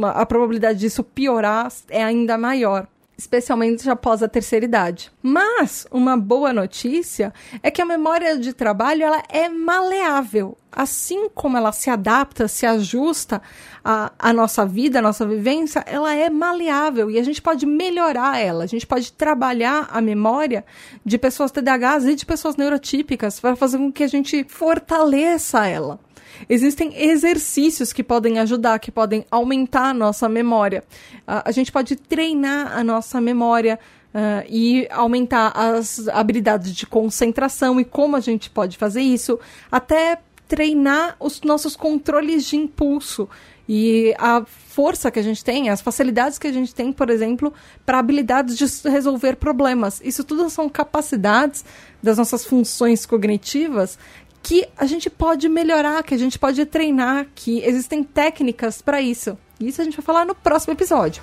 A 0.00 0.24
probabilidade 0.24 0.78
disso 0.78 1.02
piorar 1.02 1.66
é 1.90 2.04
ainda 2.04 2.38
maior. 2.38 2.86
Especialmente 3.16 3.88
após 3.88 4.22
a 4.22 4.28
terceira 4.28 4.64
idade. 4.64 5.10
Mas 5.22 5.86
uma 5.90 6.16
boa 6.16 6.52
notícia 6.52 7.32
é 7.62 7.70
que 7.70 7.80
a 7.80 7.86
memória 7.86 8.36
de 8.36 8.52
trabalho 8.52 9.04
ela 9.04 9.22
é 9.28 9.48
maleável. 9.48 10.56
Assim 10.70 11.28
como 11.28 11.56
ela 11.56 11.70
se 11.70 11.88
adapta, 11.88 12.48
se 12.48 12.66
ajusta 12.66 13.40
à, 13.84 14.12
à 14.18 14.32
nossa 14.32 14.66
vida, 14.66 14.98
à 14.98 15.02
nossa 15.02 15.24
vivência, 15.24 15.84
ela 15.86 16.12
é 16.14 16.28
maleável 16.28 17.08
e 17.08 17.18
a 17.18 17.22
gente 17.22 17.40
pode 17.40 17.64
melhorar 17.64 18.38
ela. 18.40 18.64
A 18.64 18.66
gente 18.66 18.86
pode 18.86 19.12
trabalhar 19.12 19.88
a 19.92 20.00
memória 20.00 20.64
de 21.04 21.16
pessoas 21.16 21.52
TDAHs 21.52 22.06
e 22.06 22.16
de 22.16 22.26
pessoas 22.26 22.56
neurotípicas 22.56 23.38
para 23.38 23.54
fazer 23.54 23.78
com 23.78 23.92
que 23.92 24.02
a 24.02 24.08
gente 24.08 24.44
fortaleça 24.48 25.64
ela. 25.66 26.00
Existem 26.48 26.92
exercícios 26.96 27.92
que 27.92 28.02
podem 28.02 28.38
ajudar, 28.38 28.78
que 28.78 28.90
podem 28.90 29.24
aumentar 29.30 29.90
a 29.90 29.94
nossa 29.94 30.28
memória. 30.28 30.84
Uh, 31.20 31.42
a 31.44 31.52
gente 31.52 31.70
pode 31.70 31.96
treinar 31.96 32.76
a 32.76 32.84
nossa 32.84 33.20
memória 33.20 33.78
uh, 34.14 34.46
e 34.48 34.86
aumentar 34.90 35.52
as 35.54 36.08
habilidades 36.08 36.74
de 36.74 36.86
concentração 36.86 37.80
e 37.80 37.84
como 37.84 38.16
a 38.16 38.20
gente 38.20 38.50
pode 38.50 38.78
fazer 38.78 39.02
isso, 39.02 39.38
até 39.70 40.18
treinar 40.46 41.16
os 41.18 41.40
nossos 41.42 41.74
controles 41.74 42.44
de 42.44 42.56
impulso 42.56 43.28
e 43.68 44.14
a 44.18 44.44
força 44.44 45.10
que 45.10 45.18
a 45.18 45.22
gente 45.22 45.42
tem, 45.42 45.70
as 45.70 45.80
facilidades 45.80 46.38
que 46.38 46.46
a 46.46 46.52
gente 46.52 46.74
tem, 46.74 46.92
por 46.92 47.08
exemplo, 47.08 47.52
para 47.86 47.98
habilidades 47.98 48.58
de 48.58 48.66
resolver 48.88 49.36
problemas. 49.36 50.00
Isso 50.04 50.22
tudo 50.22 50.50
são 50.50 50.68
capacidades 50.68 51.64
das 52.02 52.18
nossas 52.18 52.44
funções 52.44 53.06
cognitivas 53.06 53.98
que 54.44 54.68
a 54.76 54.84
gente 54.84 55.08
pode 55.08 55.48
melhorar, 55.48 56.02
que 56.02 56.12
a 56.12 56.18
gente 56.18 56.38
pode 56.38 56.66
treinar, 56.66 57.26
que 57.34 57.64
existem 57.64 58.04
técnicas 58.04 58.82
para 58.82 59.00
isso. 59.00 59.38
Isso 59.58 59.80
a 59.80 59.84
gente 59.84 59.96
vai 59.96 60.04
falar 60.04 60.26
no 60.26 60.34
próximo 60.34 60.74
episódio. 60.74 61.22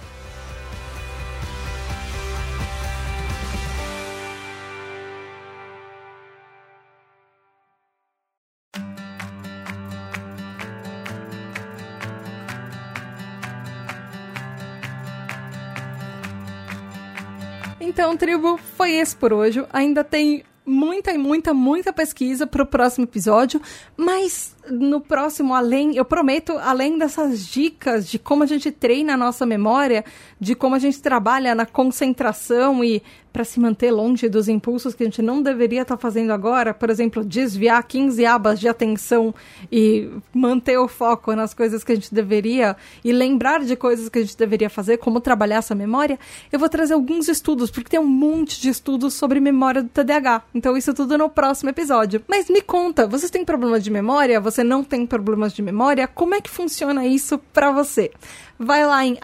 Então, 17.80 18.18
tribo, 18.18 18.58
foi 18.58 18.94
esse 18.94 19.16
por 19.16 19.32
hoje. 19.32 19.64
Ainda 19.72 20.04
tem 20.04 20.44
muita 20.66 21.12
e 21.12 21.18
muita, 21.18 21.54
muita 21.54 21.92
pesquisa 21.92 22.46
para 22.46 22.64
o 22.64 22.66
próximo 22.66 23.06
episódio, 23.06 23.62
mas 23.98 24.56
no 24.70 25.02
próximo, 25.02 25.54
além, 25.54 25.96
eu 25.96 26.06
prometo, 26.06 26.54
além 26.60 26.98
dessas 26.98 27.48
dicas 27.48 28.08
de 28.08 28.20
como 28.20 28.44
a 28.44 28.46
gente 28.46 28.72
treina 28.72 29.14
a 29.14 29.18
nossa 29.18 29.46
memória, 29.46 30.06
de 30.40 30.56
como 30.56 30.76
a 30.76 30.80
gente 30.80 31.02
trabalha 31.02 31.56
na 31.56 31.66
concentração 31.66 32.84
e 32.84 33.02
para 33.32 33.44
se 33.44 33.60
manter 33.60 33.92
longe 33.92 34.28
dos 34.28 34.48
impulsos 34.48 34.94
que 34.94 35.04
a 35.04 35.06
gente 35.06 35.22
não 35.22 35.42
deveria 35.42 35.82
estar 35.84 35.96
tá 35.96 36.02
fazendo 36.02 36.32
agora, 36.32 36.74
por 36.74 36.90
exemplo, 36.90 37.24
desviar 37.24 37.82
15 37.84 38.26
abas 38.26 38.60
de 38.60 38.68
atenção 38.68 39.34
e 39.72 40.10
manter 40.34 40.78
o 40.78 40.88
foco 40.88 41.34
nas 41.34 41.54
coisas 41.54 41.84
que 41.84 41.92
a 41.92 41.96
gente 41.96 42.14
deveria 42.14 42.76
e 43.04 43.12
lembrar 43.12 43.64
de 43.64 43.76
coisas 43.76 44.10
que 44.10 44.20
a 44.20 44.22
gente 44.22 44.38
deveria 44.38 44.70
fazer, 44.70 44.98
como 44.98 45.20
trabalhar 45.22 45.58
essa 45.58 45.76
memória, 45.76 46.20
eu 46.52 46.60
vou 46.60 46.70
trazer 46.70 46.94
alguns 46.94 47.28
estudos, 47.28 47.72
porque 47.72 47.90
tem 47.90 48.00
um 48.00 48.08
monte 48.08 48.60
de 48.62 48.70
estudos 48.70 49.14
sobre 49.14 49.40
memória 49.40 49.84
do 49.84 49.90
TDAH. 49.90 50.44
Então, 50.54 50.76
isso 50.76 50.94
tudo 50.94 51.18
no 51.18 51.30
próximo 51.30 51.70
episódio. 51.70 52.22
Mas 52.28 52.50
me 52.50 52.62
conta, 52.62 53.08
vocês 53.08 53.32
têm 53.32 53.46
problemas 53.46 53.84
de 53.84 53.90
memória? 53.90 54.40
Você 54.40 54.64
não 54.64 54.84
tem 54.84 55.06
problemas 55.06 55.54
de 55.54 55.62
memória? 55.62 56.08
Como 56.08 56.36
é 56.36 56.42
que 56.42 56.50
funciona 56.50 57.06
isso 57.06 57.38
para 57.54 57.72
você? 57.72 58.12
Vai 58.58 58.86
lá 58.86 59.06
em 59.06 59.18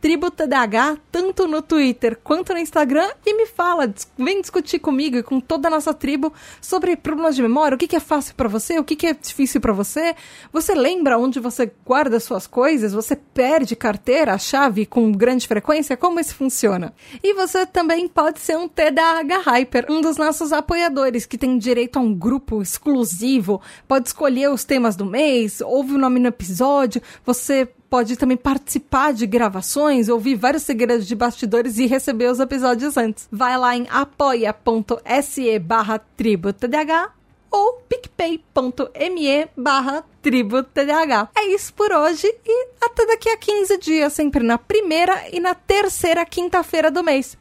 tributadh, 0.00 0.98
tanto 1.10 1.46
no 1.46 1.62
Twitter 1.62 2.18
quanto 2.22 2.52
no 2.52 2.58
Instagram, 2.58 3.08
e 3.24 3.34
me 3.34 3.46
fala, 3.46 3.92
vem 4.18 4.40
discutir 4.40 4.78
comigo 4.78 5.16
e 5.16 5.22
com 5.22 5.40
toda 5.40 5.68
a 5.68 5.70
nossa 5.70 5.92
tribo 5.92 6.32
sobre 6.60 6.96
problemas 6.96 7.36
de 7.36 7.42
memória, 7.42 7.74
o 7.74 7.78
que, 7.78 7.86
que 7.86 7.96
é 7.96 8.00
fácil 8.00 8.34
para 8.34 8.48
você, 8.48 8.78
o 8.78 8.84
que, 8.84 8.96
que 8.96 9.06
é 9.06 9.14
difícil 9.14 9.60
para 9.60 9.72
você. 9.72 10.14
Você 10.52 10.74
lembra 10.74 11.18
onde 11.18 11.38
você 11.38 11.70
guarda 11.84 12.18
suas 12.18 12.46
coisas? 12.46 12.92
Você 12.92 13.16
perde 13.16 13.76
carteira, 13.76 14.38
chave 14.38 14.86
com 14.86 15.12
grande 15.12 15.46
frequência? 15.46 15.96
Como 15.96 16.20
isso 16.20 16.34
funciona? 16.34 16.94
E 17.22 17.34
você 17.34 17.66
também 17.66 18.08
pode 18.08 18.40
ser 18.40 18.56
um 18.56 18.68
TDAH 18.68 19.38
Hyper, 19.38 19.86
um 19.90 20.00
dos 20.00 20.16
nossos 20.16 20.52
apoiadores, 20.52 21.26
que 21.26 21.38
tem 21.38 21.58
direito 21.58 21.98
a 21.98 22.02
um 22.02 22.14
grupo 22.14 22.62
exclusivo, 22.62 23.60
pode 23.86 24.08
escolher 24.08 24.50
os 24.50 24.64
temas 24.64 24.96
do 24.96 25.04
mês, 25.04 25.60
ouve 25.60 25.94
o 25.94 25.98
nome 25.98 26.18
no 26.18 26.28
episódio, 26.28 27.02
você 27.24 27.68
pode 27.92 28.16
também 28.16 28.38
participar 28.38 29.12
de 29.12 29.26
gravações, 29.26 30.08
ouvir 30.08 30.34
vários 30.34 30.62
segredos 30.62 31.06
de 31.06 31.14
bastidores 31.14 31.76
e 31.76 31.84
receber 31.84 32.30
os 32.30 32.40
episódios 32.40 32.96
antes. 32.96 33.28
Vai 33.30 33.58
lá 33.58 33.76
em 33.76 33.86
apoia.se 33.90 35.58
barra 35.58 35.98
tributdh 35.98 37.10
ou 37.50 37.82
picpay.me 37.86 39.46
barra 39.54 40.06
tributdh. 40.22 41.28
É 41.36 41.44
isso 41.48 41.74
por 41.74 41.92
hoje 41.92 42.34
e 42.46 42.68
até 42.80 43.04
daqui 43.04 43.28
a 43.28 43.36
15 43.36 43.76
dias, 43.76 44.14
sempre 44.14 44.42
na 44.42 44.56
primeira 44.56 45.28
e 45.30 45.38
na 45.38 45.54
terceira 45.54 46.24
quinta-feira 46.24 46.90
do 46.90 47.04
mês. 47.04 47.36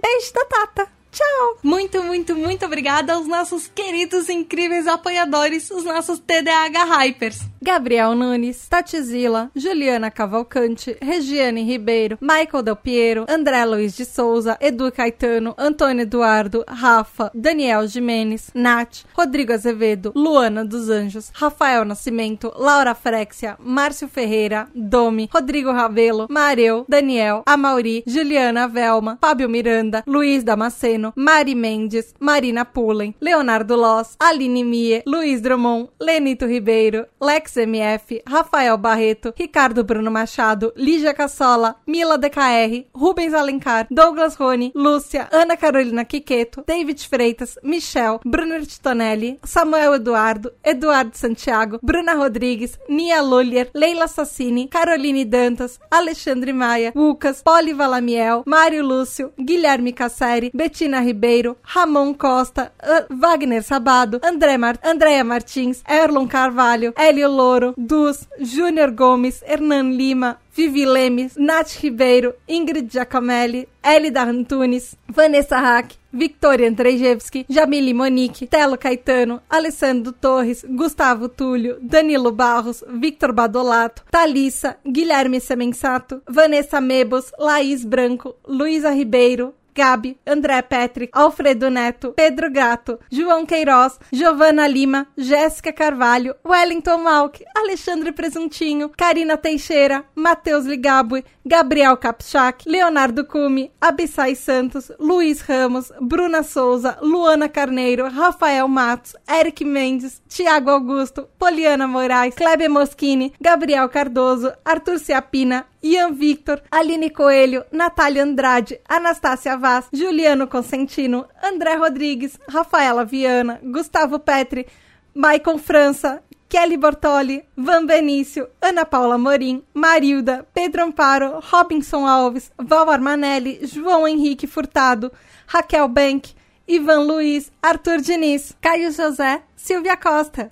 Beijo 0.00 0.32
da 0.32 0.44
Tata! 0.44 0.97
Tchau! 1.10 1.58
Muito, 1.62 2.02
muito, 2.02 2.36
muito 2.36 2.64
obrigada 2.64 3.14
aos 3.14 3.26
nossos 3.26 3.66
queridos, 3.66 4.28
incríveis 4.28 4.86
apoiadores, 4.86 5.70
os 5.70 5.84
nossos 5.84 6.18
TDAH 6.18 6.84
Hypers. 6.84 7.40
Gabriel 7.60 8.14
Nunes, 8.14 8.68
Tatizila, 8.68 9.50
Juliana 9.54 10.10
Cavalcante, 10.10 10.96
Regiane 11.02 11.64
Ribeiro, 11.64 12.16
Michael 12.20 12.62
Del 12.62 12.76
Piero, 12.76 13.26
André 13.28 13.64
Luiz 13.64 13.96
de 13.96 14.04
Souza, 14.04 14.56
Edu 14.60 14.92
Caetano, 14.92 15.54
Antônio 15.58 16.02
Eduardo, 16.02 16.64
Rafa, 16.68 17.32
Daniel 17.34 17.86
Jimenez, 17.88 18.50
Nath, 18.54 19.04
Rodrigo 19.12 19.52
Azevedo, 19.52 20.12
Luana 20.14 20.64
dos 20.64 20.88
Anjos, 20.88 21.32
Rafael 21.34 21.84
Nascimento, 21.84 22.52
Laura 22.56 22.94
Frexia, 22.94 23.56
Márcio 23.58 24.06
Ferreira, 24.08 24.68
Domi, 24.74 25.28
Rodrigo 25.32 25.72
Ravelo, 25.72 26.28
Mareu, 26.30 26.86
Daniel, 26.88 27.42
Amauri, 27.44 28.04
Juliana 28.06 28.68
Velma, 28.68 29.18
Fábio 29.20 29.48
Miranda, 29.48 30.04
Luiz 30.06 30.44
Damasceno, 30.44 31.07
Mari 31.16 31.54
Mendes, 31.54 32.14
Marina 32.20 32.64
Pullen, 32.64 33.14
Leonardo 33.20 33.76
Loss, 33.76 34.16
Aline 34.18 34.64
Mie, 34.64 35.02
Luiz 35.06 35.40
Drummond, 35.40 35.88
Lenito 36.00 36.46
Ribeiro, 36.46 37.06
Lex 37.20 37.48
XMF, 37.48 38.22
Rafael 38.26 38.76
Barreto, 38.76 39.32
Ricardo 39.36 39.82
Bruno 39.82 40.10
Machado, 40.10 40.72
Lígia 40.76 41.14
Cassola, 41.14 41.76
Mila 41.86 42.18
DKR, 42.18 42.86
Rubens 42.94 43.34
Alencar, 43.34 43.86
Douglas 43.90 44.36
Rony, 44.36 44.70
Lúcia, 44.74 45.28
Ana 45.32 45.56
Carolina 45.56 46.04
Quiqueto, 46.04 46.62
David 46.66 46.98
Freitas, 46.98 47.58
Michel, 47.62 48.20
Bruno 48.24 48.58
Titonelli, 48.60 49.38
Samuel 49.44 49.94
Eduardo, 49.94 50.52
Eduardo 50.62 51.16
Santiago, 51.16 51.78
Bruna 51.82 52.14
Rodrigues, 52.14 52.78
Nia 52.88 53.22
Lulier, 53.22 53.70
Leila 53.74 54.06
Sassini, 54.06 54.68
Caroline 54.68 55.24
Dantas, 55.24 55.78
Alexandre 55.90 56.52
Maia, 56.52 56.92
Lucas, 56.94 57.42
Poli 57.42 57.72
Valamiel, 57.72 58.42
Mário 58.46 58.82
Lúcio, 58.82 59.32
Guilherme 59.38 59.92
Casseri, 59.92 60.50
Betina 60.88 61.00
Ribeiro, 61.00 61.56
Ramon 61.62 62.14
Costa, 62.14 62.72
uh, 62.82 63.14
Wagner 63.14 63.62
Sabado, 63.62 64.20
André 64.22 64.56
Mar 64.56 64.78
Andréa 64.82 65.22
Martins, 65.22 65.82
Erlon 65.86 66.26
Carvalho, 66.26 66.92
Hélio 66.96 67.28
Louro, 67.28 67.74
Dus, 67.76 68.26
Júnior 68.40 68.90
Gomes, 68.90 69.42
Hernan 69.46 69.92
Lima, 69.92 70.38
Vivi 70.56 70.86
Lemes, 70.86 71.36
Nath 71.36 71.78
Ribeiro, 71.82 72.34
Ingrid 72.48 72.90
Giacomelli, 72.90 73.68
Elida 73.82 74.22
Antunes, 74.22 74.96
Vanessa 75.06 75.58
Hack, 75.58 75.94
Victoria 76.10 76.68
Andrzejewski, 76.68 77.44
Jamile 77.48 77.92
Monique, 77.92 78.46
Telo 78.46 78.76
Caetano, 78.76 79.40
Alessandro 79.48 80.12
Torres, 80.12 80.64
Gustavo 80.68 81.28
Túlio, 81.28 81.76
Danilo 81.80 82.32
Barros, 82.32 82.82
Victor 82.88 83.32
Badolato, 83.32 84.02
Thalissa, 84.10 84.78
Guilherme 84.84 85.38
Semensato, 85.38 86.22
Vanessa 86.26 86.80
Mebos, 86.80 87.30
Laís 87.38 87.84
Branco, 87.84 88.36
Luísa 88.48 88.90
Ribeiro, 88.90 89.54
Gabi, 89.78 90.18
André 90.26 90.60
Petri, 90.60 91.08
Alfredo 91.12 91.70
Neto, 91.70 92.12
Pedro 92.12 92.50
Gato, 92.50 92.98
João 93.08 93.46
Queiroz, 93.46 93.96
Giovana 94.12 94.66
Lima, 94.66 95.06
Jéssica 95.16 95.72
Carvalho, 95.72 96.34
Wellington 96.44 96.98
Malk, 96.98 97.44
Alexandre 97.56 98.10
Presuntinho, 98.10 98.88
Karina 98.96 99.36
Teixeira, 99.36 100.04
Matheus 100.16 100.64
Ligabue, 100.64 101.24
Gabriel 101.48 101.96
Kapchak, 101.96 102.66
Leonardo 102.66 103.24
Cume, 103.24 103.70
Abissai 103.80 104.34
Santos, 104.34 104.92
Luiz 105.00 105.40
Ramos, 105.48 105.90
Bruna 105.98 106.42
Souza, 106.42 106.98
Luana 107.00 107.48
Carneiro, 107.48 108.06
Rafael 108.10 108.68
Matos, 108.68 109.16
Eric 109.26 109.62
Mendes, 109.64 110.20
Tiago 110.28 110.70
Augusto, 110.72 111.26
Poliana 111.38 111.86
Moraes, 111.86 112.34
Kleber 112.34 112.68
Moschini, 112.68 113.32
Gabriel 113.40 113.88
Cardoso, 113.88 114.52
Arthur 114.62 114.98
Ciapina, 115.00 115.64
Ian 115.82 116.14
Victor, 116.14 116.62
Aline 116.70 117.10
Coelho, 117.10 117.64
Natália 117.72 118.24
Andrade, 118.24 118.82
Anastácia 118.86 119.56
Vaz, 119.56 119.88
Juliano 119.90 120.48
Consentino, 120.48 121.28
André 121.42 121.78
Rodrigues, 121.78 122.38
Rafaela 122.46 123.06
Viana, 123.06 123.58
Gustavo 123.62 124.18
Petri, 124.18 124.66
Maicon 125.14 125.58
França, 125.58 126.22
Kelly 126.48 126.78
Bortoli, 126.78 127.44
Van 127.54 127.86
Benício, 127.86 128.48
Ana 128.62 128.86
Paula 128.86 129.18
Morim, 129.18 129.62
Marilda, 129.74 130.46
Pedro 130.54 130.82
Amparo, 130.82 131.40
Robinson 131.52 132.06
Alves, 132.06 132.50
Val 132.58 132.88
Armanelli, 132.88 133.60
João 133.66 134.08
Henrique 134.08 134.46
Furtado, 134.46 135.12
Raquel 135.46 135.86
Bank, 135.88 136.34
Ivan 136.66 137.06
Luiz, 137.06 137.52
Arthur 137.62 138.00
Diniz, 138.00 138.56
Caio 138.62 138.90
José, 138.90 139.42
Silvia 139.56 139.96
Costa. 139.96 140.50